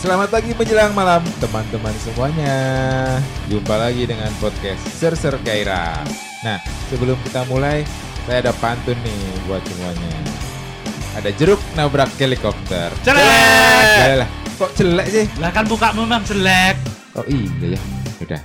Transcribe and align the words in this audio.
Selamat 0.00 0.32
pagi 0.32 0.56
menjelang 0.56 0.96
malam 0.96 1.20
teman-teman 1.44 1.92
semuanya. 2.00 2.56
Jumpa 3.52 3.76
lagi 3.76 4.08
dengan 4.08 4.32
podcast 4.40 4.80
Ser 4.96 5.12
Ser 5.12 5.36
Gairah. 5.44 6.00
Nah, 6.40 6.56
sebelum 6.88 7.20
kita 7.20 7.44
mulai, 7.52 7.84
saya 8.24 8.48
ada 8.48 8.56
pantun 8.64 8.96
nih 9.04 9.20
buat 9.44 9.60
semuanya. 9.60 10.08
Ada 11.20 11.36
jeruk 11.36 11.60
nabrak 11.76 12.08
helikopter. 12.16 12.88
Jelek. 13.04 14.24
Lah, 14.24 14.30
kok 14.56 14.72
jelek 14.72 15.06
sih? 15.12 15.28
Lah 15.36 15.52
kan 15.52 15.68
buka 15.68 15.92
memang 15.92 16.24
jelek. 16.24 16.80
Oh 17.12 17.24
iya 17.28 17.76
ya. 17.76 17.80
Udah. 18.24 18.40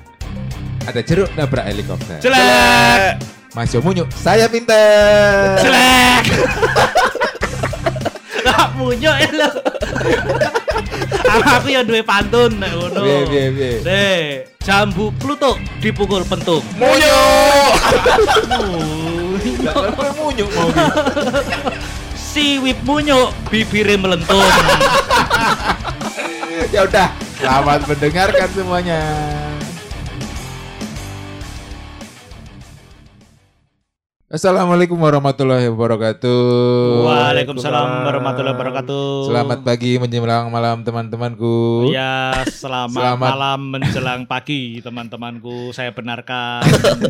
Ada 0.92 1.00
jeruk 1.08 1.32
nabrak 1.40 1.72
helikopter. 1.72 2.20
Jelek. 2.20 3.16
Mas 3.56 3.72
Yomunyu, 3.72 4.04
saya 4.12 4.52
pinter. 4.52 5.56
Jelek. 5.64 6.26
Lah 8.44 8.76
munyo 8.76 9.16
ya 9.16 9.30
lo. 9.32 9.50
Aku 11.44 11.68
ya 11.68 11.82
duwe 11.84 12.02
pantun 12.06 12.56
nek 12.62 12.72
ngono. 12.72 13.02
Piye, 13.04 13.20
piye, 13.28 13.46
piye? 13.52 13.72
Deh, 13.84 14.22
jambu 14.64 15.12
klutuk 15.20 15.60
dipukul 15.84 16.24
pentung. 16.24 16.64
Munyu. 16.80 17.16
Munyo. 18.50 19.74
Lah, 19.76 20.12
munyu 20.16 20.46
mau. 20.56 20.70
Siwip 22.16 22.80
munyo, 22.84 23.32
bibire 23.52 23.96
melentung. 23.96 24.44
ya 26.74 26.84
udah, 26.88 27.08
selamat 27.40 27.80
mendengarkan 27.88 28.50
semuanya. 28.52 29.00
Assalamualaikum 34.36 35.00
warahmatullahi 35.00 35.72
wabarakatuh. 35.72 36.44
Waalaikumsalam 37.08 38.04
warahmatullahi 38.04 38.52
wabarakatuh. 38.52 39.32
Selamat 39.32 39.64
pagi 39.64 39.96
menjelang 39.96 40.52
malam 40.52 40.84
teman-temanku. 40.84 41.88
Ya, 41.96 42.44
selamat, 42.44 43.00
Selamat. 43.00 43.30
malam 43.32 43.60
menjelang 43.72 44.22
pagi 44.28 44.84
teman-temanku. 44.84 45.72
Saya 45.72 45.96
benarkan. 45.96 46.68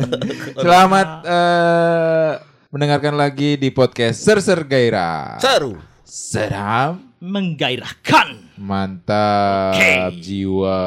Selamat 0.62 1.26
eh, 1.26 2.30
mendengarkan 2.70 3.18
lagi 3.18 3.58
di 3.58 3.74
podcast 3.74 4.22
Ser 4.22 4.38
Ser 4.38 4.62
Gairah. 4.62 5.42
Seru. 5.42 5.82
Seram, 6.06 7.10
menggairahkan. 7.18 8.54
mantap 8.54 9.74
Oke. 9.74 10.22
jiwa. 10.22 10.78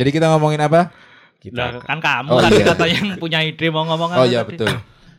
Jadi 0.00 0.08
kita 0.08 0.32
ngomongin 0.32 0.64
apa? 0.64 0.88
Lah, 1.52 1.78
kan 1.78 1.98
kamu 1.98 2.28
Oh, 2.28 2.38
kan 2.38 2.50
iya. 2.50 2.64
kata 2.66 2.84
yang 2.86 3.06
punya 3.16 3.38
ide 3.40 3.66
mau 3.68 3.84
ngomong 3.84 4.10
apa 4.10 4.20
Oh 4.20 4.26
iya 4.26 4.42
tadi? 4.42 4.56
betul. 4.56 4.72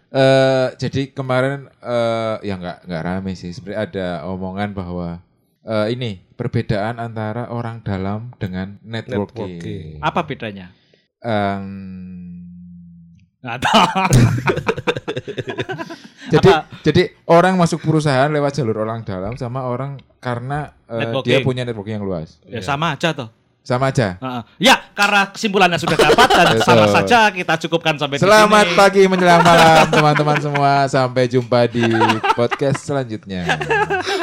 Eh 0.10 0.68
jadi 0.78 1.02
kemarin 1.10 1.68
eh 1.78 2.36
ya 2.42 2.56
nggak 2.56 2.78
nggak 2.84 3.04
rame 3.04 3.32
sih. 3.34 3.50
Sebenarnya 3.50 3.82
ada 3.82 4.08
omongan 4.26 4.72
bahwa 4.72 5.20
eh 5.64 5.88
ini 5.90 6.24
perbedaan 6.34 6.98
antara 6.98 7.48
orang 7.48 7.80
dalam 7.82 8.32
dengan 8.36 8.80
networking. 8.82 9.60
Networking. 9.60 9.86
Apa 10.00 10.22
bedanya? 10.24 10.68
Em, 11.20 11.66
Nggak 13.38 13.60
tahu. 13.62 13.86
jadi 16.28 16.50
Apa? 16.52 16.68
jadi 16.82 17.02
orang 17.26 17.56
masuk 17.56 17.80
perusahaan 17.80 18.28
lewat 18.28 18.52
jalur 18.54 18.78
orang 18.80 19.04
dalam 19.04 19.36
sama 19.36 19.64
orang 19.64 19.96
karena 20.18 20.76
Networking. 20.86 21.24
dia 21.26 21.38
punya 21.40 21.64
networking 21.64 21.96
yang 21.98 22.06
luas. 22.06 22.40
ya 22.44 22.60
sama 22.60 22.94
aja 22.94 23.14
toh. 23.14 23.30
Sama 23.68 23.92
aja. 23.92 24.16
Heeh. 24.16 24.42
Ya, 24.64 24.80
karena 24.96 25.28
kesimpulannya 25.28 25.76
sudah 25.76 26.00
dapat 26.00 26.24
dan 26.32 26.56
sama 26.64 26.88
saja 26.88 27.28
kita 27.30 27.60
cukupkan 27.60 28.00
sampai 28.00 28.16
Selamat 28.16 28.64
di 28.64 28.72
sini. 28.72 28.80
pagi 28.80 29.02
menjelang 29.06 29.44
malam 29.44 29.84
teman-teman 29.92 30.38
semua. 30.40 30.74
Sampai 30.88 31.28
jumpa 31.28 31.68
di 31.68 31.84
podcast 32.32 32.80
selanjutnya. 32.82 33.44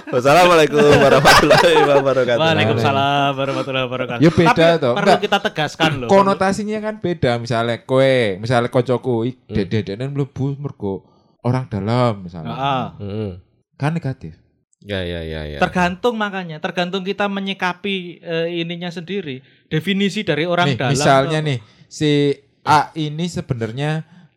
Wassalamualaikum 0.09 0.81
warahmatullahi 0.81 1.77
wabarakatuh. 1.85 2.41
Waalaikumsalam 2.41 3.31
warahmatullahi 3.35 3.85
wabarakatuh. 3.85 4.21
Ya 4.21 4.31
beda 4.31 4.55
Tapi 4.71 4.81
toh. 4.81 4.93
Perlu 4.95 5.05
Enggak. 5.07 5.21
kita 5.21 5.39
tegaskan 5.43 5.91
loh. 5.99 6.09
konotasinya 6.09 6.79
kan 6.81 6.95
beda 6.97 7.33
misalnya 7.37 7.77
kowe 7.81 8.17
misalnya 8.39 8.69
kocoku 8.69 9.17
Hmm. 9.25 9.37
dede-dede 9.47 10.07
mlebu 10.07 10.57
mergo 10.57 11.05
orang 11.41 11.69
dalam 11.69 12.25
misalnya 12.25 12.49
Heeh. 12.51 12.87
Hmm. 12.97 13.31
kan 13.75 13.93
negatif 13.93 14.41
Ya 14.85 15.01
ya 15.01 15.21
ya 15.21 15.43
ya. 15.49 15.59
Tergantung 15.59 16.15
makanya, 16.15 16.61
tergantung 16.61 17.01
kita 17.01 17.25
menyikapi 17.25 18.21
eh, 18.21 18.61
ininya 18.61 18.89
sendiri. 18.89 19.41
Definisi 19.67 20.21
dari 20.21 20.45
orang 20.45 20.69
nih 20.69 20.77
dalam. 20.77 20.93
misalnya 20.93 21.39
tuh- 21.41 21.47
nih 21.47 21.59
si 21.87 22.11
A 22.63 22.93
ini 22.95 23.25
sebenarnya 23.27 23.91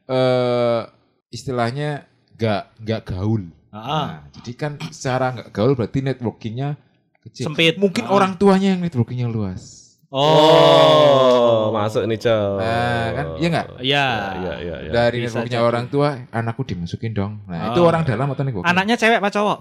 eh 0.06 0.82
istilahnya 1.30 2.08
nggak 2.34 2.62
nggak 2.80 3.02
gaul 3.06 3.44
Heeh. 3.68 4.06
nah, 4.08 4.24
jadi 4.32 4.52
kan 4.54 4.72
secara 4.88 5.34
nggak 5.34 5.50
gaul 5.52 5.74
berarti 5.74 6.00
networkingnya 6.00 6.80
kecil 7.22 7.52
Sempit. 7.52 7.76
mungkin 7.76 8.06
Ah. 8.06 8.14
orang 8.14 8.36
tuanya 8.36 8.72
yang 8.72 8.80
networkingnya 8.80 9.28
luas 9.28 9.84
Oh, 10.08 11.68
masuk 11.70 12.04
nih, 12.06 12.16
Cok. 12.16 12.56
Nah, 12.58 13.06
kan, 13.12 13.26
iya 13.36 13.48
nggak? 13.50 13.66
Ya. 13.78 14.08
Iya, 14.34 14.54
iya, 14.58 14.76
iya. 14.80 14.92
dari 14.94 15.18
bisa 15.20 15.36
networkingnya 15.36 15.62
orang 15.62 15.86
tua 15.88 16.10
anakku 16.32 16.64
dimasukin 16.64 17.12
dong 17.12 17.44
nah 17.44 17.68
Oh. 17.68 17.70
itu 17.70 17.82
orang 17.82 18.02
dalam 18.04 18.28
atau 18.28 18.42
networking 18.42 18.72
Anaknya 18.72 18.96
cewek 18.96 19.20
apa 19.20 19.28
cowok? 19.30 19.58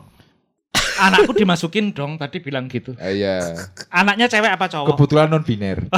Anakku 0.99 1.33
dimasukin 1.33 1.93
dong, 1.93 2.17
tadi 2.17 2.41
bilang 2.41 2.67
gitu. 2.67 2.97
Ah, 2.97 3.09
iya 3.09 3.53
Anaknya 3.89 4.27
cewek 4.27 4.51
apa 4.51 4.67
cowok? 4.67 4.93
kebetulan 4.93 5.29
non 5.29 5.43
biner 5.43 5.85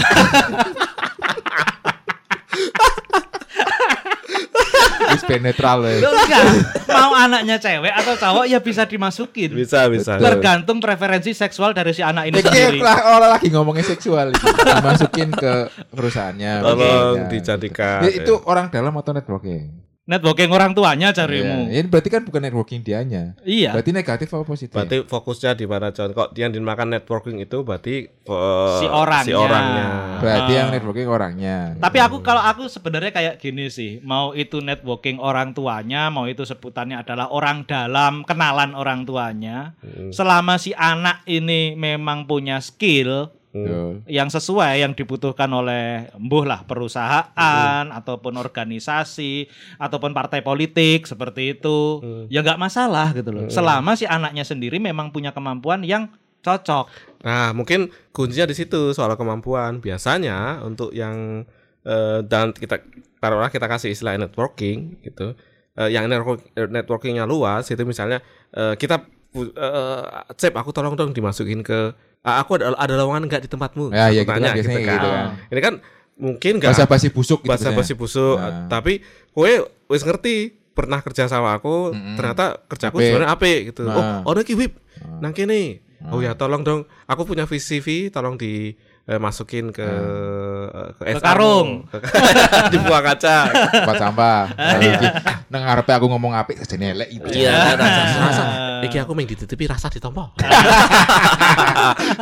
Wis 5.08 5.24
ben 5.24 5.40
netral 5.40 5.80
ya. 5.82 6.04
Loh, 6.04 6.12
enggak. 6.12 6.44
Mau 6.86 7.12
anaknya 7.16 7.56
cewek 7.56 7.92
atau 7.94 8.14
cowok 8.14 8.44
ya 8.44 8.60
bisa 8.60 8.84
dimasukin. 8.84 9.56
Bisa 9.56 9.88
bisa. 9.88 10.20
Tergantung 10.20 10.84
preferensi 10.84 11.32
seksual 11.32 11.72
dari 11.72 11.96
si 11.96 12.04
anak 12.04 12.28
ini 12.28 12.36
Iki 12.36 12.44
sendiri. 12.44 12.78
lah 12.78 12.98
orang 13.08 13.30
lagi 13.32 13.48
ngomongin 13.48 13.84
seksual 13.86 14.30
itu. 14.30 14.44
Dimasukin 14.44 15.32
ke 15.32 15.52
perusahaannya. 15.88 16.52
Tolong 16.60 17.18
dijadikan. 17.32 18.04
Ya, 18.04 18.10
itu 18.20 18.36
orang 18.44 18.68
dalam 18.68 18.92
atau 18.92 19.16
networking? 19.16 19.87
Networking 20.08 20.48
orang 20.48 20.72
tuanya 20.72 21.12
Iya. 21.12 21.16
carimu. 21.20 21.68
Ya, 21.68 21.84
ini 21.84 21.86
berarti 21.86 22.08
kan 22.08 22.24
bukan 22.24 22.40
networking 22.40 22.80
dianya. 22.80 23.36
Iya. 23.44 23.76
Berarti 23.76 23.92
negatif 23.92 24.32
apa 24.32 24.40
positif? 24.42 24.72
Berarti 24.72 25.04
fokusnya 25.04 25.52
di 25.52 25.68
mana, 25.68 25.92
Con? 25.92 26.16
Kok 26.16 26.32
dia 26.32 26.48
yang 26.48 26.56
dimakan 26.56 26.96
networking 26.96 27.36
itu 27.38 27.60
berarti 27.60 28.08
eh, 28.08 28.78
Si 28.80 28.86
orangnya. 28.88 29.28
Si 29.28 29.32
orangnya. 29.36 29.86
Berarti 30.16 30.52
Ah. 30.52 30.58
yang 30.58 30.68
networking 30.72 31.08
orangnya. 31.08 31.56
Tapi 31.76 31.98
aku 32.00 32.24
kalau 32.24 32.40
aku 32.40 32.72
sebenarnya 32.72 33.12
kayak 33.12 33.34
gini 33.36 33.68
sih, 33.68 34.00
mau 34.00 34.32
itu 34.32 34.58
networking 34.58 35.20
orang 35.20 35.52
tuanya, 35.52 36.08
mau 36.08 36.24
itu 36.24 36.40
sebutannya 36.42 36.96
adalah 36.98 37.28
orang 37.28 37.68
dalam, 37.68 38.24
kenalan 38.24 38.72
orang 38.72 39.04
tuanya. 39.04 39.76
Hmm. 39.84 40.08
Selama 40.08 40.56
si 40.56 40.72
anak 40.72 41.20
ini 41.24 41.76
memang 41.76 42.24
punya 42.24 42.64
skill 42.64 43.28
Hmm. 43.48 43.64
Betul. 43.64 43.90
yang 44.06 44.28
sesuai 44.28 44.84
yang 44.84 44.92
dibutuhkan 44.92 45.48
oleh 45.48 46.12
embuh 46.12 46.44
lah 46.44 46.68
perusahaan 46.68 47.84
ataupun 47.88 48.36
organisasi 48.36 49.48
ataupun 49.76 50.12
partai 50.12 50.44
politik 50.44 51.08
seperti 51.08 51.56
itu 51.56 51.98
Hmm. 51.98 52.24
ya 52.28 52.44
nggak 52.44 52.60
masalah 52.60 53.10
gitu 53.12 53.32
loh 53.32 53.48
selama 53.48 53.96
si 53.96 54.04
anaknya 54.04 54.44
sendiri 54.44 54.76
memang 54.76 55.08
punya 55.08 55.32
kemampuan 55.32 55.80
yang 55.80 56.12
cocok 56.38 56.86
Nah, 57.18 57.50
mungkin 57.50 57.90
kuncinya 58.14 58.46
di 58.46 58.54
situ 58.54 58.94
soal 58.94 59.10
kemampuan. 59.18 59.82
Biasanya 59.82 60.62
untuk 60.62 60.94
yang 60.94 61.42
eh, 61.82 62.22
dan 62.22 62.54
kita 62.54 62.78
taruhlah 63.18 63.50
kita 63.50 63.66
kasih 63.66 63.90
istilah 63.90 64.14
networking 64.14 65.02
gitu. 65.02 65.34
Eh, 65.74 65.90
yang 65.90 66.06
network, 66.06 66.46
networkingnya 66.54 67.26
luas 67.26 67.66
itu 67.66 67.82
misalnya 67.82 68.22
eh, 68.54 68.78
kita 68.78 69.02
eh, 69.34 70.02
Cep 70.30 70.54
aku 70.54 70.70
tolong 70.70 70.94
dong 70.94 71.10
dimasukin 71.10 71.66
ke 71.66 71.90
"Ah, 72.20 72.40
aku 72.40 72.56
ada 72.56 72.74
ada 72.74 72.94
lowongan 72.94 73.24
nggak 73.24 73.42
di 73.44 73.48
tempatmu? 73.48 73.90
Ya, 73.90 74.08
ya, 74.08 74.22
gitu 74.22 74.30
tanya 74.30 74.48
kan, 74.48 74.56
biasanya 74.56 74.80
gitu 74.80 75.08
kan. 75.08 75.26
Ini 75.48 75.60
kan 75.60 75.74
mungkin 76.14 76.52
nggak 76.58 76.70
Bahasa 76.72 76.84
basi 76.84 77.08
busuk 77.08 77.40
gitu. 77.40 77.48
bahasa 77.48 77.68
basi 77.70 77.92
busuk, 77.94 78.36
Nah. 78.36 78.66
tapi 78.66 79.00
kowe 79.30 79.52
wis 79.86 80.02
ngerti 80.02 80.34
pernah 80.72 80.98
kerja 80.98 81.26
sama 81.26 81.52
aku, 81.52 81.90
Mm-mm. 81.90 82.14
ternyata 82.14 82.58
kerjaku 82.64 82.98
sebenarnya 83.00 83.30
apik 83.32 83.60
gitu. 83.70 83.82
Nah. 83.84 84.22
Oh, 84.22 84.30
ono 84.30 84.40
iki 84.40 84.54
wip. 84.54 84.78
Nah. 84.98 85.18
Nang 85.20 85.32
kene. 85.32 85.82
Oh 86.10 86.18
ya, 86.18 86.30
tolong 86.32 86.62
dong. 86.62 86.86
Aku 87.04 87.22
punya 87.22 87.42
CV, 87.44 88.06
tolong 88.08 88.34
di 88.34 88.70
eh, 89.04 89.18
masukin 89.18 89.74
ke 89.74 89.82
eh, 89.82 90.88
ke, 90.94 91.02
Ke 91.10 91.18
karung. 91.18 91.90
di 92.72 92.78
buah 92.78 93.02
kaca. 93.02 93.38
tempat 93.50 93.96
sampah. 93.96 94.42
Nah, 94.58 94.78
iki 94.78 95.06
nang 95.48 95.62
ngarepe 95.64 95.90
aku 95.90 96.06
ngomong 96.06 96.34
apik 96.34 96.62
jadi 96.62 96.94
elek 96.94 97.08
itu. 97.10 97.42
Iya, 97.42 97.74
rasa 97.74 98.00
rasa. 98.20 98.44
Iki 98.84 98.96
aku 99.02 99.10
main 99.10 99.26
ditutupi 99.26 99.66
rasa 99.66 99.90
ditompo. 99.90 100.30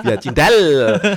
ya 0.06 0.16
cindal. 0.16 0.56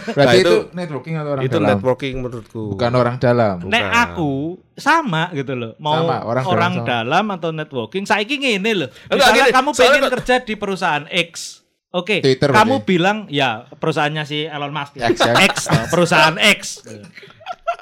Berarti 0.10 0.18
Nah, 0.18 0.34
itu, 0.36 0.56
networking 0.72 1.16
atau 1.16 1.32
orang 1.32 1.44
itu 1.44 1.56
dalam? 1.56 1.70
networking 1.72 2.16
menurutku. 2.18 2.62
Bukan 2.74 2.92
orang 2.94 3.16
dalam. 3.18 3.56
Bukan. 3.60 3.70
Nek 3.70 3.86
aku 4.04 4.32
sama 4.74 5.30
gitu 5.32 5.54
loh. 5.54 5.72
Mau 5.78 5.96
Sama, 6.02 6.18
orang 6.24 6.44
orang, 6.44 6.46
dalam 6.46 6.74
sama. 6.76 6.88
dalam 6.88 7.26
atau 7.32 7.50
networking. 7.52 8.04
Saiki 8.04 8.36
ngene 8.36 8.72
loh. 8.76 8.90
Enggak, 9.06 9.16
Misalnya 9.16 9.44
gini, 9.44 9.54
kamu 9.54 9.70
soalnya 9.70 9.90
pengen 9.92 10.04
kok- 10.04 10.14
kerja 10.18 10.36
di 10.40 10.54
perusahaan 10.56 11.06
X. 11.08 11.32
Oke, 11.90 12.22
Twitter 12.22 12.50
kamu 12.50 12.76
berarti. 12.76 12.86
bilang 12.88 13.18
ya 13.28 13.50
perusahaannya 13.68 14.22
si 14.24 14.46
Elon 14.46 14.70
Musk 14.70 14.94
ya. 14.96 15.10
X, 15.10 15.18
ya. 15.20 15.34
X, 15.44 15.56
perusahaan 15.90 16.38
X. 16.38 16.86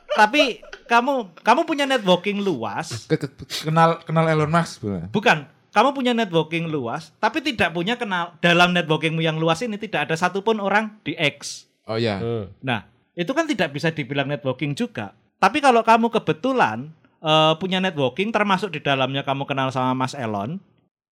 Tapi 0.09 0.57
kamu 0.87 1.13
kamu 1.37 1.61
punya 1.63 1.83
networking 1.83 2.39
luas, 2.39 3.05
Ke- 3.05 3.19
ke- 3.19 3.35
kenal 3.61 3.99
kenal 4.01 4.25
Elon 4.25 4.47
Musk 4.47 4.79
bukan 5.09 5.45
kamu 5.77 5.93
punya 5.93 6.09
networking 6.17 6.65
luas, 6.73 7.13
tapi 7.21 7.37
tidak 7.45 7.69
punya 7.69 7.93
kenal 8.01 8.33
dalam 8.41 8.73
networkingmu 8.73 9.21
yang 9.21 9.37
luas 9.37 9.61
ini 9.61 9.77
tidak 9.77 10.09
ada 10.09 10.17
satupun 10.17 10.57
orang 10.57 10.97
di 11.05 11.13
X. 11.13 11.69
Oh 11.85 12.01
iya. 12.01 12.17
Hmm. 12.17 12.49
Nah, 12.65 12.89
itu 13.13 13.29
kan 13.29 13.45
tidak 13.45 13.77
bisa 13.77 13.93
dibilang 13.93 14.25
networking 14.25 14.73
juga. 14.73 15.13
Tapi 15.37 15.61
kalau 15.61 15.85
kamu 15.85 16.09
kebetulan 16.09 16.89
eh, 17.21 17.53
punya 17.61 17.77
networking, 17.77 18.33
termasuk 18.33 18.73
di 18.73 18.81
dalamnya 18.81 19.21
kamu 19.21 19.45
kenal 19.45 19.69
sama 19.69 19.93
Mas 19.93 20.17
Elon, 20.17 20.57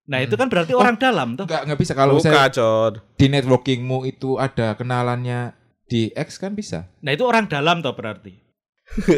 nah 0.09 0.17
itu 0.17 0.33
kan 0.33 0.49
berarti 0.49 0.73
Oh, 0.73 0.81
orang 0.81 0.97
dalam 0.97 1.37
tuh. 1.37 1.45
Enggak 1.45 1.61
enggak 1.69 1.79
bisa 1.85 1.93
kalau 1.93 2.17
Buka, 2.17 2.25
saya 2.25 2.49
di 3.21 3.25
networkingmu 3.29 4.09
itu 4.09 4.41
ada 4.41 4.73
kenalannya 4.73 5.53
di 5.85 6.09
X 6.17 6.41
kan 6.41 6.57
bisa. 6.57 6.89
Nah 7.05 7.13
itu 7.13 7.21
orang 7.21 7.45
dalam 7.45 7.85
toh 7.85 7.93
berarti. 7.93 8.33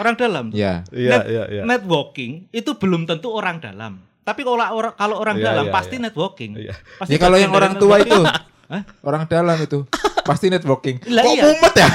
orang 0.00 0.14
dalam. 0.14 0.44
tuh. 0.54 0.62
Ya. 0.62 0.86
Iya, 0.94 1.10
Net- 1.10 1.26
iya, 1.26 1.44
iya. 1.50 1.62
Networking 1.66 2.46
itu 2.54 2.70
belum 2.78 3.10
tentu 3.10 3.34
orang 3.34 3.58
dalam. 3.58 4.09
Tapi 4.30 4.40
kalau 4.40 4.62
orang 4.62 4.94
kalau 4.94 5.16
orang 5.18 5.36
Iya, 5.36 5.44
dalam 5.44 5.64
iya, 5.66 5.74
pasti 5.74 5.96
iya. 5.96 6.04
networking. 6.06 6.50
Iya. 6.54 6.74
Pasti 6.96 7.10
Ya 7.10 7.18
kalau 7.18 7.36
yang 7.36 7.50
orang 7.50 7.74
tua 7.74 7.98
itu. 7.98 8.22
Hah? 8.70 8.86
orang 9.02 9.26
dalam 9.26 9.58
itu 9.58 9.82
pasti 10.22 10.46
networking. 10.46 11.02
Lah 11.10 11.26
Kok 11.26 11.34
iya. 11.34 11.42
ya? 11.74 11.88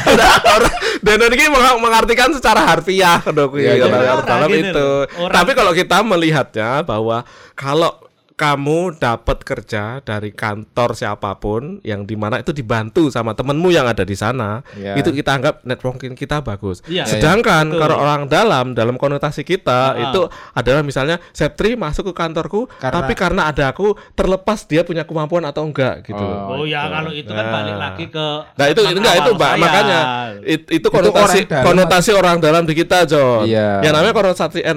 Dan 1.08 1.24
ini 1.32 1.48
meng- 1.48 1.80
mengartikan 1.80 2.28
secara 2.30 2.68
harfiah 2.68 3.24
dok 3.24 3.56
Iya, 3.56 3.80
iya. 3.80 3.86
orang 3.88 4.04
Orang 4.12 4.28
dalam 4.28 4.50
gitu 4.52 4.68
itu. 4.68 4.88
Orang- 5.16 5.36
Tapi 5.40 5.52
kalau 5.56 5.72
kita 5.72 5.98
melihatnya 6.04 6.84
bahwa 6.84 7.24
kalau 7.56 7.96
kamu 8.36 9.00
dapat 9.00 9.42
kerja 9.42 10.04
dari 10.04 10.30
kantor 10.30 10.92
siapa 10.92 11.40
pun 11.40 11.80
yang 11.82 12.04
di 12.04 12.20
mana 12.20 12.36
itu 12.38 12.52
dibantu 12.52 13.08
sama 13.08 13.32
temenmu 13.32 13.72
yang 13.72 13.88
ada 13.88 14.04
di 14.04 14.12
sana, 14.12 14.60
Iya. 14.76 15.00
itu 15.00 15.08
kita 15.10 15.32
anggap 15.34 15.64
networking 15.64 16.14
kita 16.14 16.44
bagus. 16.44 16.84
Iya. 16.84 17.08
Sedangkan 17.08 17.72
Betul. 17.72 17.80
kalau 17.80 17.96
orang 17.96 18.22
dalam 18.28 18.76
dalam 18.76 19.00
konotasi 19.00 19.42
kita 19.42 19.96
Ah. 19.96 20.04
itu 20.04 20.28
adalah 20.52 20.84
misalnya 20.84 21.16
Septri 21.32 21.80
masuk 21.80 22.12
ke 22.12 22.14
kantorku, 22.14 22.68
Karena- 22.76 22.92
tapi 22.94 23.14
karena 23.16 23.42
ada 23.48 23.72
aku 23.72 23.96
terlepas 24.12 24.68
dia 24.68 24.84
punya 24.84 25.08
kemampuan 25.08 25.48
atau 25.48 25.64
enggak 25.64 26.04
gitu. 26.04 26.20
Oh. 26.20 26.60
Oh 26.60 26.64
ya 26.64 26.84
itu. 26.84 26.92
kalau 26.92 27.12
itu 27.16 27.32
kan 27.32 27.40
Nah. 27.42 27.54
balik 27.56 27.78
lagi 27.80 28.06
ke 28.10 28.28
Nah 28.52 28.66
itu 28.68 28.80
segmen 28.84 29.00
enggak 29.00 29.16
itu 29.16 29.32
Mbak, 29.32 29.48
saya. 29.48 29.62
makanya 29.64 30.00
it- 30.44 30.70
itu 30.70 30.88
konotasi 30.90 31.40
orang 31.40 31.48
dalam. 31.48 31.64
konotasi 31.64 32.12
orang 32.12 32.38
dalam 32.44 32.64
di 32.68 32.74
kita 32.76 32.98
John. 33.08 33.48
Iya. 33.48 33.80
Yang 33.80 33.94
namanya 33.96 34.14
konotasi 34.14 34.60
eh, 34.60 34.76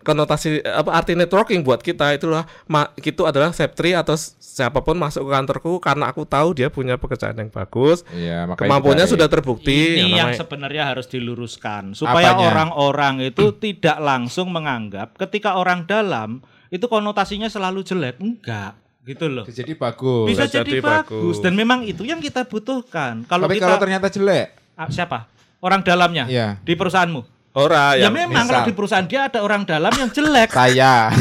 konotasi 0.00 0.48
apa 0.62 0.90
arti 0.92 1.12
networking 1.14 1.60
buat 1.62 1.82
kita 1.82 2.14
itulah 2.14 2.46
ma, 2.68 2.91
itu 2.94 3.22
adalah 3.22 3.50
Septri 3.50 3.92
atau 3.92 4.12
siapa 4.36 4.78
pun 4.78 4.94
masuk 4.94 5.22
ke 5.22 5.30
kantorku 5.30 5.72
karena 5.78 6.06
aku 6.06 6.22
tahu 6.22 6.52
dia 6.52 6.68
punya 6.68 6.94
pekerjaan 6.94 7.34
yang 7.34 7.48
bagus, 7.48 8.04
Iya, 8.08 8.44
makanya 8.44 8.68
kemampuannya 8.68 9.06
sudah 9.06 9.26
terbukti. 9.26 9.96
Ini 9.96 10.12
yang 10.12 10.28
namanya- 10.28 10.38
sebenarnya 10.38 10.82
harus 10.86 11.06
diluruskan 11.06 11.92
supaya 11.92 12.32
Apanya? 12.32 12.48
orang-orang 12.48 13.14
itu 13.24 13.52
tidak 13.54 13.96
langsung 13.98 14.48
menganggap 14.48 15.16
ketika 15.16 15.54
orang 15.54 15.82
dalam 15.82 16.44
itu 16.68 16.84
konotasinya 16.84 17.46
selalu 17.46 17.80
jelek. 17.80 18.16
Enggak, 18.18 18.76
gitu 19.02 19.26
loh. 19.26 19.44
Bisa 19.44 19.60
jadi 19.60 19.74
bagus. 19.74 20.26
Bisa 20.26 20.42
Bisa 20.42 20.54
jadi 20.58 20.70
jadi 20.70 20.80
bagus. 20.80 21.08
bagus. 21.10 21.36
dan 21.40 21.52
memang 21.52 21.82
itu 21.82 22.02
yang 22.02 22.18
kita 22.18 22.44
butuhkan. 22.44 23.24
Kalau 23.24 23.44
Tapi 23.44 23.56
kita 23.56 23.66
kalau 23.66 23.78
ternyata 23.78 24.06
jelek, 24.06 24.56
Ah, 24.72 24.88
siapa? 24.88 25.28
Orang 25.58 25.80
dalamnya 25.80 26.24
Iya. 26.26 26.58
di 26.58 26.72
perusahaanmu. 26.72 27.22
Ora 27.52 27.92
Ya, 27.92 28.08
yang 28.08 28.16
memang 28.16 28.42
misal. 28.42 28.50
kalau 28.50 28.64
di 28.64 28.72
perusahaan 28.72 29.04
dia 29.04 29.28
ada 29.28 29.40
orang 29.40 29.62
dalam 29.62 29.92
yang 29.92 30.08
jelek. 30.08 30.48
saya 30.48 31.12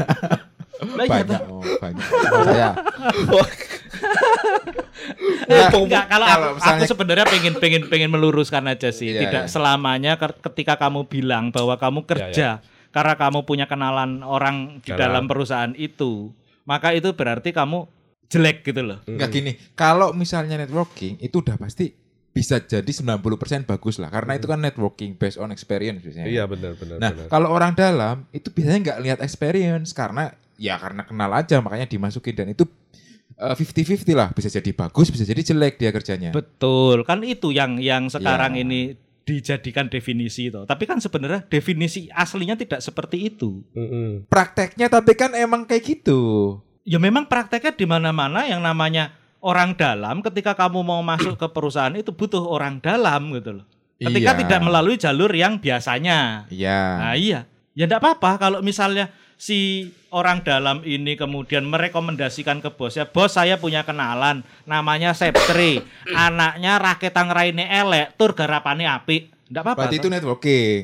banyak. 0.78 1.40
toh. 1.40 1.40
Oh, 1.56 1.62
banyak. 1.78 2.04
saya. 2.44 2.70
Eh, 5.46 5.54
Ya, 5.54 5.70
enggak, 5.70 6.04
kalau, 6.08 6.26
kalau 6.26 6.46
aku, 6.48 6.56
misalnya- 6.58 6.82
aku 6.82 6.90
sebenarnya 6.90 7.26
pengen 7.28 7.54
pengen 7.56 7.82
pengen 7.86 8.10
meluruskan 8.10 8.64
aja 8.66 8.90
sih. 8.90 9.14
Iya, 9.14 9.20
Tidak 9.22 9.44
iya. 9.46 9.50
selamanya 9.50 10.12
ke- 10.16 10.36
ketika 10.42 10.74
kamu 10.76 11.06
bilang 11.06 11.48
bahwa 11.48 11.76
kamu 11.76 12.02
kerja 12.02 12.58
karena 12.90 13.14
kamu 13.14 13.44
punya 13.44 13.64
kenalan 13.64 14.20
orang 14.20 14.80
di 14.80 14.90
Dalam. 14.90 14.98
dalam 14.98 15.24
perusahaan 15.26 15.72
itu, 15.74 16.32
maka 16.64 16.90
itu 16.90 17.12
berarti 17.12 17.52
kamu 17.52 17.86
jelek 18.26 18.64
gitu 18.64 18.82
loh. 18.82 18.98
Enggak 19.06 19.30
gini, 19.30 19.52
kalau 19.72 20.10
misalnya 20.10 20.58
networking 20.58 21.20
itu 21.20 21.38
udah 21.38 21.54
pasti 21.54 21.94
bisa 22.32 22.58
jadi 22.58 22.84
90% 22.84 23.16
bagus 23.64 23.96
lah 23.96 24.10
karena 24.10 24.36
itu 24.36 24.44
kan 24.44 24.60
networking 24.60 25.14
based 25.14 25.38
on 25.38 25.48
experience 25.48 26.02
biasanya. 26.02 26.26
Iya 26.26 26.44
benar 26.44 26.74
benar 26.74 26.96
Nah, 26.98 27.10
benar. 27.14 27.26
kalau 27.30 27.48
orang 27.48 27.72
dalam 27.72 28.28
itu 28.28 28.50
biasanya 28.50 28.80
nggak 28.82 28.98
lihat 29.00 29.18
experience 29.20 29.94
karena 29.94 30.34
ya 30.56 30.76
karena 30.76 31.04
kenal 31.04 31.30
aja 31.30 31.60
makanya 31.60 31.86
dimasukin 31.86 32.34
dan 32.34 32.48
itu 32.48 32.64
eh, 33.36 33.54
50-50 33.54 34.08
lah 34.12 34.28
bisa 34.30 34.48
jadi 34.48 34.70
bagus 34.72 35.08
bisa 35.08 35.22
jadi 35.22 35.40
jelek 35.42 35.76
dia 35.76 35.90
kerjanya. 35.90 36.30
Betul, 36.32 37.04
kan 37.04 37.20
itu 37.20 37.52
yang 37.52 37.76
yang 37.76 38.08
sekarang 38.08 38.56
Iya. 38.56 38.62
ini 38.64 38.80
dijadikan 39.22 39.90
definisi 39.90 40.48
itu. 40.48 40.62
Tapi 40.64 40.86
kan 40.86 41.02
sebenarnya 41.02 41.42
definisi 41.44 42.06
aslinya 42.08 42.54
tidak 42.54 42.78
seperti 42.78 43.26
itu. 43.26 43.60
Mm-mm. 43.74 44.30
Prakteknya 44.30 44.86
tapi 44.86 45.18
kan 45.18 45.34
emang 45.34 45.66
kayak 45.66 45.82
gitu. 45.82 46.20
Ya 46.86 47.02
memang 47.02 47.26
prakteknya 47.26 47.74
di 47.74 47.82
mana-mana 47.84 48.46
yang 48.46 48.62
namanya 48.62 49.10
orang 49.42 49.74
dalam 49.74 50.22
ketika 50.22 50.54
kamu 50.54 50.86
mau 50.86 51.02
masuk 51.02 51.34
ke 51.34 51.46
perusahaan 51.50 51.90
itu 51.92 52.14
butuh 52.14 52.46
orang 52.46 52.78
dalam 52.78 53.34
gitu 53.34 53.58
loh. 53.58 53.66
Ketika 53.98 54.30
Iya. 54.32 54.40
tidak 54.46 54.60
melalui 54.62 54.94
jalur 54.94 55.32
yang 55.34 55.58
biasanya. 55.58 56.46
Iya. 56.46 56.78
Nah 57.02 57.14
iya, 57.18 57.50
ya 57.74 57.90
enggak 57.90 57.98
apa-apa 57.98 58.30
kalau 58.38 58.58
misalnya 58.62 59.10
si 59.36 59.92
orang 60.12 60.40
dalam 60.40 60.80
ini 60.82 61.14
kemudian 61.14 61.64
merekomendasikan 61.68 62.64
ke 62.64 62.72
bosnya, 62.72 63.04
bos 63.08 63.36
saya 63.36 63.60
punya 63.60 63.84
kenalan 63.84 64.42
namanya 64.64 65.12
Septri, 65.12 65.84
anaknya 66.26 66.80
raketang 66.80 67.28
raine 67.30 67.68
elek, 67.68 68.16
tur 68.16 68.32
garapane 68.32 68.88
apik. 68.88 69.32
Enggak 69.46 69.62
apa-apa. 69.62 69.80
Berarti 69.86 69.96
itu 70.02 70.08
networking. 70.10 70.82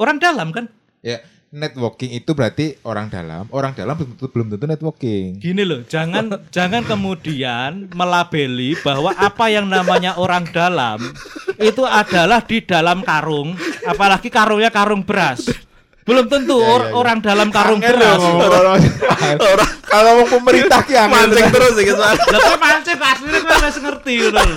orang 0.00 0.16
dalam 0.18 0.50
kan 0.50 0.66
Ya, 1.02 1.18
networking 1.50 2.14
itu 2.14 2.30
berarti 2.32 2.78
orang 2.86 3.10
dalam. 3.10 3.44
Orang 3.50 3.74
dalam 3.74 3.98
belum 3.98 4.14
tentu, 4.14 4.26
belum 4.30 4.46
tentu 4.54 4.66
networking. 4.70 5.42
Gini 5.42 5.62
loh, 5.66 5.82
jangan 5.84 6.30
jangan 6.56 6.86
kemudian 6.86 7.90
melabeli 7.92 8.78
bahwa 8.80 9.12
apa 9.18 9.50
yang 9.50 9.66
namanya 9.66 10.16
orang 10.16 10.48
dalam 10.54 11.02
itu 11.60 11.82
adalah 11.84 12.40
di 12.46 12.62
dalam 12.62 13.02
karung, 13.02 13.58
apalagi 13.84 14.30
karungnya 14.30 14.70
karung 14.70 15.02
beras. 15.02 15.50
Belum 16.02 16.26
tentu 16.26 16.56
Ya, 16.56 16.66
or- 16.66 16.82
ya, 16.82 16.90
ya. 16.90 16.94
orang 16.94 17.18
dalam 17.18 17.48
karung 17.48 17.78
Angel 17.78 17.94
beras. 17.94 18.18
ngomong-ngomong. 18.18 18.80
Kalau 19.84 20.10
ngomong 20.12 20.28
pemerintah 20.32 20.80
ki 20.82 20.94
Mancing 20.98 21.30
tenan. 21.38 21.50
terus 21.52 21.74
iki 21.76 21.92
soalnya. 21.92 22.24
Lah 22.26 22.40
kok 22.40 22.58
mancing 22.58 22.98
aslinya 22.98 23.38
kok 23.40 23.58
wis 23.60 23.76
ngerti 23.78 24.14
ngono. 24.24 24.54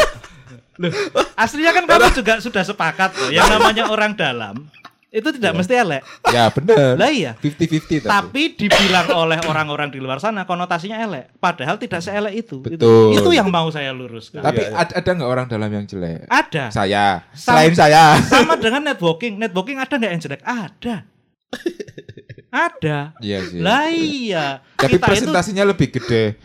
Loh, 0.75 0.91
aslinya 1.35 1.71
kan 1.71 1.83
kamu 1.85 2.09
juga 2.13 2.33
sudah 2.39 2.59
sepakat 2.61 3.15
loh, 3.15 3.29
yang 3.29 3.47
namanya 3.47 3.87
orang 3.87 4.11
dalam 4.11 4.67
itu 5.07 5.31
tidak 5.31 5.55
mesti 5.55 5.71
elek. 5.71 6.03
Ya 6.27 6.51
bener. 6.51 6.99
Lah 6.99 7.07
iya. 7.07 7.31
50-50 7.39 8.03
tapi. 8.03 8.11
Tapi 8.11 8.41
dibilang 8.57 9.07
oleh 9.15 9.39
orang-orang 9.45 9.87
di 9.87 10.03
luar 10.03 10.19
sana 10.19 10.43
konotasinya 10.43 10.99
elek, 10.99 11.31
padahal 11.37 11.79
tidak 11.79 12.03
seelek 12.03 12.35
itu. 12.35 12.59
Itu- 12.59 12.75
Betul. 12.75 13.15
Itu, 13.15 13.29
yang 13.31 13.47
mau 13.47 13.71
saya 13.71 13.95
luruskan. 13.95 14.43
Tapi 14.43 14.67
Iya, 14.67 14.75
ad- 14.75 14.91
ada 14.91 15.09
nggak 15.15 15.29
orang 15.29 15.47
dalam 15.47 15.69
yang 15.69 15.85
jelek? 15.85 16.27
ada. 16.27 16.67
Saya. 16.67 17.23
Sama- 17.31 17.55
Selain 17.55 17.71
saya. 17.71 18.19
Sama 18.19 18.59
dengan 18.59 18.83
networking. 18.83 19.39
Networking 19.39 19.79
ada 19.79 19.95
nggak 19.95 20.11
yang 20.11 20.21
jelek? 20.21 20.41
Ada. 20.43 20.95
Ada. 22.67 23.13
Iya 23.19 23.39
sih. 23.43 23.59
Lah 23.59 23.91
iya. 23.91 24.45
Tapi 24.79 24.95
Kita 24.95 25.05
itu 25.05 25.09
presentasinya 25.11 25.63
lebih 25.67 25.91
gede 25.91 26.39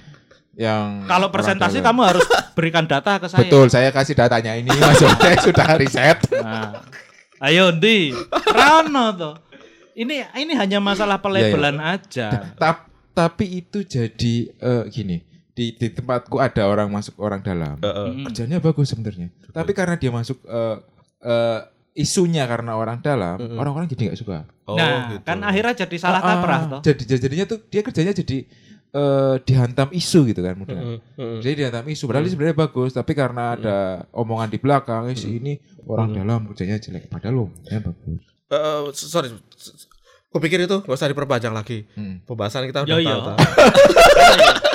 yang 0.58 1.06
kalau 1.06 1.30
presentasi 1.30 1.78
dalam. 1.80 1.94
kamu 1.94 2.00
harus 2.04 2.24
berikan 2.52 2.84
data 2.84 3.16
ke 3.16 3.26
saya. 3.30 3.46
Betul, 3.46 3.70
saya 3.70 3.88
kasih 3.94 4.18
datanya 4.18 4.58
ini 4.58 4.68
Mas 4.68 4.98
Yotek 5.00 5.38
sudah 5.48 5.68
riset. 5.78 6.18
Nah, 6.36 6.82
ayo 7.40 7.70
Ndi, 7.72 8.12
Rano 8.50 9.06
tuh. 9.14 9.34
Ini 9.94 10.26
ini 10.36 10.52
hanya 10.58 10.82
masalah 10.82 11.22
pelebelan 11.22 11.78
aja. 11.78 12.52
Ta- 12.58 12.86
tapi 13.14 13.62
itu 13.62 13.84
jadi 13.84 14.34
eh, 14.50 14.84
gini, 14.90 15.22
di, 15.52 15.76
di 15.76 15.88
tempatku 15.92 16.40
ada 16.40 16.66
orang 16.66 16.88
masuk 16.88 17.18
orang 17.20 17.40
dalam. 17.40 17.76
Heeh. 17.80 18.08
Mm. 18.16 18.24
Kerjanya 18.30 18.58
bagus 18.60 18.90
sebenarnya. 18.90 19.28
Tapi 19.50 19.70
karena 19.72 19.96
dia 19.96 20.10
masuk 20.12 20.40
eh, 20.44 20.76
eh, 21.24 21.58
isunya 21.94 22.46
karena 22.46 22.78
orang 22.78 23.02
dalam, 23.02 23.36
orang-orang 23.58 23.90
jadi 23.90 24.10
nggak 24.12 24.18
suka. 24.18 24.46
Oh, 24.70 24.78
nah, 24.78 25.10
gitu. 25.10 25.26
kan 25.26 25.38
akhirnya 25.42 25.74
jadi 25.74 25.96
salah 25.98 26.22
Ah, 26.22 26.38
kaprah 26.38 26.60
ah. 26.62 26.70
toh. 26.78 26.80
Jadi 26.86 27.02
jadinya 27.18 27.46
tuh 27.50 27.58
dia 27.66 27.82
kerjanya 27.82 28.14
jadi 28.14 28.46
eh, 28.94 29.34
dihantam 29.42 29.88
isu 29.90 30.30
gitu 30.30 30.40
kan 30.42 30.54
mudah. 30.54 30.78
Mm, 30.78 30.98
mm. 31.18 31.38
Jadi 31.42 31.54
dihantam 31.66 31.86
isu 31.90 32.04
padahal 32.06 32.24
ini 32.26 32.32
sebenarnya 32.32 32.56
bagus 32.56 32.90
tapi 32.94 33.12
karena 33.18 33.58
ada 33.58 33.76
omongan 34.14 34.48
di 34.50 34.58
belakang 34.62 35.10
eh, 35.10 35.18
si 35.18 35.42
ini 35.42 35.58
orang 35.90 36.14
dalam 36.14 36.46
kerjanya 36.54 36.78
jelek 36.78 37.10
padahal 37.10 37.34
lo 37.34 37.46
ya 37.66 37.82
bagus. 37.82 38.22
Eh, 38.50 38.80
sorry. 38.94 39.34
Kupikir 40.30 40.62
itu 40.62 40.86
gak 40.86 40.94
usah 40.94 41.10
diperpanjang 41.10 41.50
lagi. 41.50 41.90
Hmm. 41.98 42.22
Pembahasan 42.22 42.62
kita 42.70 42.86
udah 42.86 42.98
tahu. 43.02 43.38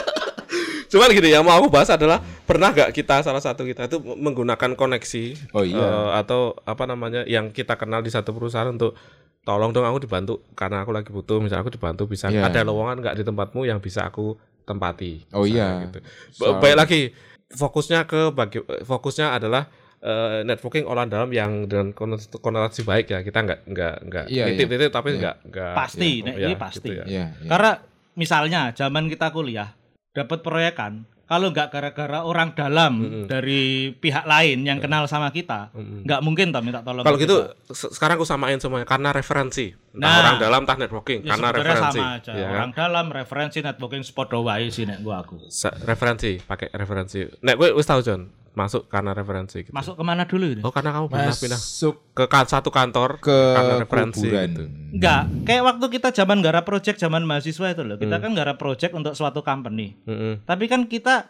Cuman 0.88 1.10
gini 1.10 1.30
yang 1.30 1.42
mau 1.42 1.56
aku 1.56 1.68
bahas 1.68 1.88
adalah 1.88 2.18
pernah 2.42 2.70
gak 2.70 2.92
kita 2.92 3.20
salah 3.20 3.40
satu 3.40 3.62
kita 3.62 3.86
itu 3.86 3.98
menggunakan 3.98 4.74
koneksi 4.74 5.52
Oh, 5.52 5.62
iya. 5.62 5.76
eh, 5.76 6.10
atau 6.18 6.54
apa 6.60 6.86
namanya 6.86 7.24
yang 7.24 7.50
kita 7.50 7.74
kenal 7.74 8.00
di 8.00 8.10
satu 8.10 8.32
perusahaan 8.32 8.68
untuk 8.68 8.94
tolong 9.42 9.70
dong 9.70 9.84
aku 9.84 10.00
dibantu 10.00 10.42
karena 10.52 10.82
aku 10.82 10.92
lagi 10.92 11.10
butuh 11.10 11.38
misalnya 11.38 11.62
aku 11.62 11.72
dibantu 11.72 12.06
bisa 12.06 12.28
Iya. 12.28 12.46
ada 12.46 12.62
lowongan 12.62 12.98
nggak 13.00 13.16
di 13.16 13.24
tempatmu 13.24 13.62
yang 13.64 13.78
bisa 13.78 14.04
aku 14.04 14.34
tempati. 14.62 15.22
Oh, 15.32 15.44
iya. 15.44 15.86
Gitu. 15.86 16.02
Ba- 16.40 16.58
Baik 16.60 16.76
lagi 16.76 17.02
fokusnya 17.48 18.04
ke 18.04 18.30
bagi 18.32 18.58
fokusnya 18.82 19.34
adalah 19.34 19.70
eh, 19.98 20.42
networking 20.42 20.86
orang 20.86 21.08
dalam 21.08 21.30
yang 21.30 21.66
dengan 21.66 21.90
konotasi, 21.90 22.30
konotasi 22.36 22.82
baik 22.82 23.06
ya 23.08 23.22
kita 23.22 23.42
nggak 23.42 23.60
nggak 23.66 23.96
nggak 24.04 24.26
Iya, 24.28 24.44
nitip-nitip 24.48 24.90
tapi 24.90 25.10
Iya. 25.12 25.18
nggak 25.18 25.36
nggak 25.46 25.74
Pasti, 25.74 26.10
ya, 26.12 26.24
nek, 26.24 26.36
ya, 26.36 26.46
ini 26.46 26.56
pasti. 26.56 26.78
gitu 26.80 26.90
ya. 26.92 27.06
Iya, 27.06 27.26
iya. 27.36 27.50
Karena 27.50 27.72
misalnya 28.14 28.62
zaman 28.72 29.04
kita 29.08 29.28
kuliah 29.30 29.70
dapat 30.16 30.40
proyekan, 30.40 31.04
kalau 31.26 31.50
nggak 31.50 31.68
gara-gara 31.68 32.22
orang 32.22 32.54
dalam 32.54 32.94
Mm-mm. 32.96 33.26
dari 33.26 33.90
pihak 33.92 34.24
lain 34.24 34.62
yang 34.62 34.78
kenal 34.78 35.04
sama 35.06 35.28
kita, 35.30 35.74
nggak 35.76 36.22
mungkin 36.22 36.50
toh 36.50 36.62
minta 36.62 36.80
tolong. 36.80 37.02
Kalau 37.02 37.18
gitu 37.18 37.38
se- 37.68 37.90
sekarang 37.90 38.16
aku 38.16 38.24
samain 38.24 38.56
semuanya 38.56 38.86
karena 38.86 39.10
referensi. 39.10 39.74
Entah 39.92 40.06
Nah. 40.06 40.20
orang 40.22 40.36
dalam 40.40 40.62
entah 40.64 40.78
networking 40.78 41.20
ya 41.20 41.34
karena 41.34 41.48
referensi. 41.52 41.98
sama 41.98 42.16
aja. 42.16 42.32
ya? 42.32 42.48
Orang 42.48 42.72
dalam 42.72 43.06
referensi 43.10 43.60
networking 43.60 44.06
podo 44.08 44.40
wae 44.42 44.70
sih 44.70 44.86
nek 44.86 45.02
gua 45.02 45.20
aku. 45.20 45.42
Sa- 45.48 45.74
referensi, 45.82 46.38
pakai 46.38 46.70
referensi. 46.72 47.26
Nek 47.42 47.56
gue 47.56 47.74
wis 47.74 47.84
tahu 47.84 48.00
John, 48.00 48.30
masuk 48.56 48.88
karena 48.88 49.12
referensi 49.12 49.62
gitu. 49.62 49.76
Masuk 49.76 50.00
ke 50.00 50.04
mana 50.04 50.24
dulu 50.24 50.48
ini? 50.48 50.62
Oh, 50.64 50.72
karena 50.72 50.96
kamu 50.96 51.12
pernah 51.12 51.36
pindah 51.36 51.60
Masuk 51.60 51.96
ke 52.16 52.24
kan- 52.26 52.48
satu 52.48 52.72
kantor 52.72 53.20
ke 53.20 53.38
karena 53.54 53.76
referensi 53.84 54.26
kuburan. 54.26 54.48
gitu. 54.48 54.64
Enggak, 54.96 55.22
kayak 55.44 55.64
waktu 55.68 55.86
kita 55.92 56.10
zaman 56.16 56.38
garap 56.40 56.64
project 56.64 56.98
zaman 56.98 57.28
mahasiswa 57.28 57.68
itu 57.70 57.84
loh. 57.84 57.96
Hmm. 58.00 58.04
Kita 58.08 58.16
kan 58.24 58.32
garap 58.32 58.56
project 58.56 58.96
untuk 58.96 59.14
suatu 59.14 59.44
company. 59.44 60.00
Mm-mm. 60.08 60.48
Tapi 60.48 60.66
kan 60.66 60.88
kita 60.88 61.28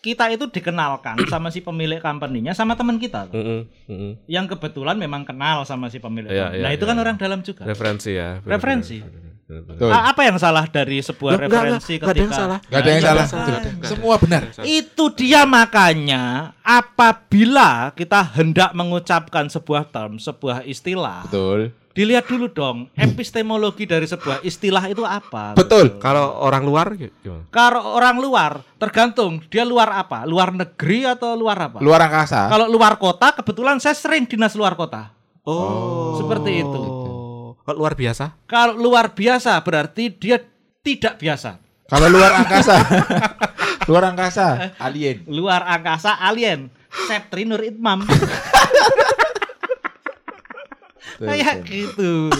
kita 0.00 0.28
itu 0.28 0.46
dikenalkan 0.46 1.16
sama 1.32 1.50
si 1.50 1.60
pemilik 1.60 1.98
company-nya 1.98 2.54
sama 2.54 2.78
teman 2.78 2.96
kita. 2.96 3.26
Mm-mm. 3.34 3.60
Mm-mm. 3.90 4.12
yang 4.30 4.46
kebetulan 4.46 4.94
memang 4.94 5.26
kenal 5.26 5.66
sama 5.66 5.90
si 5.90 5.98
pemilik. 5.98 6.30
Iya, 6.30 6.46
company. 6.46 6.58
iya, 6.58 6.64
nah, 6.64 6.70
itu 6.70 6.84
iya, 6.84 6.90
kan 6.90 6.96
iya. 6.96 7.02
orang 7.02 7.16
dalam 7.18 7.40
juga. 7.42 7.62
Referensi 7.66 8.10
ya. 8.14 8.38
Referensi. 8.44 9.02
benar, 9.02 9.10
benar, 9.10 9.18
benar. 9.18 9.27
Betul. 9.48 9.88
Apa 9.88 10.28
yang 10.28 10.36
salah 10.36 10.68
dari 10.68 11.00
sebuah 11.00 11.40
Loh, 11.40 11.42
referensi 11.48 11.96
enggak, 11.96 12.04
enggak 12.04 12.12
ada 12.12 12.20
yang 12.20 12.28
ketika 12.28 12.36
salah. 12.36 12.58
Ada 12.68 12.88
yang 12.92 13.00
salah. 13.00 13.26
Betul. 13.32 13.88
Semua 13.88 14.14
benar. 14.20 14.42
Itu 14.60 15.04
dia 15.16 15.48
makanya 15.48 16.52
apabila 16.60 17.96
kita 17.96 18.20
hendak 18.36 18.76
mengucapkan 18.76 19.48
sebuah 19.48 19.88
term, 19.88 20.20
sebuah 20.20 20.68
istilah, 20.68 21.24
Betul. 21.24 21.72
dilihat 21.96 22.28
dulu 22.28 22.52
dong 22.52 22.92
epistemologi 22.92 23.88
dari 23.88 24.04
sebuah 24.04 24.44
istilah 24.44 24.84
itu 24.84 25.00
apa. 25.08 25.56
Betul. 25.56 25.96
Kalau 25.96 26.44
orang 26.44 26.68
luar 26.68 26.92
gimana? 26.92 27.48
Kalau 27.48 27.96
orang 27.96 28.20
luar 28.20 28.52
tergantung 28.76 29.40
dia 29.48 29.64
luar 29.64 29.96
apa? 29.96 30.28
Luar 30.28 30.52
negeri 30.52 31.08
atau 31.08 31.32
luar 31.32 31.72
apa? 31.72 31.80
Luar 31.80 32.04
angkasa. 32.04 32.52
Kalau 32.52 32.68
luar 32.68 33.00
kota 33.00 33.32
kebetulan 33.32 33.80
saya 33.80 33.96
sering 33.96 34.28
dinas 34.28 34.52
luar 34.52 34.76
kota. 34.76 35.08
Oh, 35.48 36.20
Seperti 36.20 36.60
itu. 36.60 37.16
Kalau 37.68 37.84
luar 37.84 37.92
biasa? 38.00 38.24
Kalau 38.48 38.74
luar 38.80 39.12
biasa 39.12 39.52
berarti 39.60 40.08
dia 40.08 40.40
tidak 40.80 41.20
biasa. 41.20 41.60
Kalau 41.84 42.08
luar 42.08 42.40
angkasa. 42.40 42.80
luar 43.92 44.08
angkasa. 44.08 44.72
Alien. 44.80 45.28
Luar 45.28 45.68
angkasa 45.68 46.16
alien. 46.16 46.72
Septri 46.88 47.44
Nur 47.44 47.60
Itmam. 47.60 48.08
Kayak 51.20 51.68
gitu. 51.68 52.32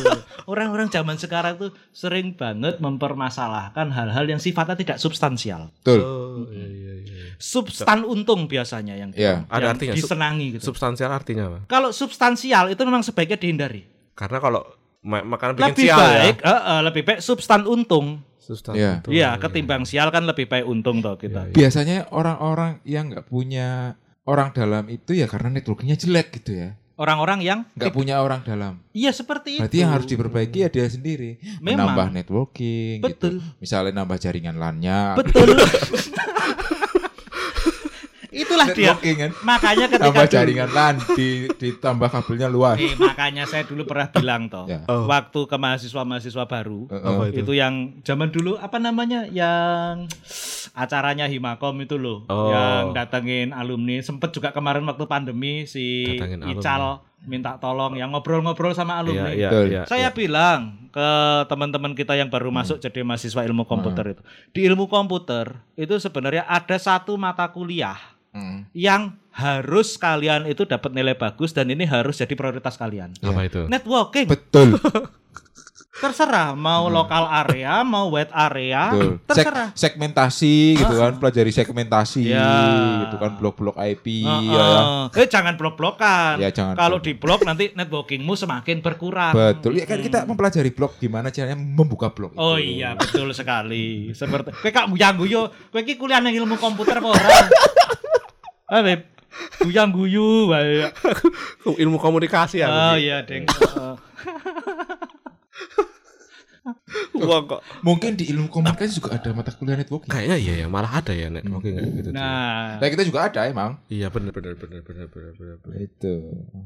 Orang-orang 0.48 0.88
zaman 0.88 1.20
sekarang 1.20 1.60
tuh 1.60 1.76
sering 1.92 2.32
banget 2.32 2.80
mempermasalahkan 2.80 3.92
hal-hal 3.92 4.24
yang 4.24 4.40
sifatnya 4.40 4.80
tidak 4.80 4.96
substansial. 4.96 5.68
Betul. 5.84 6.00
Oh, 6.00 6.48
iya, 6.48 6.66
iya, 6.72 6.94
iya. 7.04 7.24
Substan 7.36 8.00
untung 8.08 8.48
biasanya 8.48 8.96
yang, 8.96 9.12
Iya. 9.12 9.44
Ada 9.52 9.60
yang 9.60 9.72
artinya, 9.76 9.92
disenangi 9.92 10.46
gitu. 10.56 10.72
Substansial 10.72 11.12
artinya 11.12 11.44
apa? 11.52 11.58
Kalau 11.68 11.92
substansial 11.92 12.72
itu 12.72 12.80
memang 12.88 13.04
sebaiknya 13.04 13.36
dihindari. 13.36 13.84
Karena 14.16 14.40
kalau 14.40 14.62
makanan 15.00 15.54
bikin 15.54 15.68
Lebih 15.70 15.86
sial 15.86 15.98
baik, 15.98 16.36
ya. 16.36 16.48
eh, 16.48 16.60
eh, 16.68 16.80
lebih 16.82 17.02
baik 17.04 17.20
substan 17.20 17.62
untung. 17.64 18.06
Substansi 18.38 18.76
Iya. 18.76 18.92
itu. 18.98 19.08
Iya, 19.12 19.30
ketimbang 19.36 19.84
sial 19.84 20.08
kan 20.08 20.24
lebih 20.24 20.46
baik 20.46 20.64
untung 20.64 20.98
toh 20.98 21.14
kita. 21.14 21.50
Biasanya 21.50 22.08
orang-orang 22.10 22.80
yang 22.82 23.08
nggak 23.08 23.24
punya 23.24 23.94
orang 24.24 24.50
dalam 24.50 24.88
itu 24.88 25.12
ya 25.12 25.24
karena 25.24 25.52
networkingnya 25.52 25.96
jelek 25.96 26.32
gitu 26.34 26.56
ya. 26.58 26.70
Orang-orang 26.96 27.38
yang 27.40 27.58
Nggak 27.72 27.94
punya 27.94 28.18
orang 28.18 28.42
dalam. 28.42 28.82
iya 28.90 29.12
seperti 29.12 29.62
Berarti 29.62 29.70
itu. 29.70 29.82
yang 29.84 29.92
harus 29.92 30.06
diperbaiki 30.08 30.58
ya 30.58 30.68
dia 30.68 30.82
sendiri. 30.84 31.38
Memang. 31.60 31.94
Menambah 31.94 32.08
networking 32.10 32.98
Betul. 32.98 33.38
gitu. 33.38 33.54
Misalnya 33.62 34.02
nambah 34.02 34.18
jaringan 34.18 34.58
LAN-nya. 34.58 35.14
Betul. 35.14 35.54
Itulah 38.38 38.66
dia. 38.70 38.94
Kan. 38.94 39.30
Makanya 39.42 39.86
ketika 39.90 40.06
Tambah 40.08 40.26
jaringan 40.30 40.70
LAN 40.70 40.94
di 41.18 41.50
ditambah 41.50 42.08
kabelnya 42.08 42.46
luas. 42.46 42.78
Eh, 42.78 42.94
makanya 42.94 43.44
saya 43.44 43.66
dulu 43.66 43.82
pernah 43.82 44.06
bilang 44.08 44.46
toh, 44.46 44.70
Ya. 44.70 44.86
Oh. 44.86 45.10
waktu 45.10 45.40
ke 45.44 45.56
mahasiswa-mahasiswa 45.58 46.44
baru, 46.46 46.86
Heeh. 46.86 47.02
Apa 47.02 47.22
itu? 47.34 47.52
yang 47.52 47.74
zaman 48.06 48.30
dulu 48.30 48.54
apa 48.54 48.78
namanya, 48.78 49.26
yang 49.26 50.06
acaranya 50.72 51.26
Himakom 51.26 51.74
itu 51.82 51.98
loh, 51.98 52.22
Oh. 52.28 52.54
yang 52.54 52.94
datengin 52.94 53.50
alumni, 53.50 53.98
sempet 53.98 54.30
juga 54.30 54.54
kemarin 54.54 54.86
waktu 54.86 55.04
pandemi 55.04 55.66
si 55.66 56.14
Datengin 56.14 56.46
alumni. 56.46 56.54
Minta 57.24 57.58
tolong, 57.58 57.92
yang 57.92 58.10
ngobrol-ngobrol 58.10 58.72
sama 58.72 58.94
Iya, 58.94 59.00
alumni. 59.00 59.30
iya, 59.32 59.48
Betul. 59.50 59.66
iya. 59.68 59.82
Saya 59.84 60.08
bilang 60.10 60.60
ke 60.88 61.08
teman-teman 61.44 61.92
kita 61.92 62.14
yang 62.14 62.26
baru 62.26 62.48
masuk 62.48 62.78
jadi 62.78 63.02
mahasiswa 63.02 63.42
ilmu 63.42 63.64
komputer 63.64 64.14
itu, 64.14 64.22
di 64.50 64.64
ilmu 64.64 64.86
komputer 64.86 65.50
itu 65.74 65.94
sebenarnya 65.96 66.44
ada 66.44 66.76
satu 66.76 67.14
mata 67.14 67.44
kuliah 67.46 67.98
Hmm. 68.28 68.68
yang 68.70 69.16
harus 69.32 69.96
kalian 69.96 70.44
itu 70.44 70.62
dapat 70.62 70.92
nilai 70.92 71.16
bagus 71.16 71.48
dan 71.50 71.64
ini 71.66 71.82
harus 71.82 72.12
jadi 72.14 72.28
prioritas 72.30 72.76
kalian. 72.76 73.16
Apa 73.18 73.40
itu? 73.42 73.64
Networking 73.66 74.28
Betul. 74.28 74.76
terserah 75.98 76.54
mau 76.54 76.86
lokal 76.86 77.26
area, 77.26 77.82
mau 77.82 78.06
wide 78.08 78.30
area, 78.30 78.82
Betul. 78.88 79.10
Sek- 79.10 79.26
terserah. 79.44 79.68
segmentasi 79.72 80.54
gitu 80.76 80.94
kan, 80.94 81.12
pelajari 81.16 81.50
segmentasi 81.50 82.22
Ya. 82.28 82.50
gitu 83.02 83.16
kan, 83.16 83.34
blok-blok 83.34 83.74
IP 83.76 84.22
Heeh. 84.22 84.46
ya. 84.48 84.62
ya. 84.62 84.82
Eh 85.12 85.26
jangan 85.26 85.54
blok-blokan. 85.54 86.38
Ya, 86.38 86.48
jangan 86.48 86.74
Kalau 86.74 86.98
blok. 86.98 87.04
di 87.04 87.12
blok 87.12 87.40
nanti 87.42 87.64
networkingmu 87.72 88.32
semakin 88.32 88.78
berkurang. 88.78 89.32
Betul. 89.32 89.74
Ya 89.74 89.84
kan 89.84 89.98
kita 89.98 90.22
mempelajari 90.22 90.70
blog 90.70 90.94
gimana 90.96 91.28
caranya 91.28 91.54
membuka 91.54 92.08
blog. 92.08 92.30
Oh 92.34 92.54
itu. 92.54 92.78
iya 92.78 92.94
betul 92.94 93.30
sekali. 93.32 94.10
Seperti 94.12 94.54
kowe 94.54 94.70
kak 94.70 94.86
buyang 94.86 95.14
guyu, 95.14 95.42
kowe 95.68 95.80
iki 95.80 95.94
kuliah 95.94 96.18
nang 96.18 96.30
ilmu 96.30 96.54
komputer 96.56 96.96
apa 96.96 97.08
ora? 97.08 97.28
Ah, 98.68 98.84
Beb. 98.84 99.00
Buyang 99.58 99.88
guyu. 99.88 100.52
Ilmu 101.64 101.96
komunikasi 101.96 102.60
ya. 102.60 102.68
Oh 102.68 102.94
iya, 102.94 103.24
Deng. 103.24 103.48
Wah 107.28 107.40
kok. 107.44 107.60
Mungkin 107.80 108.14
di 108.14 108.30
ilmu 108.30 108.48
komunikasi 108.48 108.98
juga 108.98 109.16
ada 109.16 109.30
mata 109.32 109.50
kuliah 109.52 109.74
networking. 109.74 110.08
Kayaknya 110.08 110.36
iya 110.36 110.54
ya, 110.62 110.66
malah 110.66 111.00
ada 111.00 111.12
ya 111.12 111.28
networking 111.28 111.74
kayak 111.74 111.92
gitu. 111.96 112.08
Nah, 112.10 112.78
Nah, 112.78 112.88
kita 112.88 113.02
juga 113.02 113.28
ada 113.28 113.40
emang. 113.44 113.76
Iya 113.86 114.08
bener 114.08 114.30
bener 114.30 114.54
bener 114.54 114.80
bener 114.82 115.06
bener. 115.08 115.56
bener. 115.60 115.76
Itu. 115.78 116.14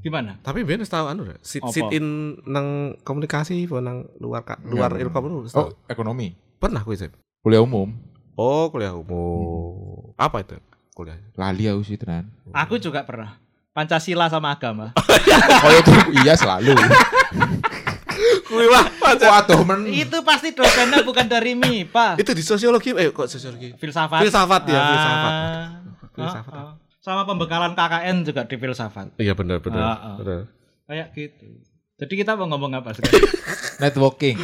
gimana? 0.01 0.39
Tapi 0.41 0.63
biar 0.63 0.83
tahu 0.83 1.07
anu 1.07 1.23
sit, 1.41 1.63
sit 1.71 1.87
in 1.91 2.37
nang 2.45 2.99
komunikasi 3.03 3.67
apa 3.67 3.79
nang 3.79 4.07
luar 4.19 4.43
ka- 4.43 4.61
luar 4.63 4.95
ilkom 4.95 5.47
itu 5.47 5.59
Oh, 5.59 5.71
ekonomi. 5.87 6.35
pernah 6.59 6.83
kuis 6.83 7.03
Kuliah 7.43 7.59
umum. 7.59 7.91
Oh 8.35 8.71
kuliah 8.71 8.95
umum. 8.95 10.15
Apa 10.15 10.41
itu 10.41 10.57
kuliah? 10.93 11.19
Lali 11.35 11.67
aku 11.67 11.83
sih 11.83 11.99
tenan. 11.99 12.31
Aku 12.51 12.79
juga 12.79 13.03
pernah. 13.03 13.37
Pancasila 13.73 14.29
sama 14.29 14.53
agama. 14.53 14.93
Oh 15.65 15.73
itu 15.73 15.93
iya 16.19 16.37
selalu. 16.37 16.75
Kuih 18.45 18.69
wah. 18.69 18.87
Waduh 19.03 19.63
men. 19.63 19.87
Itu 19.87 20.21
pasti 20.21 20.51
dosennya 20.51 21.03
bukan 21.03 21.25
dari 21.25 21.53
MIPA. 21.53 22.15
Itu 22.23 22.31
di 22.31 22.41
sosiologi 22.41 22.93
eh 22.93 23.09
kok 23.09 23.27
sosiologi? 23.27 23.73
Filsafat. 23.75 24.21
Filsafat 24.21 24.63
ya, 24.67 24.75
Ah, 24.75 24.87
filsafat. 24.87 25.33
ah, 25.33 25.65
Filsafat. 26.13 26.53
ah. 26.55 26.73
Sama 26.99 27.23
pembekalan 27.25 27.73
KKN 27.73 28.17
juga 28.23 28.43
di 28.45 28.55
filsafat. 28.55 29.17
Iya 29.17 29.33
benar 29.33 29.59
benar. 29.59 30.17
Benar. 30.17 30.41
Kayak 30.85 31.09
gitu. 31.13 31.47
Jadi 31.95 32.15
kita 32.17 32.35
mau 32.35 32.47
ngomong 32.49 32.73
apa 32.77 32.91
sekarang? 32.93 33.15
Networking. 33.83 34.35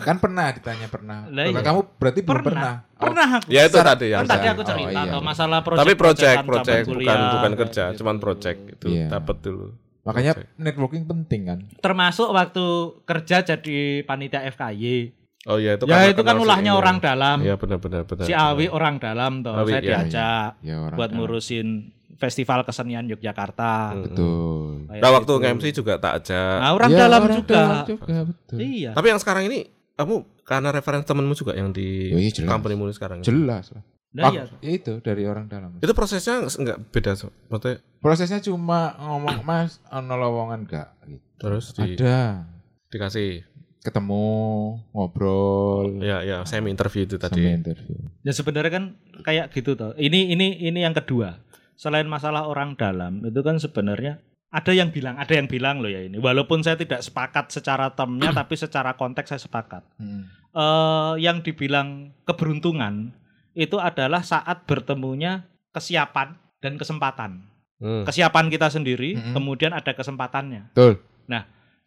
kan 0.00 0.16
pernah 0.16 0.50
ditanya 0.50 0.86
pernah. 0.86 1.26
Lah, 1.26 1.42
Nah, 1.44 1.50
iya. 1.52 1.62
Kamu 1.64 1.80
berarti 1.96 2.20
belum 2.20 2.42
pernah. 2.44 2.86
Oh, 2.92 3.02
Pernah 3.04 3.28
aku. 3.36 3.46
Ya 3.48 3.62
itu 3.64 3.74
Secara- 3.74 3.94
tadi 3.94 4.06
ya. 4.08 4.16
kan 4.16 4.26
tadi 4.28 4.46
aku 4.48 4.62
cerita 4.62 5.00
Oh, 5.00 5.06
iya. 5.08 5.18
masalah 5.20 5.58
project 5.60 5.82
Tapi 5.82 5.92
project 5.94 6.38
project 6.44 6.66
zaman 6.80 6.86
bukan 6.86 6.98
kuliah, 7.02 7.32
bukan 7.32 7.52
kerja, 7.56 7.84
gitu. 7.84 7.96
cuman 7.98 8.16
project 8.18 8.58
itu 8.68 8.86
Iya. 8.88 9.06
dapat 9.08 9.36
dulu. 9.40 9.66
Makanya 10.10 10.32
Project. 10.34 10.58
networking 10.58 11.04
penting 11.04 11.40
kan. 11.46 11.58
Termasuk 11.76 12.28
waktu 12.28 12.66
kerja 13.02 13.36
jadi 13.44 13.78
panitia 14.02 14.42
FKY. 14.44 15.14
Oh 15.42 15.56
iya 15.56 15.72
itu 15.72 15.84
ya 15.84 15.96
karena 15.96 16.12
itu 16.12 16.20
kan 16.20 16.36
si 16.36 16.42
ulahnya 16.42 16.72
ini. 16.72 16.76
orang 16.76 16.96
dalam. 16.98 17.38
Iya 17.40 17.54
benar 17.56 17.78
benar 17.78 18.02
benar. 18.04 18.24
Si 18.24 18.32
Awi 18.32 18.66
orang 18.68 18.98
dalam 18.98 19.40
toh. 19.40 19.56
Awi, 19.56 19.70
Saya 19.70 19.78
iya, 19.78 19.86
diajak 19.88 20.48
Ya 20.60 20.76
orang 20.78 20.96
buat 20.96 21.08
dalam. 21.08 21.18
ngurusin 21.18 21.68
festival 22.16 22.60
kesenian 22.62 23.08
Yogyakarta. 23.08 23.74
Hmm. 23.90 24.02
Betul. 24.04 24.68
Kayak 24.86 25.00
Nah 25.00 25.10
waktu 25.10 25.32
gitu. 25.32 25.40
nge-MC 25.40 25.64
juga 25.72 25.92
tak 25.96 26.12
ajak. 26.20 26.56
Nah, 26.60 26.70
orang 26.70 26.90
Ya, 26.90 26.98
dalam 26.98 27.20
orang 27.22 27.36
juga. 27.38 27.56
dalam 27.56 27.86
juga 27.86 28.16
betul. 28.28 28.56
Iya. 28.60 28.90
Tapi 28.92 29.06
yang 29.08 29.16
sekarang 29.16 29.42
ini 29.48 29.58
kamu 29.96 30.14
karena 30.42 30.68
referensi 30.70 31.06
temenmu 31.06 31.32
juga 31.32 31.52
yang 31.54 31.70
di 31.70 32.12
Oh, 32.12 32.18
iya, 32.18 32.28
ini 32.28 32.92
sekarang. 32.92 33.18
Jelas 33.20 33.72
lah. 33.72 33.80
Nah, 34.10 34.34
itu 34.58 34.98
dari 34.98 35.22
orang 35.22 35.46
dalam. 35.46 35.78
Itu 35.78 35.94
prosesnya 35.94 36.42
enggak 36.42 36.82
beda 36.90 37.14
so. 37.14 37.30
Maksudnya 37.46 37.78
Prosesnya 38.00 38.40
cuma 38.42 38.96
ngomong 38.96 39.44
Mas, 39.44 39.78
ono 39.92 40.16
lowongan 40.16 40.64
enggak 40.66 40.88
gitu. 41.04 41.22
terus 41.36 41.76
di, 41.76 41.94
Ada. 41.94 42.48
dikasih 42.88 43.44
Ketemu, 43.80 44.76
ngobrol, 44.92 46.04
ya 46.04 46.20
ya 46.20 46.44
semi 46.44 46.68
interview 46.68 47.08
itu 47.08 47.16
tadi. 47.16 47.48
interview. 47.48 47.96
Ya 48.20 48.32
sebenarnya 48.36 48.68
kan 48.68 48.84
kayak 49.24 49.56
gitu 49.56 49.72
toh. 49.72 49.96
Ini 49.96 50.36
ini 50.36 50.60
ini 50.68 50.84
yang 50.84 50.92
kedua. 50.92 51.40
Selain 51.80 52.04
masalah 52.04 52.44
orang 52.44 52.76
dalam 52.76 53.24
itu 53.24 53.40
kan 53.40 53.56
sebenarnya 53.56 54.20
ada 54.52 54.76
yang 54.76 54.92
bilang, 54.92 55.16
ada 55.16 55.32
yang 55.32 55.48
bilang 55.48 55.80
loh 55.80 55.88
ya 55.88 56.04
ini. 56.04 56.20
Walaupun 56.20 56.60
saya 56.60 56.76
tidak 56.76 57.00
sepakat 57.00 57.56
secara 57.56 57.88
termnya 57.96 58.34
tapi 58.44 58.52
secara 58.60 58.92
konteks 59.00 59.32
saya 59.32 59.40
sepakat. 59.40 59.80
Hmm. 59.96 60.28
eh, 60.52 61.14
yang 61.24 61.40
dibilang 61.40 62.12
keberuntungan 62.28 63.16
itu 63.60 63.76
adalah 63.76 64.24
saat 64.24 64.64
bertemunya 64.64 65.44
kesiapan 65.76 66.32
dan 66.64 66.80
kesempatan. 66.80 67.44
Hmm. 67.76 68.08
Kesiapan 68.08 68.48
kita 68.48 68.72
sendiri, 68.72 69.16
Mm-mm. 69.20 69.36
kemudian 69.36 69.76
ada 69.76 69.92
kesempatannya. 69.92 70.72
Betul. 70.72 71.00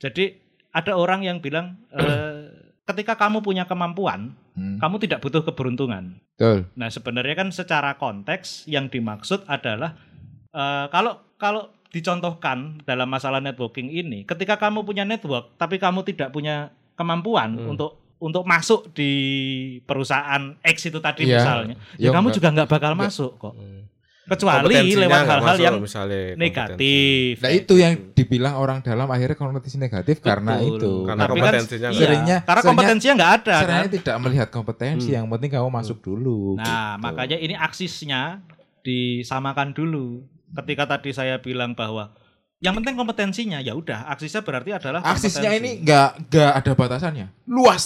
Jadi 0.01 0.35
ada 0.75 0.99
orang 0.99 1.23
yang 1.23 1.39
bilang 1.39 1.79
eh, 1.95 2.51
ketika 2.83 3.15
kamu 3.15 3.39
punya 3.39 3.63
kemampuan, 3.63 4.35
Hmm. 4.53 4.77
kamu 4.77 5.01
tidak 5.01 5.17
butuh 5.25 5.41
keberuntungan. 5.41 6.21
Betul. 6.37 6.69
Nah, 6.77 6.85
sebenarnya 6.85 7.33
kan 7.33 7.49
secara 7.49 7.97
konteks 7.97 8.69
yang 8.69 8.85
dimaksud 8.85 9.49
adalah 9.49 9.97
eh, 10.53 10.85
kalau 10.93 11.25
kalau 11.41 11.73
dicontohkan 11.89 12.77
dalam 12.85 13.09
masalah 13.09 13.41
networking 13.41 13.89
ini, 13.89 14.21
ketika 14.29 14.61
kamu 14.61 14.85
punya 14.85 15.09
network 15.09 15.57
tapi 15.57 15.81
kamu 15.81 16.05
tidak 16.05 16.29
punya 16.29 16.69
kemampuan 16.93 17.57
Hmm. 17.57 17.73
untuk 17.73 18.02
untuk 18.23 18.43
masuk 18.43 18.95
di 18.95 19.11
perusahaan 19.83 20.55
X 20.63 20.87
itu 20.87 20.97
tadi 20.97 21.27
Iya. 21.27 21.37
misalnya, 21.37 21.75
ya, 21.95 22.07
Ya, 22.07 22.09
kamu 22.09 22.23
enggak. 22.23 22.35
juga 22.39 22.47
nggak 22.49 22.67
bakal 22.67 22.91
Enggak. 22.91 23.05
masuk 23.11 23.31
kok. 23.37 23.53
Hmm. 23.53 23.81
Kecuali 24.23 24.71
lewat 24.95 25.27
hal-hal 25.27 25.57
yang 25.59 25.75
misalnya 25.77 26.31
kompetensi. 26.31 26.39
negatif. 26.39 27.33
Nah 27.43 27.51
itu 27.51 27.73
yang 27.75 27.93
dibilang 28.15 28.55
orang 28.55 28.79
dalam 28.79 29.03
akhirnya 29.05 29.35
konotasi 29.35 29.75
negatif 29.75 30.23
karena 30.23 30.55
Betul. 30.55 30.79
itu. 30.79 30.91
Karena 31.03 31.21
Tapi 31.21 31.27
kan- 31.27 31.35
kompetensinya 31.43 31.89
iya, 31.91 31.99
seringnya- 31.99 32.39
karena 32.39 32.47
seringnya- 32.55 32.63
kompetensinya 32.71 33.13
nggak 33.13 33.33
ada 33.35 33.51
kan. 33.51 33.59
Sebenarnya 33.59 33.91
tidak 33.91 34.15
melihat 34.17 34.47
kompetensi, 34.49 35.09
Hmm. 35.11 35.17
yang 35.19 35.25
penting 35.27 35.49
kamu 35.51 35.67
masuk 35.69 35.97
dulu. 35.99 36.55
Nah, 36.55 36.63
gitu. 36.95 37.03
makanya 37.03 37.37
ini 37.37 37.53
aksisnya 37.53 38.21
disamakan 38.81 39.71
dulu. 39.71 40.23
Ketika 40.53 40.83
tadi 40.87 41.11
saya 41.11 41.35
bilang 41.37 41.73
bahwa 41.73 42.13
yang 42.59 42.79
penting 42.79 42.95
kompetensinya, 42.95 43.59
ya 43.59 43.75
udah, 43.75 44.07
aksisnya 44.07 44.39
berarti 44.39 44.71
adalah 44.71 45.03
aksisnya 45.03 45.51
kompetensi. 45.51 45.59
ini 45.59 45.83
nggak 45.83 46.09
nggak 46.29 46.51
ada 46.63 46.71
batasannya, 46.71 47.27
luas. 47.53 47.85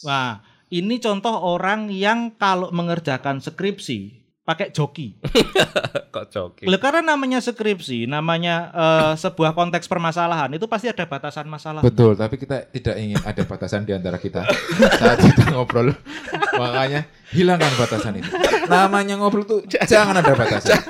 Wah, 0.00 0.40
ini 0.72 0.96
contoh 0.96 1.34
orang 1.36 1.92
yang 1.92 2.32
kalau 2.40 2.72
mengerjakan 2.72 3.44
skripsi 3.44 4.16
pakai 4.48 4.72
joki. 4.72 5.12
Kok 6.14 6.26
coki? 6.32 6.64
Lah, 6.64 6.80
Karena 6.80 7.12
namanya 7.12 7.36
skripsi, 7.44 8.08
namanya 8.08 8.72
eh, 8.72 9.12
sebuah 9.20 9.52
konteks 9.52 9.84
permasalahan 9.84 10.48
itu 10.56 10.64
pasti 10.64 10.88
ada 10.88 11.04
batasan 11.04 11.44
masalah. 11.44 11.84
Betul, 11.84 12.16
tapi 12.16 12.40
kita 12.40 12.64
tidak 12.72 12.96
ingin 12.96 13.20
ada 13.20 13.44
batasan 13.44 13.84
di 13.84 13.92
antara 13.92 14.16
kita 14.16 14.48
saat 15.00 15.20
kita 15.20 15.52
ngobrol. 15.52 15.92
Makanya 16.56 17.04
hilangkan 17.36 17.76
batasan 17.76 18.24
itu. 18.24 18.30
Namanya 18.72 19.20
ngobrol 19.20 19.44
tuh 19.44 19.60
jangan 19.68 20.16
ada 20.16 20.32
batasan. 20.32 20.80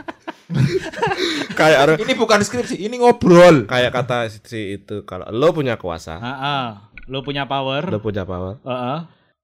kayak 1.58 2.00
Ini 2.00 2.14
bukan 2.14 2.40
skripsi, 2.40 2.78
ini 2.78 3.02
ngobrol. 3.02 3.66
kayak 3.68 3.92
kata 3.92 4.30
si 4.30 4.80
itu 4.80 5.02
kalau 5.04 5.28
lo 5.34 5.50
punya 5.52 5.76
kuasa, 5.76 6.16
Ah, 6.16 6.87
Lo 7.08 7.24
punya 7.24 7.48
power. 7.48 7.88
lo 7.88 7.98
punya 8.04 8.28
power, 8.28 8.60
Heeh. 8.60 8.98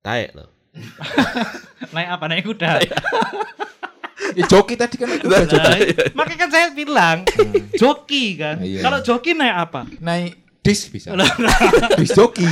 taek 0.04 0.36
lo. 0.36 0.46
Naik 1.94 2.08
apa 2.10 2.24
naik 2.26 2.44
kuda? 2.44 2.82
Ya, 4.34 4.44
joki 4.50 4.74
tadi 4.74 4.98
kan 4.98 5.06
itu 5.14 5.30
udah 5.30 5.46
joki. 5.46 5.94
Nah, 5.94 6.10
makanya 6.18 6.38
kan 6.44 6.50
saya 6.50 6.66
bilang 6.74 7.22
joki 7.78 8.34
kan. 8.34 8.58
Iya. 8.58 8.82
Kalau 8.82 8.98
joki 8.98 9.30
naik 9.38 9.56
apa? 9.70 9.86
Naik 10.02 10.42
dis 10.64 10.90
bisa. 10.90 11.14
Dis 12.00 12.10
joki. 12.10 12.42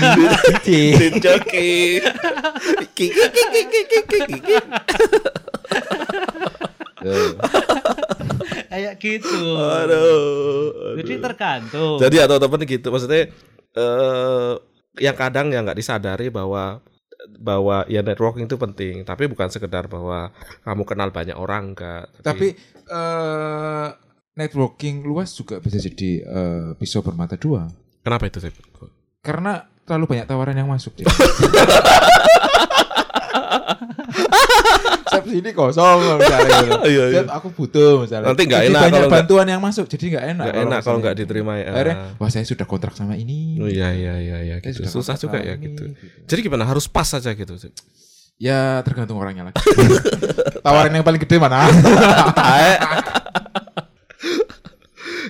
Dis. 0.62 1.19
Joki. 1.19 1.99
Kiki 2.95 3.09
kiki 3.11 3.71
kiki 3.73 4.19
kiki. 4.31 4.57
Tuh. 7.02 7.33
Kayak 8.71 8.95
gitu. 9.02 9.40
Aduh. 9.59 10.95
Jadi 11.02 11.14
tergantung. 11.19 11.99
Jadi 11.99 12.16
atau 12.23 12.37
temen 12.38 12.61
gitu 12.62 12.87
maksudnya 12.95 13.33
eh 13.75 14.52
yang 15.00 15.16
kadang 15.16 15.49
ya 15.52 15.64
nggak 15.64 15.78
disadari 15.78 16.28
bahwa 16.28 16.82
bahwa 17.38 17.87
ya 17.87 18.02
networking 18.02 18.50
itu 18.50 18.58
penting, 18.58 19.06
tapi 19.06 19.30
bukan 19.30 19.46
sekedar 19.49 19.87
bahwa 19.87 20.34
kamu 20.66 20.82
kenal 20.82 21.08
banyak 21.14 21.37
orang 21.38 21.72
enggak. 21.72 22.11
Tapi 22.20 22.56
eh 22.90 23.88
networking 24.32 25.04
luas 25.04 25.37
juga 25.37 25.60
bisa 25.60 25.78
jadi 25.78 26.25
eh, 26.25 26.75
pisau 26.80 27.04
bermata 27.04 27.36
dua. 27.36 27.69
kenapa 28.02 28.26
itu 28.26 28.43
sih? 28.43 28.50
Karena 29.23 29.62
terlalu 29.86 30.19
banyak 30.19 30.26
tawaran 30.26 30.58
yang 30.58 30.67
masuk. 30.67 30.99
Sep 35.12 35.25
sini 35.28 35.50
kosong 35.52 35.98
misalnya. 36.16 36.56
gitu. 36.64 36.80
Iya, 36.92 37.04
iya. 37.12 37.20
Sep, 37.22 37.28
aku 37.28 37.48
butuh 37.52 38.02
misalnya. 38.02 38.32
Nanti 38.32 38.42
nggak 38.48 38.62
Jadi 38.64 38.72
enak 38.72 38.82
banyak 38.82 39.02
kalau 39.04 39.12
bantuan 39.12 39.46
yang 39.52 39.60
masuk, 39.60 39.84
jadi 39.92 40.04
nggak 40.16 40.25
enak. 40.32 40.44
Nggak 40.48 40.58
enak 40.64 40.80
kalau 40.80 40.98
nggak 40.98 41.14
misalnya. 41.14 41.30
diterima 41.36 41.52
ya. 41.60 41.66
Akhirnya, 41.70 41.96
wah 42.16 42.30
saya 42.32 42.44
sudah 42.48 42.66
kontrak 42.66 42.94
sama 42.96 43.14
ini. 43.20 43.60
Oh 43.60 43.68
iya 43.68 43.92
iya 43.92 44.14
iya 44.16 44.38
iya 44.40 44.56
gitu. 44.64 44.88
Susah 44.88 45.20
juga 45.20 45.38
ya 45.44 45.54
ini, 45.60 45.68
gitu. 45.70 45.84
Jadi 46.25 46.40
gimana 46.48 46.64
harus 46.64 46.88
pas 46.88 47.04
saja 47.04 47.30
gitu. 47.36 47.52
Ya 48.40 48.80
tergantung 48.82 49.20
orangnya 49.20 49.52
lagi. 49.52 49.60
Tawaran 50.64 50.90
yang 50.96 51.04
paling 51.06 51.20
gede 51.20 51.36
mana? 51.36 51.68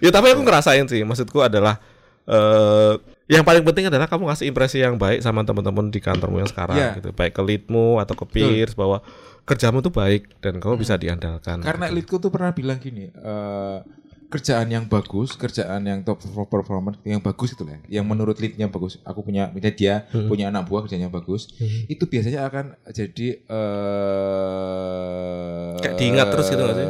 Ya 0.02 0.10
tapi 0.10 0.34
aku 0.34 0.42
ngerasain 0.42 0.82
sih, 0.90 1.06
maksudku 1.06 1.38
adalah 1.38 1.78
eh 2.26 2.98
yang 3.32 3.42
paling 3.42 3.62
penting 3.62 3.88
adalah 3.88 4.04
kamu 4.04 4.28
kasih 4.28 4.46
impresi 4.46 4.78
yang 4.78 4.94
baik 4.94 5.20
sama 5.20 5.40
teman-teman 5.42 5.88
di 5.88 5.98
kantormu 5.98 6.38
yang 6.38 6.46
sekarang 6.46 6.76
Iya. 6.76 6.90
gitu, 6.96 7.10
baik 7.10 7.32
ke 7.32 7.42
leadmu 7.42 7.96
atau 7.96 8.12
ke 8.12 8.24
peers 8.26 8.72
bahwa 8.72 9.00
kerjamu 9.42 9.80
tuh 9.80 9.90
baik 9.90 10.38
dan 10.38 10.56
kamu 10.56 10.76
bisa 10.76 10.94
diandalkan. 10.94 11.60
Karena 11.60 11.86
gitu. 11.86 11.96
leadku 11.96 12.16
tuh 12.18 12.28
pernah 12.28 12.50
bilang 12.50 12.76
gini, 12.76 13.08
eh, 13.08 13.78
kerjaan 14.28 14.64
yang 14.66 14.84
bagus, 14.86 15.34
kerjaan 15.34 15.82
yang 15.82 16.00
top 16.00 16.16
performer, 16.46 16.96
yang 17.02 17.20
bagus 17.20 17.52
itu 17.52 17.62
lah, 17.62 17.76
yang 17.86 18.00
menurut 18.02 18.36
leadnya 18.36 18.64
bagus. 18.66 18.96
Aku 19.02 19.20
punya, 19.20 19.50
misalnya 19.50 19.74
dia 19.74 19.94
Hmm. 20.08 20.24
punya 20.24 20.48
anak 20.48 20.64
buah 20.64 20.82
kerjanya 20.82 21.08
bagus, 21.08 21.52
Hmm. 21.52 21.84
itu 21.86 22.04
biasanya 22.06 22.44
akan 22.44 22.64
jadi 22.88 23.44
eh 24.62 25.72
Kayak 25.78 25.94
diingat 25.96 26.26
terus 26.28 26.46
gitu 26.48 26.62
nggak 26.62 26.76
sih? 26.76 26.88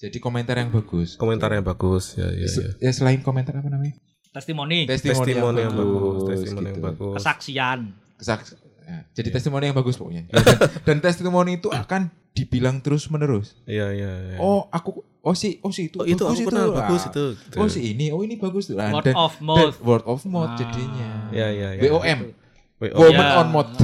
Jadi 0.00 0.16
komentar 0.18 0.56
yang 0.58 0.68
bagus. 0.68 1.16
komentar 1.16 1.48
yang 1.48 1.62
bagus 1.62 2.12
ya 2.14 2.28
ya, 2.28 2.44
ya. 2.44 2.68
Ya 2.80 2.90
selain 2.90 3.22
komentar 3.22 3.54
apa 3.54 3.70
namanya? 3.70 3.94
Testimoni, 4.34 4.82
Testimoni 4.84 5.30
yang 5.30 5.46
bagus, 5.72 6.18
testimoni 6.26 6.66
yang 6.68 6.76
gitu. 6.76 6.84
bagus. 6.84 7.14
kesaksian. 7.16 7.78
Kesaks- 8.14 8.58
ya, 8.80 8.98
jadi 9.12 9.28
testimoni 9.30 9.64
yang 9.64 9.76
bagus 9.76 9.94
pokoknya. 9.94 10.26
Ya, 10.26 10.34
dan, 10.42 10.58
dan 10.82 10.96
testimoni 11.00 11.56
itu 11.56 11.70
akan 11.70 12.10
dibilang 12.32 12.82
terus 12.82 13.06
menerus. 13.06 13.54
Iya 13.64 13.94
iya 13.94 14.10
iya. 14.26 14.36
Oh 14.36 14.66
aku, 14.68 14.90
oh 15.20 15.32
si, 15.32 15.62
oh 15.62 15.70
si 15.70 15.86
itu, 15.86 15.96
Oh, 15.96 16.04
itu 16.04 16.18
bagus 16.20 16.34
aku 16.36 16.50
kenal 16.50 16.66
Ah, 16.68 16.76
bagus 16.80 17.02
itu. 17.06 17.24
gitu. 17.38 17.56
Oh 17.56 17.68
si 17.68 17.80
ini, 17.86 18.10
oh 18.10 18.20
ini 18.20 18.34
bagus 18.34 18.66
tuh. 18.66 18.74
Nah, 18.74 18.90
Word 18.90 19.06
dan- 19.06 19.14
of 19.16 19.32
dan 19.32 19.46
mouth. 19.46 19.76
word 19.80 20.02
of 20.04 20.20
mouth 20.24 20.50
Ah. 20.50 20.58
jadinya. 20.58 21.08
Iya 21.30 21.46
iya 21.48 21.68
iya. 21.72 21.82
WOM, 21.86 22.20
WOM. 22.82 22.90
woman 22.92 23.22
Ya. 23.24 23.38
on 23.38 23.48
mouth. 23.48 23.70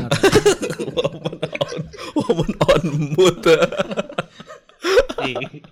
Woman 2.13 2.51
on 2.61 2.83
mood. 3.13 3.39
Ih, 5.21 5.35
ih, 5.37 5.63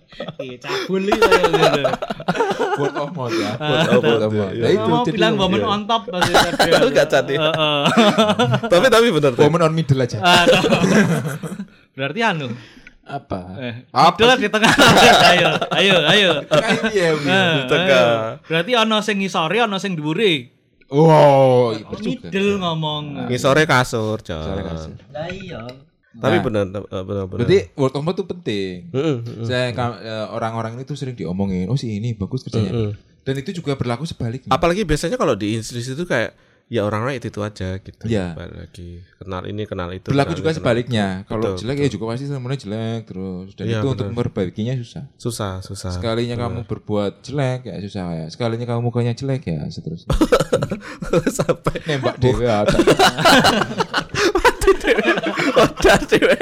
cabul 0.59 1.03
itu 1.07 1.19
gitu. 1.19 1.83
of 2.79 3.11
mouth 3.15 3.35
ya. 3.35 3.51
Ah, 3.59 3.85
mouth. 3.99 4.33
iya. 4.33 4.65
Nah, 4.65 4.71
itu 4.71 4.87
mau 4.87 5.05
bilang 5.07 5.35
woman 5.39 5.61
iya. 5.63 5.69
on 5.69 5.83
top 5.87 6.03
pasti 6.11 6.33
tadi. 6.35 6.71
Lu 6.79 6.89
nggak 6.91 7.07
chat 7.11 7.27
ya? 7.31 7.39
Heeh. 7.39 7.83
tapi 8.73 8.87
tapi 8.91 9.07
benar 9.15 9.33
tuh. 9.35 9.43
woman 9.47 9.61
on 9.67 9.73
middle 9.75 10.01
aja. 10.03 10.19
Berarti 11.95 12.21
anu. 12.23 12.49
Apa? 13.09 13.41
Eh, 13.57 13.75
Apa 13.89 14.21
Idol 14.21 14.37
sih? 14.37 14.43
di 14.45 14.49
tengah. 14.53 14.73
ayo, 15.33 15.49
ayo, 15.73 15.97
ayo. 16.13 16.31
Nah, 16.45 16.73
iya, 16.93 17.09
iya. 17.17 17.41
Eh, 17.41 17.55
tengah. 17.65 18.07
Berarti 18.45 18.73
ono 18.77 18.97
sing 19.01 19.17
ngisori, 19.25 19.59
ono 19.65 19.81
sing 19.81 19.97
dhuwure. 19.97 20.53
Wow, 20.93 21.73
iya 21.73 21.85
juga. 21.89 22.29
Middle 22.29 22.53
ngomong. 22.61 23.33
Ngisore 23.33 23.65
kasur, 23.65 24.21
kasih. 24.21 24.93
Lah 25.13 25.29
iya. 25.33 25.88
Tapi 26.19 26.37
Nah. 26.37 26.45
benar 26.45 26.65
eh, 26.67 27.05
benar 27.07 27.25
benar. 27.25 27.39
Berarti 27.47 27.59
word 27.75 27.95
of 27.95 28.03
mouth 28.03 28.19
itu 28.19 28.25
penting. 28.27 28.75
Heeh, 28.91 29.17
heeh. 29.23 29.45
Saya 29.47 29.71
eh, 29.71 30.27
orang-orang 30.29 30.75
ini 30.75 30.83
tuh 30.83 30.99
sering 30.99 31.15
diomongin, 31.15 31.71
oh 31.71 31.79
si 31.79 31.95
ini 31.95 32.13
bagus 32.13 32.43
kerjanya. 32.43 32.91
Dan 33.23 33.35
itu 33.39 33.55
juga 33.55 33.77
berlaku 33.77 34.03
sebaliknya. 34.03 34.51
Apalagi 34.51 34.83
biasanya 34.83 35.15
kalau 35.15 35.39
di 35.39 35.55
institusi 35.55 35.93
itu 35.93 36.05
kayak 36.05 36.33
ya 36.69 36.85
orang-orang 36.85 37.17
itu 37.17 37.33
itu 37.33 37.41
aja 37.41 37.81
gitu. 37.81 38.05
Iya. 38.05 38.37
Lagi 38.37 39.01
kenal 39.17 39.43
ini 39.49 39.65
kenal 39.65 39.89
itu. 39.89 40.09
berlaku 40.13 40.33
kenal 40.33 40.39
juga 40.41 40.51
kenal 40.53 40.59
sebaliknya. 40.61 41.07
Kalau 41.25 41.57
Betul, 41.57 41.61
jelek 41.65 41.77
ya 41.81 41.89
juga 41.89 42.05
pasti 42.13 42.25
semuanya 42.29 42.59
jelek 42.61 43.01
terus. 43.09 43.49
Dan 43.57 43.65
Iya, 43.69 43.79
itu 43.81 43.89
untuk 43.89 44.05
betul. 44.05 44.17
memperbaikinya 44.17 44.75
susah. 44.81 45.05
Susah 45.17 45.53
susah. 45.65 45.93
Sekalinya 45.97 46.37
kamu 46.37 46.65
berbuat 46.69 47.25
jelek 47.25 47.69
ya 47.69 47.77
susah 47.85 48.05
ya. 48.17 48.27
Sekalinya 48.29 48.67
kamu 48.69 48.81
mukanya 48.85 49.13
jelek 49.17 49.49
ya 49.49 49.65
seterusnya. 49.69 50.09
Sampai 51.41 51.81
Nembak 51.89 52.17
dewe 52.21 52.45
ada. 54.75 54.93
Wajar 55.57 56.01
cewek. 56.05 56.41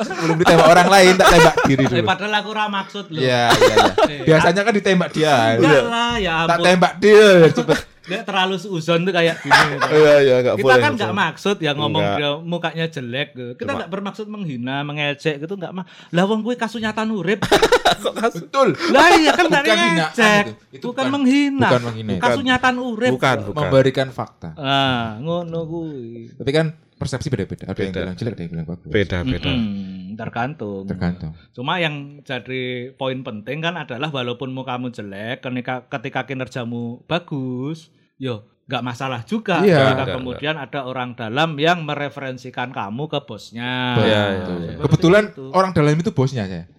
Sebelum 0.00 0.36
ditembak 0.38 0.66
orang 0.68 0.88
lain 0.88 1.12
tak 1.16 1.26
tembak 1.30 1.56
diri 1.64 1.84
dulu. 1.86 2.04
padahal 2.04 2.34
aku 2.40 2.48
ora 2.50 2.64
maksud 2.68 3.04
lho. 3.10 3.20
Iya, 3.20 3.44
iya, 3.50 3.74
iya. 4.08 4.24
Biasanya 4.28 4.60
kan 4.62 4.72
ditembak 4.72 5.10
dia. 5.10 5.34
Enggak 5.56 5.84
lah, 5.86 6.12
ya 6.16 6.34
Tak 6.44 6.56
ampun. 6.56 6.64
tembak 6.66 6.92
dia 6.98 7.28
cepet. 7.50 7.78
Nggak 8.10 8.24
terlalu 8.26 8.54
uzon 8.68 9.00
tuh 9.02 9.14
kayak 9.14 9.38
gini. 9.38 9.54
gitu. 9.70 9.86
Iya 9.96 10.14
iya 10.20 10.34
enggak 10.42 10.54
kita 10.58 10.66
boleh. 10.66 10.82
kan 10.82 10.92
nggak 10.98 11.14
maksud 11.14 11.56
ya 11.58 11.72
ngomong 11.72 12.02
Enggak. 12.02 12.18
dia 12.18 12.30
mukanya 12.42 12.86
jelek 12.86 13.28
gitu. 13.32 13.52
Kita 13.54 13.70
nggak 13.72 13.90
bermaksud 13.90 14.26
menghina, 14.26 14.82
mengejek 14.82 15.38
gitu 15.38 15.54
nggak 15.54 15.70
mah. 15.70 15.86
Lah 16.10 16.24
wong 16.24 16.42
kuwi 16.42 16.58
kasunyatan 16.58 17.08
urip. 17.08 17.40
Betul. 18.34 18.74
lah 18.90 19.14
iya 19.14 19.30
kan 19.30 19.46
hinaan 19.46 19.66
ngejek. 19.94 20.44
itu. 20.44 20.52
Itu 20.74 20.86
bukan, 20.90 21.06
bukan- 21.06 21.12
menghina. 21.14 21.68
bukan 21.68 21.82
menghina. 21.86 22.12
Kasunyatan 22.18 22.74
urip. 22.76 23.10
Bukan, 23.14 23.36
bukan. 23.46 23.60
Memberikan 23.62 24.08
fakta. 24.10 24.50
Ah, 24.54 25.16
ngono 25.18 25.64
kuwi. 25.64 26.34
Tapi 26.34 26.50
kan 26.50 26.66
persepsi 26.96 27.28
beda-beda. 27.28 27.64
Ada 27.64 27.80
yang 27.80 27.90
Beda. 27.90 28.00
bilang 28.02 28.16
jelek, 28.16 28.32
ada 28.32 28.42
yang 28.42 28.52
bilang 28.52 28.66
bagus. 28.68 28.84
Beda 28.86 29.18
beda. 29.22 29.48
Mm-mm, 29.48 30.12
tergantung. 30.14 30.84
Tergantung. 30.84 31.32
Cuma 31.50 31.72
yang 31.76 31.94
jadi 32.20 32.62
poin 32.92 33.18
penting 33.20 33.58
kan 33.58 33.74
adalah 33.74 34.08
walaupun 34.08 34.52
mukamu 34.52 34.92
jelek, 34.92 35.40
ketika 35.40 35.88
ketika 35.88 36.20
kinerjamu 36.24 37.00
bagus, 37.04 37.88
yo 38.20 38.44
nggak 38.70 38.84
masalah 38.86 39.26
juga. 39.26 39.66
Iya. 39.66 39.82
Ketika 39.82 40.04
kemudian 40.14 40.54
ada 40.54 40.86
orang 40.86 41.18
dalam 41.18 41.58
yang 41.58 41.82
mereferensikan 41.82 42.70
kamu 42.70 43.10
ke 43.10 43.18
bosnya. 43.26 43.98
Betul. 43.98 44.06
Iya, 44.06 44.22
iya, 44.30 44.44
iya. 44.46 44.72
Kebetulan 44.78 45.24
itu. 45.34 45.44
orang 45.50 45.70
dalam 45.74 45.98
itu 45.98 46.10
bosnya 46.14 46.46
saya. 46.46 46.70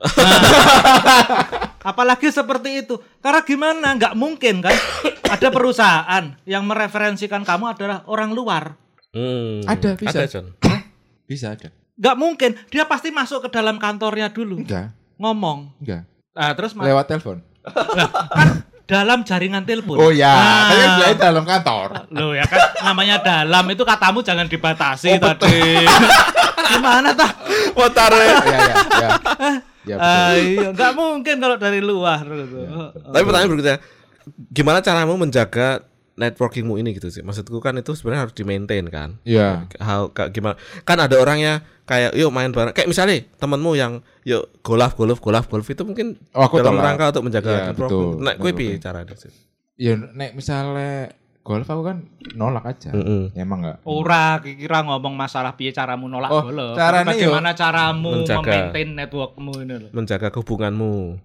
Apalagi 1.90 2.30
seperti 2.30 2.86
itu. 2.86 3.02
Karena 3.18 3.42
gimana? 3.42 3.88
Nggak 3.98 4.14
mungkin 4.14 4.62
kan? 4.62 4.76
ada 5.34 5.48
perusahaan 5.50 6.24
yang 6.46 6.62
mereferensikan 6.70 7.42
kamu 7.42 7.74
adalah 7.74 8.06
orang 8.06 8.30
luar. 8.30 8.78
Hmm. 9.10 9.66
Ada, 9.66 9.98
bisa. 9.98 10.22
Ada, 10.22 10.30
John. 10.30 10.46
Bisa 11.26 11.58
ada. 11.58 11.74
Nggak 11.98 12.16
mungkin. 12.16 12.50
Dia 12.70 12.86
pasti 12.86 13.10
masuk 13.10 13.46
ke 13.46 13.48
dalam 13.50 13.82
kantornya 13.82 14.30
dulu. 14.30 14.62
Enggak, 14.62 14.94
Ngomong. 15.18 15.74
enggak. 15.82 16.06
Nah, 16.30 16.54
terus 16.54 16.78
Lewat 16.78 17.10
telepon. 17.10 17.42
Dalam 18.90 19.22
jaringan 19.22 19.62
telepon. 19.62 19.94
Oh 19.96 20.10
ya, 20.10 20.26
Nah. 20.26 20.66
kan 20.66 20.88
bilangnya 20.90 21.16
dalam 21.16 21.44
kantor. 21.46 21.88
Loh 22.10 22.34
ya 22.34 22.42
kan 22.42 22.58
namanya 22.82 23.16
dalam 23.22 23.64
itu 23.66 23.82
katamu 23.82 24.18
jangan 24.20 24.44
dibatasi 24.44 25.14
Oh, 25.14 25.22
tadi. 25.22 25.86
Gimana 26.70 27.14
tah? 27.14 27.30
Motor 27.72 28.10
ya, 28.18 28.26
ya, 28.26 28.58
ya. 28.98 29.10
Ya, 29.80 29.94
betul. 29.96 29.96
Ah, 29.96 30.32
iya, 30.36 30.68
nggak 30.70 30.92
mungkin 30.92 31.34
kalau 31.38 31.56
dari 31.56 31.80
luar 31.80 32.20
gitu. 32.20 32.58
Tapi 33.00 33.22
pertanyaan 33.22 33.48
berikutnya, 33.48 33.76
gimana 34.48 34.78
caramu 34.78 35.16
menjaga 35.16 35.80
networkingmu 36.20 36.76
ini 36.76 36.92
gitu 36.92 37.08
sih? 37.08 37.24
Maksudku 37.24 37.56
kan 37.58 37.72
itu 37.74 37.96
sebenarnya 37.96 38.28
harus 38.28 38.36
di 38.36 38.44
maintain 38.44 38.84
kan. 38.86 39.16
Iya. 39.24 39.64
Hal 39.76 40.12
kayak 40.12 40.30
gimana? 40.30 40.54
Kan 40.82 41.00
ada 41.00 41.16
orangnya 41.16 41.64
kayak 41.82 42.12
yuk 42.12 42.28
main 42.28 42.52
bareng. 42.52 42.70
Kayak 42.70 42.86
misalnya 42.86 43.16
temenmu 43.34 43.72
yang 43.74 43.92
yuk 44.22 44.52
golf 44.60 44.92
golf 44.94 45.18
golf 45.18 45.48
golf 45.48 45.66
itu 45.66 45.80
mungkin 45.82 46.20
Oh, 46.30 46.44
aku 46.44 46.60
dalam 46.60 46.76
tolak. 46.76 46.84
rangka 46.86 47.04
untuk 47.10 47.24
menjaga 47.24 47.48
Iya, 47.48 47.64
network. 47.66 47.88
betul. 47.88 48.04
Gue 48.12 48.28
Betul, 48.36 48.52
piye 48.54 48.70
betul. 48.70 48.84
caranya 48.84 49.14
sih? 49.16 49.32
Ya, 49.74 49.92
nek 49.96 50.30
misalnya 50.36 50.92
golf 51.40 51.64
aku 51.64 51.82
kan 51.82 51.96
nolak 52.32 52.64
aja. 52.68 52.92
Mm-mm. 52.92 53.32
Ya, 53.32 53.42
Emang 53.42 53.64
enggak? 53.64 53.80
Ora 53.82 54.38
kira 54.38 54.84
ngomong 54.84 55.16
masalah 55.16 55.56
piye 55.56 55.72
caramu 55.72 56.04
nolak 56.04 56.28
Oh, 56.28 56.44
golf. 56.44 56.76
caranya 56.76 57.10
Bagaimana 57.10 57.50
caramu 57.52 58.10
menjaga. 58.14 58.44
memaintain 58.44 58.90
networkmu 58.94 59.52
ini 59.58 59.74
loh. 59.78 59.90
Menjaga 59.90 60.28
hubunganmu. 60.30 61.16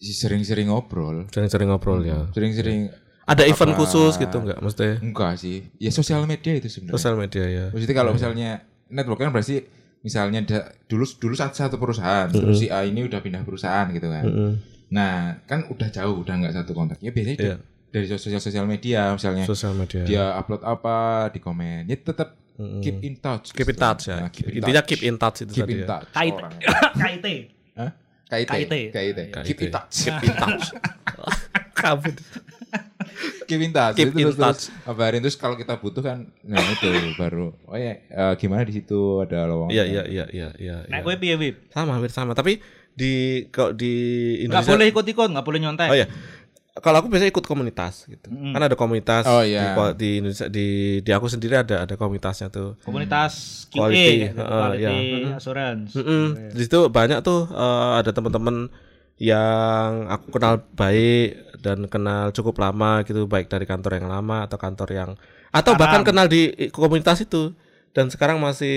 Sering-sering 0.00 0.72
ngobrol. 0.72 1.28
Sering-sering 1.28 1.68
ngobrol 1.68 2.00
ya. 2.00 2.24
Sering-sering 2.32 2.88
Ada 3.22 3.44
event 3.44 3.72
Apa? 3.72 3.78
khusus 3.78 4.12
gitu 4.16 4.36
enggak? 4.38 4.58
Maksudnya 4.58 4.94
enggak 4.98 5.32
sih. 5.36 5.56
Ya 5.76 5.90
sosial 5.90 6.24
media 6.24 6.52
itu 6.52 6.66
sebenarnya. 6.66 6.96
sosial 6.96 7.14
media 7.14 7.44
ya. 7.44 7.64
Maksudnya 7.70 7.96
kalau 7.96 8.12
misalnya 8.12 8.50
network 8.88 9.18
kan 9.18 9.30
berarti 9.30 9.62
misalnya 10.00 10.40
da- 10.42 10.68
dulu 10.84 11.04
dulu 11.14 11.34
satu, 11.34 11.54
satu 11.54 11.76
perusahaan, 11.76 12.26
terus 12.26 12.58
si 12.58 12.66
A 12.66 12.82
ini 12.82 13.02
udah 13.02 13.18
pindah 13.18 13.40
perusahaan 13.40 13.86
gitu 13.88 14.06
kan. 14.06 14.24
Mm-mm. 14.24 14.52
Nah, 14.90 15.38
kan 15.44 15.62
udah 15.64 15.88
jauh, 15.88 16.18
udah 16.18 16.34
nggak 16.36 16.54
satu 16.54 16.72
kontak. 16.72 16.98
Ya 16.98 17.10
biasanya 17.10 17.36
Iya. 17.38 17.56
dari 17.88 18.06
sosial 18.08 18.38
sosial 18.38 18.64
media 18.64 19.12
misalnya 19.12 19.44
Sosial 19.44 19.72
media. 19.72 20.02
dia 20.02 20.24
upload 20.34 20.62
apa 20.62 20.96
di 21.28 21.38
komen, 21.38 21.84
ya 21.84 21.96
tetap 21.96 22.34
Mm-mm. 22.56 22.80
keep 22.80 22.98
in 23.00 23.14
touch. 23.16 23.52
keep 23.52 23.68
in 23.68 23.76
touch 23.76 24.02
ya. 24.06 24.16
Nah, 24.18 24.28
keep 24.28 24.48
in 24.48 24.58
Intinya 24.58 24.80
touch. 24.80 24.90
keep 24.90 25.02
in 25.02 25.16
touch 25.16 25.38
itu 25.40 25.52
keep 25.52 25.62
tadi 25.62 25.72
in 25.72 25.80
ya. 25.80 25.86
touch. 25.86 26.08
Kait 26.10 26.34
orangnya. 26.34 26.66
KIT. 27.00 27.26
Hah? 27.76 27.90
KIT. 28.26 28.50
KIT. 28.50 28.74
KIT. 28.90 29.20
Keep 29.44 29.58
in 29.60 29.70
touch. 29.70 29.94
Keep 30.02 30.24
in 30.24 30.34
touch. 30.34 30.64
Kabut. 31.78 32.16
Keep 33.44 33.60
in 33.60 33.72
touch. 33.72 33.94
Keep 33.94 34.08
Itu 34.08 34.16
in 34.16 34.24
terus, 34.24 34.36
terus 34.36 34.58
touch. 34.62 34.62
kabarin 34.82 35.20
terus 35.20 35.34
kalau 35.34 35.54
kita 35.54 35.74
butuh 35.74 36.00
kan 36.00 36.18
nah 36.40 36.60
itu 36.60 36.86
baru 37.14 37.50
oh 37.64 37.74
ya 37.74 37.98
eh, 38.00 38.32
gimana 38.36 38.62
di 38.62 38.74
situ 38.74 39.20
ada 39.20 39.44
lowongan. 39.44 39.72
Iya 39.72 39.84
iya 39.84 40.02
iya 40.04 40.24
iya 40.30 40.48
iya. 40.54 40.76
Nek 40.86 41.00
iya. 41.00 41.04
kowe 41.04 41.14
piye, 41.16 41.34
Wib? 41.34 41.54
Sama 41.68 41.94
hampir 41.94 42.08
sama, 42.08 42.32
tapi 42.32 42.62
di 42.90 43.12
kalau 43.48 43.72
di 43.72 43.92
Nggak 44.40 44.44
Indonesia 44.60 44.70
boleh 44.72 44.86
ikut-ikut, 44.88 45.28
nggak 45.30 45.44
boleh 45.44 45.58
nyontek. 45.58 45.88
Oh 45.88 45.96
iya. 45.96 46.08
Kalau 46.70 47.02
aku 47.02 47.10
biasanya 47.10 47.28
ikut 47.28 47.44
komunitas 47.44 48.06
gitu. 48.06 48.30
Mm-mm. 48.30 48.54
Kan 48.54 48.62
ada 48.62 48.72
komunitas 48.72 49.26
Oh, 49.26 49.42
di, 49.42 49.52
iya. 49.52 49.74
ko- 49.74 49.92
di 49.92 50.22
Indonesia 50.22 50.46
di 50.46 50.66
di 51.02 51.10
aku 51.10 51.26
sendiri 51.26 51.58
ada 51.58 51.82
ada 51.82 51.94
komunitasnya 51.98 52.46
tuh. 52.48 52.78
Komunitas 52.80 53.66
QA, 53.68 53.90
Quality, 53.90 54.14
gitu, 54.24 54.38
heeh, 54.38 54.46
quality 54.48 54.96
iya. 55.26 55.34
assurance. 55.34 55.90
Mm-mm. 55.92 56.54
Di 56.54 56.62
situ 56.62 56.80
banyak 56.88 57.20
tuh 57.20 57.50
eh, 57.50 57.90
ada 57.98 58.10
teman-teman 58.10 58.70
yang 59.20 60.08
aku 60.08 60.32
kenal 60.32 60.64
baik 60.72 61.36
dan 61.60 61.84
kenal 61.86 62.32
cukup 62.32 62.56
lama 62.58 63.04
gitu 63.04 63.28
baik 63.28 63.46
dari 63.46 63.64
kantor 63.64 64.00
yang 64.00 64.08
lama 64.08 64.48
atau 64.48 64.56
kantor 64.56 64.88
yang 64.90 65.10
atau 65.50 65.76
bahkan 65.76 66.00
kenal 66.02 66.24
di 66.24 66.48
komunitas 66.70 67.20
itu 67.20 67.52
dan 67.92 68.08
sekarang 68.08 68.40
masih 68.40 68.72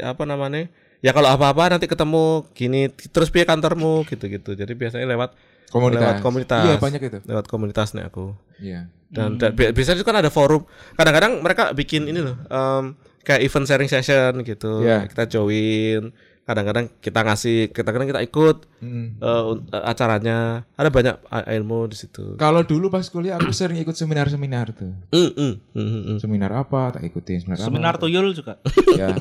apa 0.00 0.22
namanya 0.22 0.70
ya 0.98 1.10
kalau 1.10 1.26
apa-apa 1.28 1.74
nanti 1.74 1.90
ketemu 1.90 2.46
gini 2.52 2.80
terus 3.10 3.26
piye 3.28 3.42
kantormu 3.42 4.06
gitu-gitu 4.06 4.54
jadi 4.54 4.70
biasanya 4.70 5.06
lewat 5.08 5.34
Komunitas. 5.68 6.00
lewat 6.00 6.18
komunitas 6.22 6.64
Iya 6.64 6.74
banyak 6.78 7.00
itu. 7.02 7.18
lewat 7.26 7.44
komunitas 7.44 7.92
nih 7.92 8.06
aku 8.06 8.32
Iya. 8.56 8.88
dan, 9.10 9.36
dan 9.36 9.52
bi- 9.52 9.68
biasanya 9.68 9.98
itu 9.98 10.06
kan 10.06 10.16
ada 10.16 10.30
forum 10.30 10.62
kadang-kadang 10.94 11.42
mereka 11.42 11.72
bikin 11.72 12.06
ini 12.06 12.22
loh 12.22 12.38
em, 12.46 12.94
kayak 13.20 13.42
event 13.42 13.66
sharing 13.66 13.90
session 13.90 14.32
gitu 14.42 14.80
Iya. 14.80 15.04
kita 15.06 15.26
join 15.28 16.14
kadang-kadang 16.48 16.88
kita 16.96 17.20
ngasih 17.20 17.56
kadang-kadang 17.68 18.08
kita 18.08 18.22
ikut 18.22 18.56
Mm. 18.78 19.06
eh, 19.18 19.42
un- 19.44 19.66
eh, 19.66 19.84
acaranya 19.84 20.36
ada 20.72 20.88
banyak 20.88 21.20
a- 21.26 21.44
ilmu 21.52 21.84
di 21.86 21.96
situ 21.96 22.34
Kalau 22.34 22.62
dulu 22.62 22.88
pas 22.88 23.04
kuliah 23.04 23.36
aku 23.36 23.52
sering 23.52 23.76
ikut 23.76 23.92
seminar-seminar 23.92 24.72
tuh. 24.72 24.96
Mm, 25.10 25.30
mm, 25.30 25.52
mm, 25.68 25.76
mm, 25.76 26.02
mm. 26.06 26.18
Seminar 26.18 26.50
apa 26.54 26.90
tak 26.90 27.04
ikutin 27.04 27.42
seminar, 27.42 27.60
Seminar 27.60 27.94
apa. 27.94 28.00
tuyul 28.00 28.32
juga. 28.32 28.56
Ya. 28.94 29.12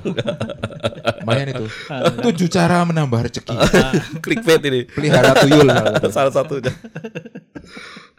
Lumayan 1.20 1.52
itu. 1.52 1.66
Tujuh 2.24 2.48
cara 2.48 2.82
menambah 2.84 3.20
rezeki. 3.20 3.52
clickbait 4.24 4.63
ini 4.63 4.88
Pelihara 4.88 5.36
tuyul. 5.36 5.68
salah 5.68 6.00
satu. 6.00 6.10
salah 6.10 6.32
satunya 6.32 6.72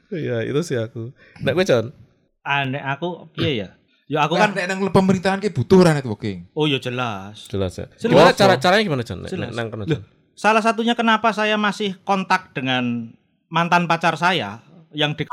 Iya 0.09 0.40
itu 0.42 0.61
sih 0.62 0.75
aku 0.75 1.12
nah 1.38 1.53
gue 1.53 1.62
John 1.62 1.92
Aneh 2.40 2.81
aku 2.81 3.29
piye 3.31 3.61
ya? 3.61 3.78
Ya 4.09 4.25
aku 4.25 4.35
Kan 4.35 4.51
kan 4.51 4.57
nek 4.57 4.66
nang 4.66 4.79
pemerintahan 4.88 5.38
ki 5.38 5.53
butuh 5.53 5.85
ra 5.85 5.92
networking. 5.92 6.49
oh 6.51 6.64
ya 6.64 6.81
jelas. 6.81 7.44
jelas 7.44 7.77
ya 7.77 7.87
Jelas 7.94 8.09
gimana 8.09 8.33
cara 8.33 8.55
caranya 8.57 8.83
gimana 8.83 9.03
nek- 9.05 9.53
nang 9.53 9.66
kono, 9.68 9.85
John? 9.85 10.01
Salah 10.33 10.64
satunya 10.64 10.94
kenapa 10.94 11.29
saya 11.31 11.55
masih 11.55 11.92
kontak 12.03 12.51
dengan 12.53 13.12
mantan 13.47 13.85
pacar 13.85 14.16
saya 14.16 14.64
yang 14.90 15.12
di 15.12 15.29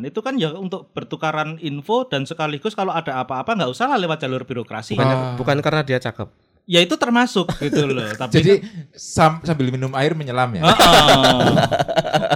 itu 0.00 0.20
kan 0.20 0.34
ya 0.34 0.50
untuk 0.52 0.90
bertukaran 0.90 1.58
info 1.60 2.02
dan 2.04 2.22
sekaligus 2.22 2.74
kalau 2.74 2.90
ada 2.90 3.14
apa-apa 3.16 3.54
nggak 3.54 3.70
usah 3.70 3.86
lah 3.86 3.94
lewat 3.96 4.18
jalur 4.20 4.42
birokrasi. 4.42 4.94
bukan, 4.94 5.06
Ah. 5.08 5.34
bukan 5.34 5.56
karena 5.58 5.82
dia 5.82 5.98
cakep 5.98 6.30
Ya 6.64 6.80
itu 6.80 6.96
termasuk 6.96 7.44
gitu 7.60 7.84
loh. 7.84 8.08
Tapi 8.16 8.32
Jadi 8.32 8.52
sam- 8.90 9.44
sambil 9.44 9.68
minum 9.68 9.92
air 9.92 10.14
menyelam 10.14 10.48
ya. 10.54 10.64
Heeh. 10.64 11.44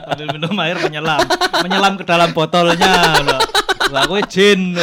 Sambil 0.05 0.29
minum 0.31 0.53
air 0.59 0.77
menyelam, 0.77 1.21
menyelam 1.59 1.95
ke 1.95 2.05
dalam 2.05 2.31
botolnya 2.31 2.93
loh. 3.25 3.41
Lah 3.89 4.05
gue 4.05 4.21
jin. 4.29 4.77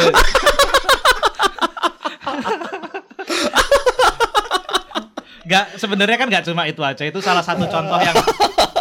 Gak 5.46 5.78
sebenarnya 5.78 6.18
kan 6.18 6.26
nggak 6.26 6.44
cuma 6.50 6.66
itu 6.66 6.82
aja. 6.82 7.06
Itu 7.06 7.22
salah 7.22 7.42
satu 7.46 7.70
contoh 7.70 7.98
yang 8.02 8.18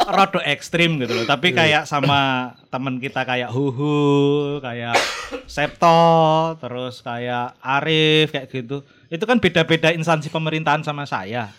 rodo 0.09 0.41
ekstrim 0.41 0.97
gitu 0.97 1.13
loh. 1.13 1.25
Tapi 1.29 1.53
kayak 1.53 1.85
sama 1.85 2.53
temen 2.73 2.97
kita 2.97 3.21
kayak 3.21 3.53
Huhu 3.53 4.57
kayak 4.61 4.97
Septo 5.45 6.57
terus 6.57 7.05
kayak 7.05 7.53
Arif 7.61 8.33
kayak 8.33 8.49
gitu. 8.49 8.81
Itu 9.13 9.23
kan 9.29 9.37
beda-beda 9.37 9.93
instansi 9.93 10.33
pemerintahan 10.33 10.81
sama 10.81 11.05
saya. 11.05 11.53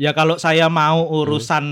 Ya 0.00 0.10
kalau 0.16 0.40
saya 0.40 0.72
mau 0.72 1.04
urusan 1.04 1.64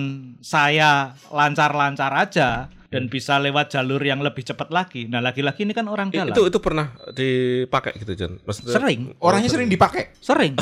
saya 0.44 1.16
lancar-lancar 1.33 2.12
aja 2.12 2.68
dan 2.90 3.07
bisa 3.07 3.38
lewat 3.38 3.70
jalur 3.70 3.98
yang 3.98 4.18
lebih 4.18 4.42
cepat 4.42 4.68
lagi. 4.68 5.07
Nah 5.07 5.18
lagi-lagi 5.20 5.62
ini 5.62 5.70
kan 5.70 5.87
orang 5.87 6.11
dalam. 6.11 6.29
itu 6.29 6.42
itu 6.44 6.59
pernah 6.59 6.90
dipakai 7.09 7.94
gitu 7.96 8.12
John 8.16 8.33
Maksudnya, 8.40 8.74
sering. 8.74 9.00
Orangnya 9.16 9.46
sering. 9.48 9.68
dipakai. 9.68 10.11
sering. 10.16 10.59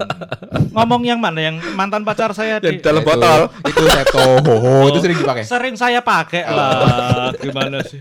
Ngomong 0.72 1.02
yang 1.02 1.18
mana? 1.18 1.42
Yang 1.42 1.56
mantan 1.72 2.02
pacar 2.02 2.30
saya 2.32 2.58
Yang 2.58 2.78
di, 2.78 2.84
dalam 2.84 3.00
Itu- 3.00 3.10
botol. 3.10 3.40
Itu 3.64 3.82
Septo 3.84 4.22
Hoho 4.46 4.72
itu 4.88 4.98
sering 5.00 5.18
dipakai. 5.18 5.42
sering 5.42 5.74
saya 5.74 6.00
pakai 6.00 6.46
lah. 6.46 7.32
Gimana 7.34 7.82
sih? 7.82 7.98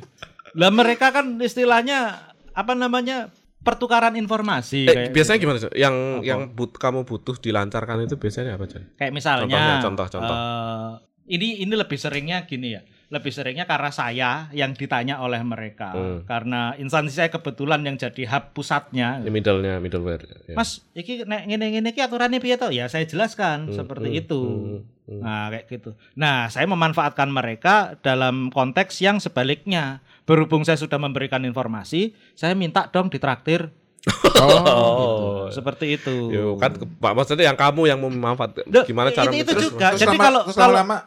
Lah 0.53 0.69
mereka 0.69 1.09
kan 1.09 1.35
istilahnya 1.37 2.15
apa 2.51 2.71
namanya 2.71 3.33
pertukaran 3.59 4.13
informasi 4.13 4.85
Eh, 4.85 4.93
kayak 4.93 5.09
biasanya 5.09 5.35
gitu. 5.35 5.43
gimana 5.43 5.57
John? 5.59 5.73
yang 5.73 5.95
yang 6.21 6.41
but, 6.47 6.71
kamu 6.71 7.01
butuh 7.01 7.33
dilancarkan 7.35 8.05
itu 8.05 8.15
biasanya 8.15 8.53
apa 8.53 8.69
John 8.69 8.85
kayak 8.93 9.09
misalnya 9.09 9.49
Contohnya, 9.49 9.81
contoh, 9.81 10.05
contoh. 10.07 10.35
eh, 10.37 10.89
ini 11.27 11.47
ini 11.59 11.73
lebih 11.73 11.97
seringnya 11.97 12.45
gini 12.45 12.67
ya 12.71 12.85
lebih 13.05 13.29
seringnya 13.29 13.63
karena 13.63 13.89
saya 13.89 14.31
yang 14.49 14.73
ditanya 14.73 15.19
oleh 15.19 15.37
mereka. 15.39 15.93
Hmm. 15.93 16.19
Karena 16.23 16.73
instansi 16.73 17.13
saya 17.13 17.29
kebetulan 17.29 17.81
yang 17.81 17.95
jadi 17.95 18.25
hub 18.25 18.51
pusatnya. 18.51 19.21
Ini 19.21 19.29
middle-nya 19.29 19.77
middleware. 19.77 20.25
ya. 20.45 20.53
Mas, 20.53 20.81
iki 20.91 21.21
nek 21.21 21.45
ngene-ngene 21.45 21.89
iki 21.89 22.01
aturannya 22.01 22.37
piye 22.37 22.55
to? 22.55 22.69
Ya 22.69 22.85
saya 22.85 23.05
jelaskan 23.05 23.69
Hmm, 23.69 23.75
seperti 23.75 24.09
hmm, 24.09 24.19
itu. 24.19 24.41
hmm, 24.41 24.79
hmm. 25.05 25.19
Nah, 25.21 25.45
kayak 25.49 25.65
gitu. 25.69 25.89
Nah, 26.13 26.49
saya 26.49 26.65
memanfaatkan 26.65 27.29
mereka 27.29 27.93
dalam 27.99 28.49
konteks 28.49 28.99
yang 28.99 29.17
sebaliknya. 29.17 30.01
Berhubung 30.25 30.65
saya 30.65 30.73
sudah 30.73 30.97
memberikan 30.97 31.45
informasi, 31.45 32.17
saya 32.33 32.57
minta 32.57 32.89
dong 32.89 33.07
ditraktir. 33.07 33.69
Oh, 34.35 35.47
Seperti 35.47 35.95
itu. 35.95 36.29
Yo, 36.29 36.57
kan 36.57 36.73
maksudnya 36.99 37.45
yang 37.45 37.55
kamu 37.55 37.85
yang 37.85 37.99
memanfaatkan 37.99 38.65
Duh, 38.65 38.83
gimana 38.83 39.09
cara 39.09 39.29
itu- 39.29 39.41
itu 39.41 39.51
terus- 39.51 39.63
juga. 39.71 39.87
Terus 39.93 40.01
Jadi 40.01 40.09
lama- 40.11 40.25
kalau- 40.25 40.43
terus 40.45 40.57
kalau- 40.57 40.77
lama 40.77 40.97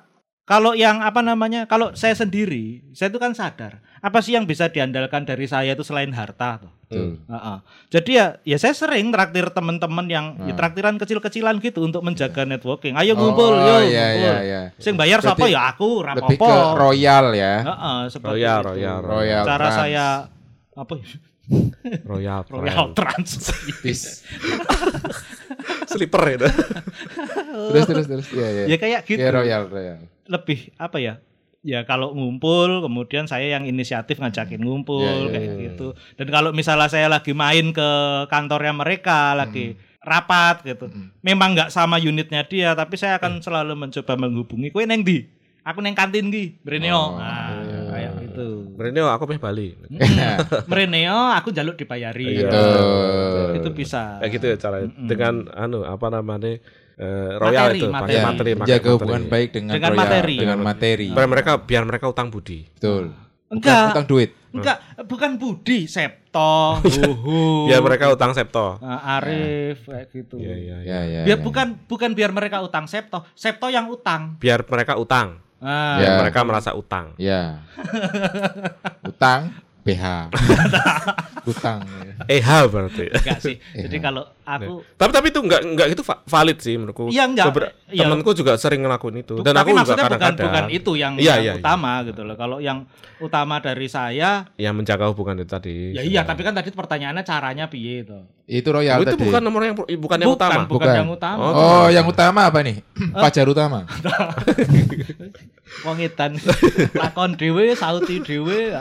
Kalau 0.48 0.72
yang 0.72 0.98
apa 0.98 1.20
namanya? 1.20 1.68
Kalau 1.68 1.92
saya 1.92 2.16
sendiri, 2.16 2.80
saya 2.90 3.12
itu 3.12 3.20
kan 3.20 3.30
sadar. 3.30 3.84
Apa 3.98 4.18
sih 4.18 4.32
yang 4.32 4.42
bisa 4.42 4.64
diandalkan 4.66 5.22
dari 5.22 5.44
saya 5.44 5.76
itu 5.76 5.84
selain 5.84 6.08
harta 6.08 6.64
tuh. 6.64 6.72
Hmm. 6.88 7.20
Heeh. 7.20 7.56
Jadi 7.90 8.10
ya 8.16 8.26
ya 8.42 8.56
saya 8.56 8.72
sering 8.72 9.12
traktir 9.12 9.52
teman-teman 9.52 10.08
yang 10.08 10.26
ya, 10.40 10.48
Hmm. 10.48 10.56
traktiran 10.56 10.96
kecil-kecilan 10.96 11.60
gitu 11.60 11.84
untuk 11.84 12.00
menjaga 12.00 12.42
networking. 12.42 12.96
Ayo 12.96 13.12
Oh, 13.12 13.20
ngumpul, 13.20 13.52
yo 13.52 13.84
iya, 13.84 14.06
ngumpul. 14.08 14.24
iya, 14.24 14.34
iya. 14.40 14.60
Sing 14.78 14.96
bayar 14.96 15.20
siapa 15.20 15.44
ya 15.46 15.68
aku, 15.68 16.00
Lebih 16.00 16.16
rapopo. 16.32 16.48
ke 16.48 16.56
royal 16.80 17.26
ya. 17.34 17.54
Heeh, 17.60 17.98
seperti 18.08 18.32
Royal, 18.34 18.58
itu. 18.58 18.68
royal, 18.72 18.98
Royal 19.04 19.44
Cara 19.44 19.58
Trans. 19.60 19.76
saya 19.76 20.06
apa? 20.72 20.92
ya? 20.96 21.06
Royal, 22.06 22.40
Royal 22.56 22.86
Trans. 22.94 23.30
Peace. 23.78 24.24
Slipper 25.86 26.24
itu. 26.30 26.48
terus 27.68 27.84
terus 27.84 28.06
terus. 28.06 28.26
Iya, 28.30 28.48
iya. 28.48 28.64
ya 28.66 28.76
kayak 28.76 29.00
gitu. 29.04 29.18
Iya, 29.18 29.28
royal, 29.30 29.62
royal. 29.68 29.98
Lebih 30.28 30.76
apa 30.76 31.00
ya? 31.00 31.18
Ya 31.66 31.82
kalau 31.82 32.14
ngumpul, 32.14 32.86
kemudian 32.86 33.26
saya 33.26 33.58
yang 33.58 33.66
inisiatif 33.66 34.22
ngajakin 34.22 34.62
ngumpul 34.62 35.02
Iya, 35.02 35.12
iya, 35.26 35.32
kayak 35.34 35.50
iya. 35.50 35.62
gitu. 35.68 35.88
Dan 36.14 36.26
kalau 36.30 36.50
misalnya 36.54 36.86
saya 36.86 37.10
lagi 37.10 37.34
main 37.34 37.74
ke 37.74 37.90
kantornya 38.30 38.72
mereka, 38.72 39.34
lagi 39.34 39.74
rapat 39.98 40.62
gitu. 40.64 40.86
Mm. 40.86 41.06
Memang 41.20 41.48
nggak 41.58 41.70
sama 41.74 41.98
unitnya 41.98 42.46
dia, 42.46 42.72
tapi 42.78 42.94
saya 42.94 43.18
akan 43.18 43.42
selalu 43.42 43.74
mencoba 43.74 44.14
menghubungi. 44.14 44.70
Kue 44.70 44.86
neng 44.86 45.02
di, 45.02 45.26
aku 45.66 45.82
neng 45.82 45.98
kantin 45.98 46.30
ki, 46.30 46.62
Breneo. 46.62 46.94
Oh, 46.94 47.08
nah, 47.18 47.58
iya. 47.60 47.80
kayak 47.90 48.12
gitu. 48.24 48.48
Berarti 48.78 48.98
aku 49.02 49.24
pengen 49.28 49.42
Bali. 49.42 49.68
Mm. 49.90 50.16
Mereneo, 50.70 51.20
aku 51.34 51.48
jaluk 51.50 51.74
dibayari. 51.74 52.38
Iya. 52.38 52.48
Betul. 52.48 53.48
Itu 53.60 53.70
bisa. 53.74 54.22
Kayak 54.22 54.32
gitu 54.38 54.46
ya 54.46 54.56
caranya. 54.56 54.88
Mm-mm. 54.88 55.08
Dengan 55.10 55.34
anu 55.52 55.82
apa 55.84 56.06
namanya? 56.08 56.62
Eh, 56.98 57.32
royal 57.36 57.64
Materi, 57.64 57.78
itu 57.78 57.86
materi. 57.86 57.94
pakai 57.94 58.12
Ya, 58.12 58.22
materi, 58.22 58.50
materi. 58.52 58.88
hubungan 58.90 59.22
baik 59.24 59.48
dengan, 59.50 59.72
Dengan 59.72 59.90
royal, 59.90 60.02
materi. 60.02 60.36
dengan 60.36 60.58
materi. 60.60 61.06
Biar 61.08 61.28
mereka 61.28 61.52
biar 61.56 61.82
mereka 61.86 62.06
utang 62.06 62.28
budi. 62.28 62.66
Betul. 62.68 63.04
Bukan 63.48 63.56
Enggak. 63.56 63.84
utang 63.96 64.06
duit. 64.06 64.30
Enggak, 64.48 64.76
bukan 65.04 65.30
Budi, 65.36 65.84
Septo, 65.84 66.80
Huhu. 66.84 67.68
Biar 67.68 67.80
mereka 67.80 68.08
utang 68.08 68.32
septo. 68.32 68.76
Nah, 68.78 69.16
Arif 69.16 69.84
kayak 69.84 70.08
gitu. 70.08 70.36
Iya. 70.36 70.56
iya. 70.56 70.76
Ya, 70.82 71.00
ya. 71.02 71.20
Biar 71.24 71.38
ya. 71.38 71.44
bukan 71.44 71.66
bukan 71.84 72.10
biar 72.12 72.28
mereka 72.28 72.60
utang 72.60 72.84
Septo, 72.84 73.24
Septo 73.32 73.68
yang 73.68 73.88
utang. 73.88 74.36
Biar 74.36 74.64
mereka 74.64 74.96
utang. 74.96 75.40
Nah, 75.60 75.96
Ya. 75.96 76.00
Biar 76.00 76.12
mereka 76.22 76.40
merasa 76.44 76.70
utang. 76.72 77.12
Ya. 77.16 77.60
Utang 79.02 79.52
BH. 79.88 80.04
Utang. 81.50 81.80
EH 82.28 82.48
berarti. 82.68 83.08
enggak 83.08 83.38
sih. 83.40 83.56
Iya. 83.72 83.88
Jadi 83.88 83.96
kalau 83.98 84.20
aku 84.42 84.84
tapi 84.94 85.10
tapi 85.10 85.26
itu 85.28 85.40
enggak 85.40 85.60
enggak 85.62 85.88
itu 85.88 86.02
va- 86.02 86.20
valid 86.22 86.58
sih 86.58 86.74
menurutku. 86.74 87.08
Iya, 87.08 87.24
enggak. 87.24 87.46
Beber- 87.48 87.72
Iya. 87.88 88.04
Temanku 88.04 88.30
juga 88.32 88.52
sering 88.54 88.84
ngelakuin 88.84 89.16
itu. 89.18 89.40
Dan 89.40 89.56
tapi 89.56 89.72
aku 89.72 89.72
juga 89.72 89.80
maksudnya 89.80 89.96
bukan 89.98 90.12
kadang-kadang 90.12 90.44
bukan 90.44 90.64
itu 90.68 90.92
yang, 90.94 91.12
Iya, 91.16 91.24
yang 91.32 91.40
iya. 91.40 91.52
utama 91.56 91.92
gitu 92.04 92.20
loh. 92.20 92.36
Kalau 92.36 92.56
yang 92.60 92.84
utama 93.18 93.56
dari 93.58 93.88
saya, 93.88 94.44
yang 94.54 94.76
menjaga 94.76 95.08
hubungan 95.08 95.40
itu 95.40 95.48
tadi. 95.48 95.76
ya 95.90 96.04
iya. 96.04 96.20
Tapi 96.22 96.44
kan 96.44 96.52
tadi 96.52 96.68
pertanyaannya 96.68 97.24
caranya 97.24 97.64
piye 97.64 98.04
itu? 98.04 98.18
Itu 98.44 98.68
royal 98.70 99.00
Oh, 99.00 99.02
itu 99.02 99.12
tadi. 99.14 99.24
bukan 99.24 99.40
nomor 99.40 99.62
yang 99.62 99.72
bukan 99.96 100.18
yang 100.18 100.30
utama. 100.30 100.60
bukan 100.64 100.84
Bukan. 100.84 100.94
yang 100.94 101.08
utama. 101.08 101.40
Oh, 101.40 101.52
Oh, 101.54 101.86
yang 101.88 102.04
utama 102.04 102.40
apa 102.44 102.60
nih? 102.60 102.76
Pajar 103.24 103.46
utama. 103.46 103.88
Wong 105.84 106.00
edan 106.00 106.32
lakon 106.92 107.36
dhewe, 107.36 107.72
sauti 107.72 108.18
dhewe. 108.18 108.72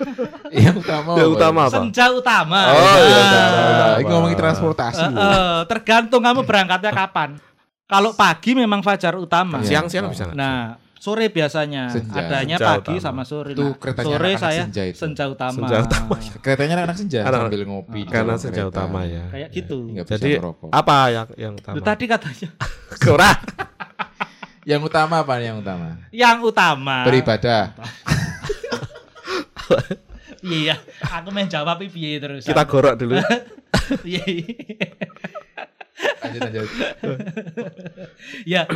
ya. 0.56 0.60
yang 0.66 0.76
utama. 0.76 1.08
Yang 1.12 1.22
apa? 1.22 1.34
utama 1.36 1.58
apa? 1.62 1.72
Senja 1.76 2.04
utama. 2.10 2.58
Oh, 2.66 2.94
iya, 2.96 3.20
Nah. 3.20 3.68
utama. 3.68 3.94
Ini 3.94 4.02
ngomongin 4.08 4.36
transportasi. 4.36 4.98
Eh, 4.98 5.08
loh. 5.08 5.20
eh, 5.20 5.60
tergantung 5.66 6.20
kamu 6.20 6.40
berangkatnya 6.42 6.90
kapan. 6.90 7.28
Kalau 7.84 8.10
pagi 8.12 8.50
memang 8.52 8.80
fajar 8.80 9.12
utama. 9.14 9.60
Iya. 9.60 9.66
Siang-siang 9.78 10.08
bisa? 10.08 10.24
Nah, 10.32 10.74
sore 10.96 11.28
biasanya 11.28 11.86
Senja. 11.86 12.18
adanya 12.18 12.56
Senja 12.56 12.66
pagi 12.72 12.94
utama. 12.96 13.04
sama 13.06 13.22
sore. 13.22 13.50
Itu 13.52 13.62
Nah, 13.62 13.72
keretanya 13.76 14.06
sore 14.08 14.16
anak-anak 14.26 14.42
saya 14.42 14.60
senja 14.64 14.82
itu. 14.82 14.98
senja 14.98 15.24
utama. 15.26 15.54
Senja 15.54 15.76
utama. 15.80 16.14
Keretanya 16.40 16.74
anak 16.80 16.96
senja 16.96 17.18
Anak- 17.22 17.40
sambil 17.46 17.60
ngopi. 17.62 18.00
di 18.00 18.02
Karena 18.08 18.34
senja 18.34 18.60
kereta. 18.60 18.70
utama 18.74 18.98
ya. 19.04 19.22
Kayak 19.30 19.48
gitu. 19.52 19.76
Bisa 19.92 20.04
Jadi 20.12 20.30
merokok. 20.34 20.68
apa 20.72 20.96
yang 21.06 21.26
yang 21.38 21.52
utama? 21.54 21.74
Tadi 21.78 22.04
katanya. 22.04 22.48
Kurang. 23.06 23.38
Yang 24.66 24.80
utama 24.82 25.14
apa 25.22 25.34
yang 25.38 25.56
utama? 25.62 25.86
Yang 26.10 26.36
utama. 26.42 26.96
Beribadah. 27.06 27.70
Iya, 30.46 30.78
aku 31.02 31.34
main 31.34 31.50
jawab 31.50 31.82
piye 31.82 32.22
terus. 32.22 32.46
Kita 32.46 32.62
gorok 32.64 32.94
dulu. 32.96 33.18
Iya. 34.02 34.18
Lanjut 36.26 36.40
lanjut. 36.42 36.68
ya, 38.42 38.66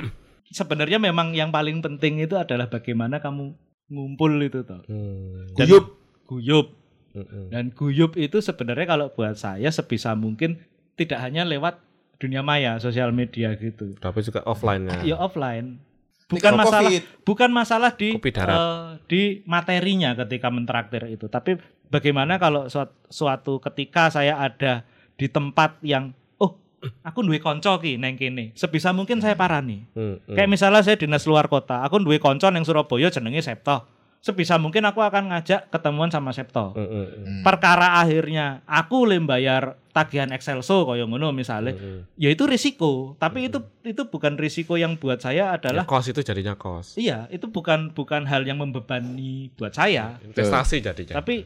sebenarnya 0.48 1.02
memang 1.02 1.34
yang 1.34 1.50
paling 1.50 1.82
penting 1.82 2.22
itu 2.22 2.38
adalah 2.38 2.70
bagaimana 2.70 3.18
kamu 3.18 3.54
ngumpul 3.90 4.30
itu 4.38 4.62
toh. 4.62 4.82
Hmm. 4.86 5.50
Dan- 5.58 5.66
Guyup. 5.66 5.86
Guyup. 6.26 6.66
Mm-mm. 7.10 7.50
Dan 7.50 7.74
guyup 7.74 8.14
itu 8.14 8.38
sebenarnya 8.38 8.86
kalau 8.86 9.10
buat 9.10 9.34
saya 9.34 9.66
sebisa 9.74 10.14
mungkin 10.14 10.62
tidak 10.94 11.18
hanya 11.18 11.42
lewat 11.42 11.82
dunia 12.22 12.46
maya, 12.46 12.78
sosial 12.78 13.10
media 13.10 13.50
gitu. 13.58 13.98
Tapi 13.98 14.22
juga 14.22 14.46
offline-nya. 14.46 15.02
Ya 15.02 15.18
offline. 15.18 15.82
Bukan 16.30 16.52
kalau 16.52 16.62
masalah 16.62 16.86
COVID. 16.86 17.02
bukan 17.26 17.50
masalah 17.50 17.90
di 17.92 18.08
eh, 18.14 18.88
di 19.04 19.22
materinya 19.44 20.14
ketika 20.16 20.46
mentraktir 20.46 21.02
itu, 21.08 21.26
tapi 21.26 21.58
bagaimana 21.86 22.38
kalau 22.38 22.70
suat- 22.70 22.94
suatu 23.06 23.58
ketika 23.60 24.06
saya 24.08 24.38
ada 24.38 24.86
di 25.18 25.26
tempat 25.26 25.82
yang 25.82 26.14
oh, 26.36 26.54
aku 27.02 27.20
duwe 27.20 27.42
konco 27.42 27.74
ki 27.76 27.98
neng 27.98 28.14
kene. 28.14 28.54
Sebisa 28.54 28.94
mungkin 28.94 29.18
saya 29.18 29.34
parani. 29.34 29.90
Hmm, 29.92 30.22
hmm. 30.22 30.32
Kayak 30.32 30.48
misalnya 30.48 30.80
saya 30.80 30.94
dinas 30.94 31.26
luar 31.26 31.50
kota, 31.50 31.82
aku 31.82 31.98
duwe 31.98 32.16
konco 32.16 32.46
neng 32.46 32.62
Surabaya 32.62 33.10
jenenge 33.10 33.42
Septo. 33.42 33.90
Sebisa 34.20 34.60
mungkin 34.60 34.84
aku 34.84 35.00
akan 35.00 35.32
ngajak 35.32 35.72
ketemuan 35.72 36.12
sama 36.12 36.30
Septo. 36.30 36.76
Hmm, 36.76 36.84
hmm, 36.84 37.06
Hmm. 37.10 37.40
perkara 37.42 37.98
akhirnya 37.98 38.60
aku 38.68 39.08
le 39.08 39.16
bayar 39.18 39.79
tagihan 39.90 40.30
Excelso 40.30 40.82
koyo 40.84 41.04
ngono 41.04 41.30
misalnya 41.30 41.74
hmm. 41.74 42.14
ya 42.14 42.30
itu 42.30 42.46
risiko 42.46 43.14
tapi 43.16 43.46
itu 43.46 43.58
itu 43.82 44.02
bukan 44.06 44.34
risiko 44.34 44.74
yang 44.74 44.94
buat 44.96 45.18
saya 45.18 45.50
Ya, 45.50 45.56
adalah 45.56 45.84
kos 45.84 46.06
itu 46.06 46.20
jadinya 46.20 46.54
kos. 46.54 46.94
iya 46.94 47.26
itu 47.28 47.46
bukan 47.46 47.90
bukan 47.90 48.24
hal 48.24 48.42
yang 48.42 48.56
membebani 48.56 49.50
buat 49.54 49.70
saya 49.70 50.18
Investasi 50.22 50.80
jadinya. 50.80 51.14
tapi 51.16 51.44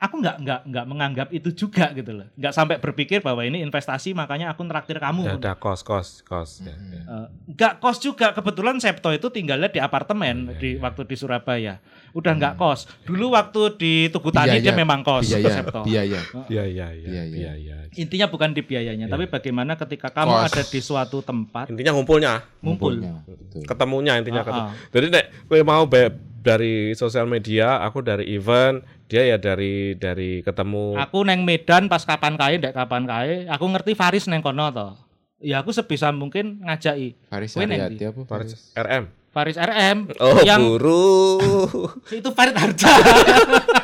aku 0.00 0.16
nggak 0.16 0.36
nggak 0.40 0.60
nggak 0.64 0.84
menganggap 0.84 1.28
itu 1.28 1.52
juga 1.52 1.92
gitu 1.92 2.16
loh 2.16 2.24
nggak 2.32 2.50
sampai 2.50 2.80
berpikir 2.80 3.20
bahwa 3.20 3.44
ini 3.44 3.60
investasi 3.60 4.10
makanya 4.10 4.48
aku 4.48 4.64
traktir 4.64 4.96
kamu 4.96 5.28
ya 5.28 5.36
udah 5.36 5.54
kos 5.54 5.84
kos 5.84 6.24
kos. 6.24 6.64
Ya, 6.64 6.72
Hmm. 6.72 6.88
ya. 6.90 7.02
Eh, 7.04 7.26
nggak 7.52 7.72
kos 7.78 8.00
juga 8.00 8.32
kebetulan 8.32 8.80
Septo 8.80 9.12
itu 9.12 9.28
tinggalnya 9.28 9.68
di 9.68 9.76
apartemen 9.76 10.48
Iya, 10.48 10.56
di 10.56 10.70
iya. 10.72 10.80
waktu 10.80 11.04
di 11.04 11.14
Surabaya 11.14 11.74
udah 12.10 12.32
nggak 12.32 12.54
kos 12.56 12.88
dulu 13.04 13.36
waktu 13.36 13.60
di 13.76 13.92
Tugu 14.08 14.32
Tani 14.32 14.56
Biaya, 14.56 14.64
dia 14.64 14.72
memang 14.72 15.04
kos 15.04 15.28
Biaya, 15.28 15.52
Septo 15.52 15.80
biaya. 15.84 16.20
Iya 16.48 16.64
iya 16.64 16.64
iya. 16.64 16.88
Iya, 16.88 17.22
iya. 17.22 17.22
Iya 17.28 17.52
iya. 17.54 17.76
intinya 17.92 18.26
bukan 18.26 18.50
di 18.50 18.62
biayanya 18.62 19.04
Iya. 19.04 19.12
tapi 19.12 19.28
bagaimana 19.28 19.76
ketika 19.76 20.08
kamu 20.08 20.32
Kos. 20.32 20.44
ada 20.48 20.62
di 20.64 20.80
suatu 20.80 21.20
tempat 21.20 21.68
Intinya 21.68 21.92
ngumpulnya, 21.92 22.40
ngumpul 22.58 22.96
Ngumpulnya, 22.96 23.20
betul. 23.28 23.62
ketemunya 23.68 24.12
intinya 24.16 24.40
Ah, 24.40 24.46
ketemu. 24.48 24.64
ah. 24.64 24.74
Jadi 24.88 25.06
nek 25.10 25.24
mau 25.60 25.84
be- 25.84 26.29
dari 26.40 26.96
sosial 26.96 27.28
media, 27.28 27.84
aku 27.84 28.00
dari 28.00 28.32
event, 28.32 28.80
dia 29.06 29.28
ya 29.28 29.36
dari 29.36 29.92
dari 29.92 30.40
ketemu. 30.40 30.96
aku 30.96 31.20
neng 31.20 31.44
Medan 31.44 31.86
pas 31.86 32.00
kapan 32.00 32.34
kae 32.34 32.56
ndek 32.56 32.72
kapan 32.72 33.04
kae 33.04 33.44
aku 33.44 33.64
ngerti 33.68 33.92
Faris 33.92 34.24
neng 34.24 34.40
kono 34.40 34.70
to 34.70 34.88
ya 35.38 35.60
aku 35.60 35.72
sebisa 35.72 36.08
mungkin 36.12 36.62
ngajaki 36.62 37.16
Faris 37.26 37.52
hati-hati 37.52 38.04
apa? 38.06 38.20
Faris 38.24 38.52
Faris? 38.54 38.62
RM. 38.72 39.04
Faris 39.30 39.56
RM 39.56 39.96
Oh, 40.18 40.42
yang 40.42 40.58
buru. 40.58 41.38
itu 42.18 42.30
Farid 42.34 42.56
Harja 42.56 42.90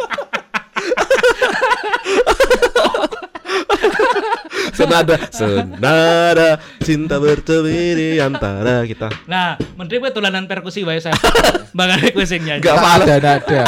senada 4.76 5.16
senada 5.32 6.48
cinta 6.84 7.16
bertemu 7.16 7.66
di 7.96 8.08
antara 8.18 8.84
kita. 8.84 9.08
nah 9.24 9.56
mending 9.74 9.98
kowe 9.98 10.12
dolanan 10.12 10.44
perkusi 10.44 10.84
wae 10.84 11.00
saya 11.00 11.16
kowe 12.12 12.24
sing 12.24 12.44
nyanyi 12.44 12.62
malah. 12.62 13.00
ada 13.00 13.16
nada. 13.16 13.62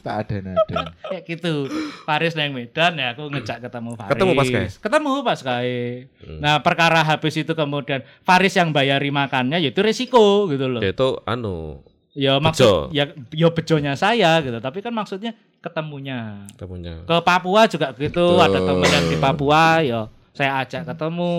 Tak 0.00 0.16
ada 0.26 0.36
nada. 0.40 0.76
kayak 1.06 1.22
gitu 1.26 1.68
Faris 2.02 2.32
neng 2.32 2.54
Medan 2.54 2.96
ya 2.96 3.12
aku 3.12 3.28
ngejak 3.28 3.58
ketemu 3.60 3.90
Faris 3.94 4.10
Ketemu 4.12 4.32
pas 4.32 4.48
ketemu 4.80 5.10
pas 5.22 5.40
kae 5.42 5.78
Hmm. 6.26 6.42
nah 6.42 6.58
perkara 6.58 7.06
habis 7.06 7.36
itu 7.36 7.52
kemudian 7.52 8.02
Faris 8.22 8.50
yang 8.52 8.74
bayari 8.74 9.14
makannya 9.14 9.62
yaitu 9.62 9.78
resiko 9.78 10.50
gitu 10.50 10.66
loh 10.66 10.82
Ya 10.82 10.90
itu 10.90 11.08
anu 11.22 11.84
Ya 12.16 12.40
Bejo. 12.40 12.42
maksud 12.42 12.72
ya 12.90 13.04
ya 13.30 13.48
bejonya 13.52 13.92
saya 13.92 14.40
gitu. 14.40 14.56
Tapi 14.56 14.80
kan 14.80 14.88
maksudnya 14.88 15.36
ketemunya. 15.60 16.48
Ketemunya. 16.56 17.04
Ke 17.04 17.20
Papua 17.20 17.68
juga 17.68 17.92
gitu, 17.92 18.08
Betul. 18.32 18.40
ada 18.40 18.56
teman 18.56 18.88
yang 18.88 19.06
di 19.06 19.16
Papua 19.20 19.84
ya 19.84 20.00
saya 20.36 20.60
ajak 20.60 20.84
ketemu. 20.86 21.32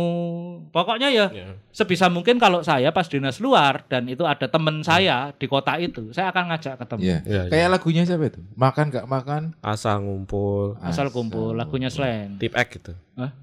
Pokoknya 0.68 1.08
ya 1.08 1.30
Ya. 1.30 1.54
sebisa 1.70 2.08
mungkin 2.08 2.36
kalau 2.36 2.60
saya 2.60 2.90
pas 2.90 3.06
dinas 3.06 3.38
luar 3.38 3.86
dan 3.86 4.04
itu 4.06 4.24
ada 4.24 4.44
teman 4.44 4.82
saya 4.82 5.30
di 5.32 5.46
kota 5.46 5.78
itu, 5.78 6.10
saya 6.10 6.28
akan 6.28 6.50
ngajak 6.50 6.74
ketemu. 6.78 7.02
Iya. 7.02 7.18
Iya, 7.24 7.42
Kayak 7.48 7.68
lagunya 7.72 8.02
siapa 8.04 8.26
itu? 8.26 8.42
Makan 8.52 8.86
gak 8.90 9.06
makan? 9.06 9.42
Asal 9.60 10.02
ngumpul, 10.02 10.82
Asal 10.82 11.08
kumpul, 11.08 11.54
lagunya 11.54 11.88
slang. 11.88 12.36
tip 12.36 12.52
X 12.52 12.68
gitu. 12.74 12.98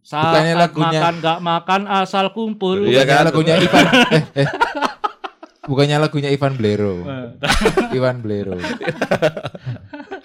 Saat 0.00 0.24
Bukannya 0.32 0.54
lagunya- 0.56 1.00
makan 1.04 1.14
gak 1.20 1.38
makan 1.38 1.80
asal 1.86 2.32
kumpul. 2.32 2.80
Iya 2.82 3.04
kan? 3.04 3.28
lagunya 3.28 3.60
Ivan 3.60 3.84
eh, 4.16 4.24
eh. 4.34 4.48
Bukannya 5.68 5.96
lagunya 6.00 6.32
Ivan 6.32 6.56
Blero. 6.56 7.04
Ivan 7.96 8.24
Blero. 8.24 8.56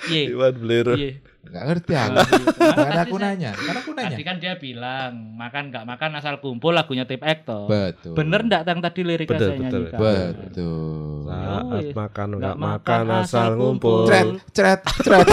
Iya. 0.08 0.24
Iwan 0.32 0.56
Blero. 0.56 0.96
Iya. 0.96 1.20
Gak 1.44 1.64
ngerti 1.70 1.94
aku. 1.94 2.18
Karena 2.58 3.02
aku 3.06 3.18
nanya. 3.20 3.52
Karena 3.54 3.80
aku 3.84 3.92
nanya. 3.94 4.16
Tadi 4.18 4.24
kan 4.26 4.36
dia 4.42 4.54
bilang 4.58 5.38
makan 5.38 5.64
nggak 5.70 5.86
makan 5.86 6.10
asal 6.18 6.42
kumpul 6.42 6.74
lagunya 6.74 7.06
Tip 7.06 7.22
X 7.22 7.46
toh. 7.46 7.70
Betul. 7.70 8.16
Bener 8.18 8.42
ndak 8.48 8.66
yang 8.66 8.80
tadi 8.82 9.02
liriknya 9.06 9.38
Betul, 9.38 9.50
saya 9.52 9.60
betul. 9.60 9.84
nyanyikan? 9.84 10.34
Betul. 10.34 11.28
Saat 11.28 11.88
makan 11.94 12.28
Nggak 12.32 12.40
nggak 12.40 12.58
makan 12.58 13.06
asal 13.22 13.50
ngumpul. 13.60 14.08
Cret, 14.10 14.28
cret, 14.56 14.82
cret. 15.04 15.28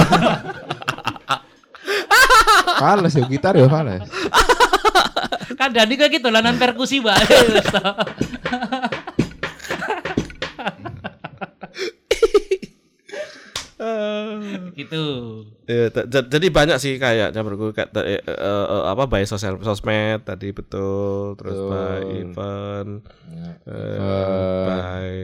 Fales 2.81 3.15
ya 3.17 3.25
gitar 3.25 3.55
ya 3.57 3.67
fales. 3.71 4.03
Kan 5.57 5.77
Dani 5.77 5.95
kayak 5.97 6.21
gitu 6.21 6.29
lanan 6.33 6.57
perkusi 6.57 7.01
bae. 7.05 7.21
gitu. 14.75 15.03
Ya, 15.65 15.89
jadi 16.05 16.47
banyak 16.49 16.77
sih 16.77 16.97
kayaknya 16.97 17.41
menurutku 17.41 17.73
kayak 17.73 17.91
t- 17.91 18.05
eh, 18.05 18.21
eh, 18.21 18.37
eh, 18.67 18.85
apa 18.87 19.07
by 19.07 19.25
sosial 19.25 19.57
sosmed 19.61 20.23
tadi 20.23 20.51
betul 20.51 21.35
terus 21.35 21.57
Betul. 21.57 21.71
by 21.71 22.01
event 22.19 22.91
Ya, 23.31 23.51
eh, 23.65 23.97
Bye-bye. 23.97 25.23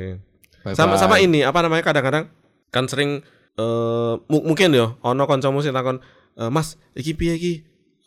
by 0.63 0.73
sama 0.73 0.95
sama 0.97 1.17
ini 1.19 1.43
apa 1.43 1.61
namanya 1.61 1.83
kadang-kadang 1.83 2.33
kan 2.69 2.85
sering 2.87 3.21
eh 3.55 4.13
mu- 4.27 4.45
mungkin 4.45 4.71
yo 4.71 4.97
ono 5.01 5.25
kancamu 5.25 5.61
sing 5.61 5.73
takon 5.73 6.01
"Eh, 6.35 6.49
Mas 6.49 6.77
iki 6.93 7.13
piye 7.13 7.37
iki 7.37 7.55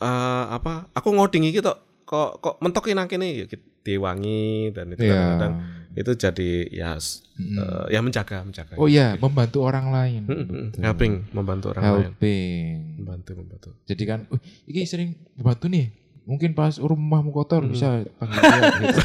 Eh, 0.00 0.44
apa 0.48 0.88
aku 0.96 1.12
ngoding 1.12 1.44
iki 1.44 1.60
tok 1.60 1.76
kok 2.10 2.42
kok 2.42 2.54
mentok 2.58 2.90
kene 3.06 3.28
ya 3.30 3.46
ki- 3.46 3.62
diwangi 3.80 4.74
dan 4.74 4.90
itu 4.90 5.00
Iya. 5.00 5.14
kadang-kadang 5.14 5.54
itu 5.90 6.10
jadi 6.12 6.50
ya 6.68 6.90
Mm-mm. 6.94 7.56
eh, 7.56 7.84
ya 7.88 8.00
menjaga 8.00 8.42
menjaga 8.42 8.74
Oh 8.74 8.86
iya, 8.86 9.14
membantu 9.16 9.62
orang 9.62 9.88
lain. 9.88 10.22
Mm, 10.22 10.34
mm, 10.36 10.64
Betul. 10.70 10.80
helping 10.82 11.14
membantu 11.30 11.66
orang 11.70 11.82
lain 11.84 11.94
Helping. 12.10 12.74
membantu 12.96 13.30
membantu 13.34 13.68
Jadi 13.84 14.02
kan, 14.04 14.20
uh, 14.28 14.38
ini 14.66 14.82
sering 14.84 15.10
membantu 15.34 15.66
nih. 15.66 15.86
Mungkin 16.22 16.50
pas 16.52 16.76
rumahmu 16.76 17.30
kotor 17.30 17.62
Hmm. 17.62 17.72
bisa 17.72 18.02
panggil 18.16 18.38
dia. 18.38 18.70
gitu. 18.84 19.00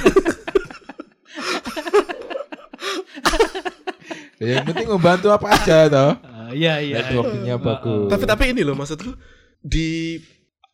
Ya, 4.36 4.46
yang 4.60 4.66
penting 4.68 4.88
membantu 4.88 5.28
apa 5.32 5.48
aja 5.52 5.78
toh. 5.88 6.12
Ah, 6.22 6.52
Iya 6.52 6.74
iya. 6.80 6.96
Networkingnya 7.02 7.56
bagus. 7.58 8.08
Tapi 8.08 8.24
tapi 8.26 8.44
ini 8.52 8.62
loh 8.62 8.76
maksudku 8.76 9.16
di 9.58 10.20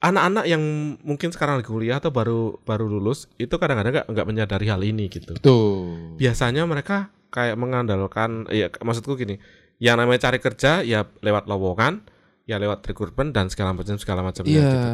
anak-anak 0.02 0.46
yang 0.46 0.62
mungkin 1.02 1.30
sekarang 1.30 1.62
lagi 1.62 1.70
kuliah 1.70 2.02
atau 2.02 2.10
baru 2.10 2.58
baru 2.62 2.90
lulus 2.90 3.30
itu 3.38 3.54
kadang-kadang 3.54 4.02
nggak 4.02 4.08
nggak 4.10 4.28
menyadari 4.28 4.66
hal 4.66 4.82
ini 4.82 5.06
gitu. 5.08 5.38
Betul. 5.38 6.18
Biasanya 6.18 6.66
mereka 6.66 7.08
kayak 7.30 7.56
mengandalkan 7.56 8.50
ya 8.50 8.68
maksudku 8.82 9.14
gini, 9.14 9.38
yang 9.78 9.96
namanya 9.96 10.28
cari 10.28 10.42
kerja 10.42 10.82
ya 10.82 11.06
lewat 11.22 11.46
lowongan, 11.46 12.02
ya 12.44 12.58
lewat 12.58 12.82
recruitment 12.84 13.32
dan 13.32 13.48
segala 13.48 13.72
macam 13.72 13.96
segala 13.96 14.20
macamnya 14.20 14.52
Iya. 14.52 14.68
gitu. 14.68 14.88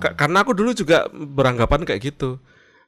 Ka- 0.00 0.16
karena 0.16 0.40
aku 0.40 0.52
dulu 0.52 0.72
juga 0.72 1.06
beranggapan 1.12 1.84
kayak 1.84 2.00
gitu. 2.02 2.40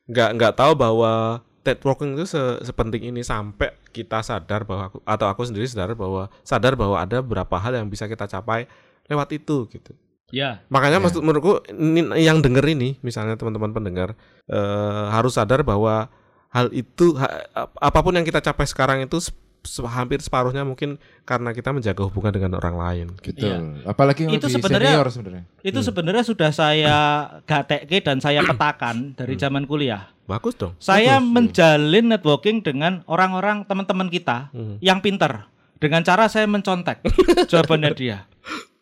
Nggak 0.08 0.30
nggak 0.32 0.52
tahu 0.56 0.72
bahwa 0.74 1.44
networking 1.60 2.14
itu 2.14 2.24
se- 2.24 2.62
sepenting 2.62 3.10
ini 3.10 3.20
sampai 3.20 3.74
kita 3.90 4.22
sadar 4.22 4.64
bahwa 4.64 4.88
aku 4.88 4.98
atau 5.02 5.26
aku 5.26 5.42
sendiri 5.44 5.66
sadar 5.66 5.92
bahwa 5.92 6.32
sadar 6.40 6.72
bahwa 6.72 6.96
ada 6.96 7.20
beberapa 7.20 7.58
hal 7.58 7.74
yang 7.76 7.86
bisa 7.86 8.06
kita 8.06 8.24
capai 8.24 8.64
lewat 9.06 9.28
itu 9.34 9.68
gitu. 9.68 9.92
Ya. 10.28 10.58
Makanya 10.66 10.98
Ya. 10.98 11.02
maksud 11.02 11.22
menurutku 11.22 11.62
ini- 11.70 12.18
yang 12.18 12.42
denger 12.42 12.66
ini 12.66 12.98
misalnya 12.98 13.34
teman-teman 13.34 13.70
pendengar 13.70 14.18
eh, 14.46 15.04
harus 15.10 15.34
sadar 15.34 15.62
bahwa 15.62 16.10
hal 16.48 16.70
itu 16.70 17.14
ha- 17.14 17.46
ap- 17.52 17.76
apa 17.76 17.98
pun 18.00 18.10
yang 18.10 18.22
kita 18.22 18.38
capai 18.40 18.62
sekarang 18.64 18.98
itu 19.02 19.18
se- 19.18 19.34
se- 19.62 19.82
hampir 19.82 20.18
separuhnya 20.18 20.62
mungkin 20.62 20.98
karena 21.22 21.50
kita 21.50 21.70
menjaga 21.70 22.02
hubungan 22.02 22.30
dengan 22.30 22.54
orang 22.54 22.74
lain. 22.74 23.06
Betul. 23.18 23.46
Iya. 23.46 23.58
Apalagi 23.84 24.24
yang 24.24 24.34
Itu 24.34 24.46
lebih 24.46 24.54
sebenarnya- 24.56 24.94
senior 24.94 25.08
sebenarnya. 25.08 25.44
Itu 25.60 25.78
sebenarnya 25.80 26.24
sudah 26.24 26.50
saya 26.50 26.96
gatekke 27.42 27.98
dan 28.00 28.18
saya 28.18 28.42
petakan 28.42 29.14
dari 29.14 29.34
zaman 29.36 29.62
kuliah. 29.62 30.10
Bagus 30.24 30.54
dong. 30.54 30.74
Saya 30.78 31.18
Bagus, 31.18 31.30
menjalin 31.32 32.06
networking 32.08 32.58
dengan 32.60 33.06
orang-orang 33.06 33.62
teman-teman 33.62 34.06
kita 34.06 34.50
Hmm. 34.50 34.78
yang 34.80 34.98
pinter. 34.98 35.46
Dengan 35.76 36.02
cara 36.02 36.26
saya 36.26 36.46
mencontek 36.46 36.98
jawabannya 37.50 37.90
dia. 37.92 38.26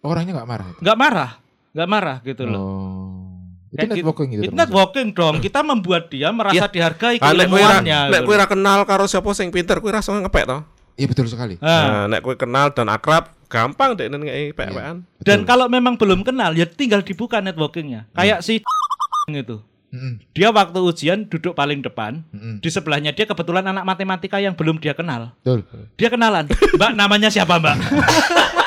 Orangnya 0.04 0.32
nggak 0.34 0.46
marah. 0.46 0.68
Nggak 0.78 0.96
marah, 0.96 1.30
nggak 1.72 1.88
marah 1.88 2.16
gitu 2.22 2.44
loh. 2.44 2.60
Oh. 2.60 3.22
Itu 3.66 3.80
Kayak 3.80 3.88
gitu. 3.90 3.96
networking 3.98 4.28
itu. 4.30 4.42
Itu 4.44 4.52
networking 4.54 5.08
dong. 5.10 5.34
Kita 5.40 5.60
membuat 5.60 6.02
dia 6.06 6.28
merasa 6.30 6.54
Iya. 6.60 6.70
dihargai 6.70 7.16
Ah, 7.18 7.32
nek 7.32 7.48
kowe 7.48 7.58
ra- 7.58 7.80
keilmuannya. 7.82 7.98
nek 8.06 8.12
gitu 8.12 8.22
kowe 8.22 8.30
loh. 8.30 8.38
ra 8.38 8.46
kenal 8.46 8.78
karo 8.84 9.04
siapa 9.04 9.28
sing 9.32 9.48
pinter, 9.48 9.76
kowe 9.78 9.90
langsung 9.90 10.14
ngepek 10.16 10.44
to. 10.44 10.58
Iya 10.94 11.06
betul 11.08 11.26
sekali. 11.26 11.58
Nah, 11.58 11.82
Nah, 11.82 12.04
nek 12.06 12.20
kowe 12.20 12.34
kenal 12.34 12.70
dan 12.70 12.86
akrab, 12.86 13.34
gampang 13.46 13.96
deh 13.96 14.06
ngei 14.06 14.52
pek-pekan. 14.52 15.02
dan 15.18 15.38
Betul. 15.40 15.42
kalau 15.44 15.66
memang 15.66 15.96
belum 15.96 16.22
kenal 16.22 16.52
ya 16.52 16.64
tinggal 16.64 17.00
dibuka 17.00 17.40
networkingnya. 17.40 18.06
Kayak 18.12 18.40
si 18.40 18.62
itu. 19.32 19.58
Mm-mm. 19.90 20.18
Dia 20.30 20.50
waktu 20.50 20.74
ujian 20.76 21.22
duduk 21.24 21.54
paling 21.54 21.78
depan. 21.78 22.22
Mm-mm. 22.28 22.58
Di 22.58 22.66
sebelahnya 22.66 23.10
dia 23.10 23.24
kebetulan 23.24 23.62
anak 23.64 23.82
matematika 23.84 24.36
yang 24.36 24.52
belum 24.52 24.78
dia 24.78 24.90
kenal. 24.90 25.34
Betul. 25.40 25.66
Dia 25.94 26.08
kenalan. 26.08 26.46
Mbak 26.46 26.92
namanya 26.92 27.26
siapa 27.26 27.56
mbak? 27.56 27.74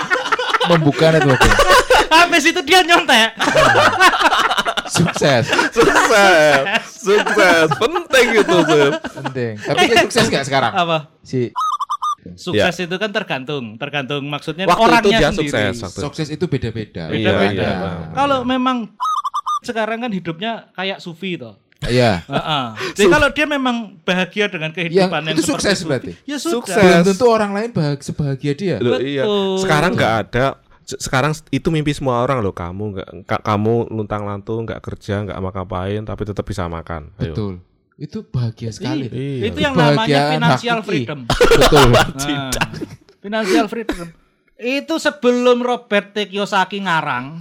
Membuka 0.67 1.06
networking. 1.12 1.53
Habis 2.08 2.43
itu 2.47 2.62
dia 2.63 2.80
nyontek. 2.84 3.36
Sukses. 4.97 5.43
Sukses. 5.75 6.63
Sukses. 6.88 7.67
Penting 7.75 8.27
itu, 8.39 8.58
Sip. 8.65 8.93
Penting. 9.13 9.53
Tapi 9.60 9.84
dia 9.86 9.97
sukses 10.08 10.25
nggak 10.32 10.45
sekarang? 10.47 10.71
Apa? 10.73 10.97
Si 11.21 11.51
Sukses 12.36 12.75
itu 12.84 12.95
kan 12.99 13.12
tergantung, 13.15 13.80
tergantung 13.80 14.23
maksudnya 14.27 14.67
Waktu 14.67 14.80
itu 14.80 14.84
orangnya 14.84 15.19
dia 15.19 15.30
sendiri. 15.32 15.47
sukses. 15.47 15.75
Waktu. 15.80 15.99
sukses 16.03 16.27
itu 16.27 16.45
beda-beda. 16.47 17.08
Beda-beda. 17.08 17.56
Iya, 17.56 17.71
Ada. 17.71 18.12
Kalau 18.12 18.39
memang 18.43 18.77
sekarang 19.63 20.03
kan 20.03 20.12
hidupnya 20.12 20.67
kayak 20.75 20.99
Sufi 20.99 21.39
toh. 21.39 21.56
Iya. 21.79 22.25
Heeh. 22.25 22.65
Jadi 22.97 23.07
kalau 23.07 23.29
dia 23.29 23.45
memang 23.45 23.75
bahagia 24.01 24.45
dengan 24.47 24.71
kehidupan 24.71 24.97
Yang- 25.19 25.27
yang 25.27 25.37
itu 25.37 25.43
sukses 25.45 25.77
Sufi, 25.77 25.87
berarti? 25.87 26.11
Ya 26.23 26.37
sudah. 26.37 26.53
Sukses. 26.57 26.77
Belum 26.77 27.01
tentu 27.05 27.25
orang 27.27 27.51
lain 27.51 27.69
bahag 27.69 27.99
sebahagia 27.99 28.53
dia. 28.53 28.75
Loh, 28.77 28.97
iya. 28.97 29.21
Betul. 29.21 29.61
Sekarang 29.61 29.91
nggak 29.93 30.13
ada. 30.23 30.45
Se- 30.81 30.97
Sekarang 30.97 31.31
itu 31.49 31.67
mimpi 31.67 31.91
semua 31.91 32.19
orang 32.19 32.39
loh. 32.39 32.49
Kamu 32.51 32.83
nggak, 32.91 33.09
ka- 33.23 33.43
kamu 33.45 33.91
luntang 33.91 34.23
lantung, 34.23 34.63
nggak 34.63 34.81
kerja, 34.81 35.21
nggak 35.21 35.35
apa 35.35 35.49
ngapain, 35.53 36.01
tapi 36.01 36.21
tetap 36.23 36.43
bisa 36.43 36.65
makan. 36.65 37.13
Ayo. 37.17 37.35
Betul. 37.35 37.53
Itu 37.95 38.17
bahagia 38.23 38.69
sekali. 38.69 39.05
Iya. 39.07 39.43
Itu 39.47 39.59
yang 39.59 39.73
namanya 39.73 40.31
financial 40.31 40.77
hakiki. 40.79 40.87
freedom. 40.87 41.19
Betul. 41.61 41.89
Nah, 42.17 42.49
financial 43.19 43.65
freedom. 43.67 44.07
Itu 44.55 44.97
sebelum 44.97 45.59
Robert 45.59 46.13
T. 46.13 46.25
Kiyosaki 46.25 46.79
ngarang 46.79 47.37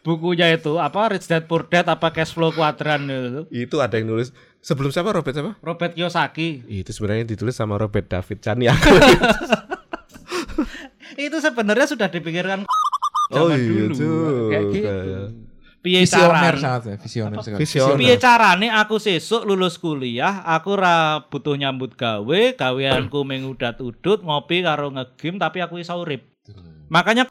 bukunya 0.00 0.48
itu 0.50 0.76
apa 0.76 1.12
Rich 1.12 1.26
Dad 1.26 1.44
Poor 1.44 1.64
Dad 1.64 1.86
apa 1.86 2.08
Cash 2.10 2.32
Flow 2.32 2.50
Quadrant 2.50 3.04
itu. 3.04 3.42
Itu 3.50 3.76
ada 3.78 3.94
yang 3.94 4.08
nulis 4.08 4.32
sebelum 4.58 4.88
siapa 4.88 5.10
Robert 5.10 5.32
siapa? 5.32 5.52
Robert 5.60 5.92
Kiyosaki 5.92 6.64
Itu 6.66 6.90
sebenarnya 6.90 7.24
ditulis 7.26 7.52
sama 7.52 7.76
Robert 7.76 8.06
David 8.06 8.38
Chania. 8.40 8.72
itu 11.16 11.36
sebenarnya 11.36 11.86
sudah 11.86 12.08
dipikirkan 12.08 12.64
Oh 13.30 13.46
zaman 13.46 13.56
iya, 13.56 13.68
dulu 13.86 13.94
tuh. 13.94 14.48
kayak 14.50 14.64
gitu. 14.72 14.88
Kayak- 14.90 15.32
Piye 15.80 16.04
Visioner 16.04 16.28
carane? 16.52 16.60
sangat 16.60 16.82
ya, 16.84 16.96
visioner 17.00 17.36
sekali. 17.40 17.64
Piye 18.04 18.16
carane 18.20 18.68
aku 18.68 19.00
sesuk 19.00 19.48
lulus 19.48 19.80
kuliah, 19.80 20.44
aku 20.44 20.76
ra 20.76 21.24
butuh 21.24 21.56
nyambut 21.56 21.96
gawe, 21.96 22.40
gaweanku 22.52 23.24
mung 23.24 23.56
udat-udut 23.56 24.20
ngopi 24.20 24.60
karo 24.60 24.92
ngegame 24.92 25.40
tapi 25.40 25.64
aku 25.64 25.80
iso 25.80 25.96
urip. 25.96 26.20
Makanya 26.92 27.24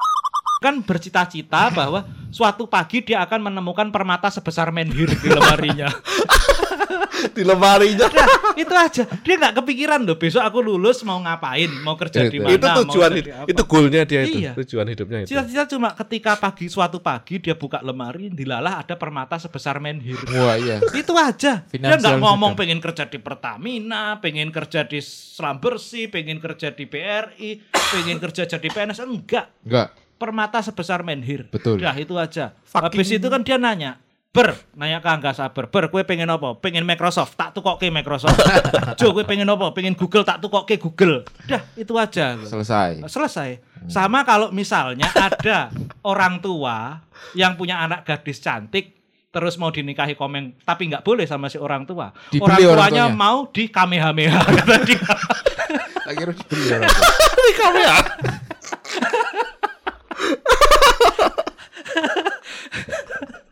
kan 0.60 0.84
bercita-cita 0.84 1.72
bahwa 1.72 2.04
suatu 2.30 2.68
pagi 2.68 3.00
dia 3.00 3.24
akan 3.24 3.48
menemukan 3.48 3.88
permata 3.90 4.28
sebesar 4.28 4.70
menhir 4.76 5.08
di 5.08 5.30
lemarinya. 5.32 5.88
di 7.36 7.44
lemarinya. 7.44 8.08
Nah, 8.12 8.28
itu 8.56 8.76
aja. 8.76 9.04
Dia 9.24 9.36
nggak 9.40 9.64
kepikiran 9.64 10.04
loh 10.04 10.16
besok 10.20 10.44
aku 10.44 10.60
lulus 10.64 11.04
mau 11.04 11.20
ngapain, 11.20 11.72
mau 11.84 11.96
kerja 11.96 12.28
di 12.28 12.40
Itu. 12.40 12.44
mana, 12.44 12.56
itu 12.56 12.68
tujuan 12.86 13.12
hidup, 13.16 13.48
itu 13.48 13.62
goalnya 13.68 14.02
dia 14.08 14.22
itu, 14.24 14.40
Iya. 14.40 14.52
tujuan 14.64 14.86
hidupnya 14.92 15.18
itu. 15.24 15.28
Cita-cita 15.32 15.64
cuma 15.76 15.90
ketika 15.96 16.36
pagi 16.40 16.66
suatu 16.68 17.00
pagi 17.00 17.40
dia 17.40 17.56
buka 17.56 17.80
lemari, 17.84 18.32
dilalah 18.32 18.84
ada 18.84 18.96
permata 18.96 19.40
sebesar 19.40 19.80
menhir. 19.80 20.20
Wah 20.32 20.56
iya. 20.60 20.80
Itu 20.96 21.16
aja. 21.16 21.64
Dia 21.68 21.96
nggak 22.00 22.20
ngomong 22.20 22.56
pengen 22.56 22.80
kerja 22.80 23.08
di 23.08 23.20
Pertamina, 23.20 24.20
pengen 24.20 24.52
kerja 24.52 24.84
di 24.88 25.00
Selam 25.00 25.60
Bersih, 25.60 26.08
pengen 26.12 26.40
kerja 26.40 26.72
di 26.72 26.84
BRI, 26.88 27.64
pengen 27.72 28.18
kerja 28.20 28.44
jadi 28.48 28.68
PNS. 28.68 29.04
Enggak. 29.04 29.48
Enggak. 29.64 29.88
Permata 30.20 30.60
sebesar 30.60 31.00
menhir. 31.00 31.48
Betul. 31.48 31.80
Dah 31.80 31.96
itu 31.96 32.14
aja. 32.14 32.52
Fucking- 32.68 32.92
Habis 32.92 33.10
itu 33.16 33.26
kan 33.26 33.40
dia 33.40 33.56
nanya, 33.56 33.98
Ber, 34.30 34.54
nanya 34.76 35.00
ke 35.00 35.10
Angga 35.10 35.34
Sabar, 35.34 35.72
Ber, 35.72 35.90
kue 35.90 36.06
pengen 36.06 36.30
apa? 36.30 36.54
Pengen 36.54 36.86
Microsoft, 36.86 37.34
tak 37.34 37.50
tukokke 37.50 37.90
Microsoft. 37.90 38.38
Jo, 39.00 39.10
kue 39.10 39.24
pengen 39.24 39.48
apa? 39.48 39.72
Pengen 39.72 39.96
Google, 39.96 40.22
tak 40.22 40.38
tukokke 40.38 40.78
Google. 40.78 41.26
Dah, 41.48 41.66
itu 41.74 41.96
aja. 41.96 42.38
Selesai. 42.38 43.02
Selesai. 43.08 43.50
Sama 43.88 44.22
kalau 44.22 44.52
misalnya 44.52 45.08
ada 45.10 45.72
orang 46.04 46.38
tua 46.38 47.02
yang 47.32 47.56
punya 47.56 47.80
anak 47.80 48.04
gadis 48.04 48.38
cantik 48.38 49.00
terus 49.30 49.56
mau 49.56 49.70
dinikahi 49.70 50.14
komen 50.14 50.58
tapi 50.60 50.90
nggak 50.90 51.02
boleh 51.02 51.24
sama 51.24 51.48
si 51.48 51.56
orang 51.56 51.86
tua. 51.86 52.12
Dibeli 52.28 52.44
orang 52.44 52.60
orang 52.66 52.76
tuanya 52.92 53.04
tuanya. 53.08 53.16
mau 53.16 53.38
di 53.48 53.64
kamehameha 53.66 54.40
harus 54.42 56.36
dibeli 56.44 56.68
orang 56.72 56.92
tua. 56.92 57.10
Ini 57.40 57.52
kamu 57.56 57.80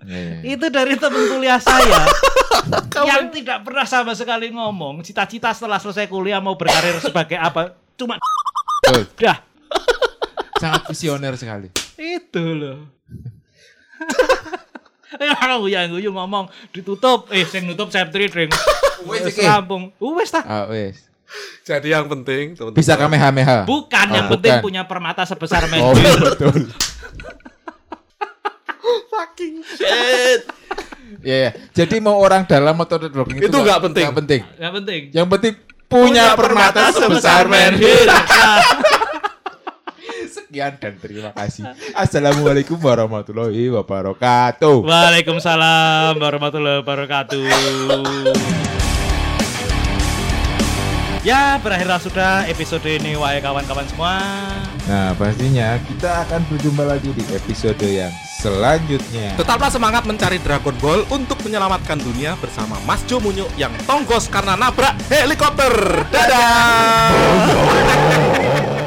ya? 0.07 0.15
Iya, 0.15 0.33
iya. 0.39 0.55
Itu 0.55 0.65
dari 0.67 0.95
teman 0.95 1.23
kuliah 1.27 1.59
saya 1.59 2.07
yang 3.07 3.27
tidak 3.27 3.61
pernah 3.61 3.83
sama 3.83 4.11
sekali 4.11 4.47
ngomong 4.49 5.03
cita-cita 5.03 5.51
setelah 5.51 5.77
selesai 5.77 6.07
kuliah 6.07 6.39
mau 6.39 6.55
berkarir 6.55 6.95
sebagai 6.97 7.35
apa. 7.35 7.75
Cuma 7.93 8.15
Betul. 8.81 9.03
dah 9.21 9.37
Sangat 10.57 10.89
visioner 10.89 11.35
sekali. 11.35 11.67
itu 11.95 12.43
loh. 12.55 12.87
Ya 15.17 15.33
yang 15.55 15.87
guyu 15.87 16.11
ngomong 16.11 16.51
ditutup, 16.69 17.31
eh 17.31 17.47
sing 17.47 17.63
nutup 17.63 17.87
Septri 17.87 18.27
drink. 18.27 18.51
Iki. 19.01 19.39
rampung. 19.39 19.95
Wes 19.97 20.29
tah. 20.29 20.43
Ah, 20.43 20.65
wes. 20.67 20.99
Jadi 21.63 21.95
yang 21.95 22.11
penting 22.11 22.53
teman-teman. 22.53 22.75
Bisa 22.75 22.99
kamehameha. 22.99 23.63
Bukan, 23.63 24.07
yang 24.11 24.27
Oh, 24.27 24.35
penting 24.35 24.59
bukan. 24.59 24.65
punya 24.67 24.83
permata 24.83 25.23
sebesar 25.23 25.63
Oh, 25.63 25.71
menhir. 25.95 26.11
betul. 26.19 26.59
fucking 29.11 29.55
shit. 29.65 30.41
Iya, 31.23 31.35
iya. 31.47 31.49
Jadi 31.71 31.97
mau 31.99 32.19
orang 32.19 32.43
dalam 32.45 32.75
atau 32.77 32.99
networking 32.99 33.39
Itu 33.39 33.57
nggak 33.57 33.79
penting. 33.89 34.03
nggak 34.05 34.17
penting. 34.23 34.41
Yang 34.59 34.73
penting 34.81 35.01
Yang 35.15 35.27
penting 35.33 35.53
punya, 35.87 36.35
permata, 36.35 36.91
sebesar 36.91 37.47
menhir. 37.47 38.07
Sekian 40.27 40.75
dan 40.79 40.99
terima 40.99 41.31
kasih. 41.31 41.63
Assalamualaikum 41.95 42.75
warahmatullahi 42.75 43.71
wabarakatuh. 43.71 44.83
Waalaikumsalam 44.83 46.19
warahmatullahi 46.19 46.83
wabarakatuh. 46.83 47.43
Ya, 51.23 51.59
berakhirlah 51.59 51.99
sudah 51.99 52.47
episode 52.47 52.87
ini 52.87 53.19
wahai 53.19 53.43
kawan-kawan 53.43 53.83
semua. 53.91 54.15
Nah, 54.87 55.11
pastinya 55.19 55.75
kita 55.83 56.23
akan 56.23 56.39
berjumpa 56.47 56.83
lagi 56.87 57.11
di 57.11 57.23
episode 57.35 57.83
yang 57.83 58.11
selanjutnya. 58.47 59.35
Tetaplah 59.35 59.67
semangat 59.67 60.07
mencari 60.07 60.39
Dragon 60.39 60.75
Ball 60.79 61.03
untuk 61.11 61.35
menyelamatkan 61.43 61.99
dunia 61.99 62.39
bersama 62.39 62.79
Mas 62.87 63.03
Jo 63.03 63.19
Munyo 63.19 63.51
yang 63.59 63.75
tonggos 63.83 64.31
karena 64.31 64.55
nabrak 64.55 64.95
helikopter. 65.11 66.07
Dadah. 66.07 67.11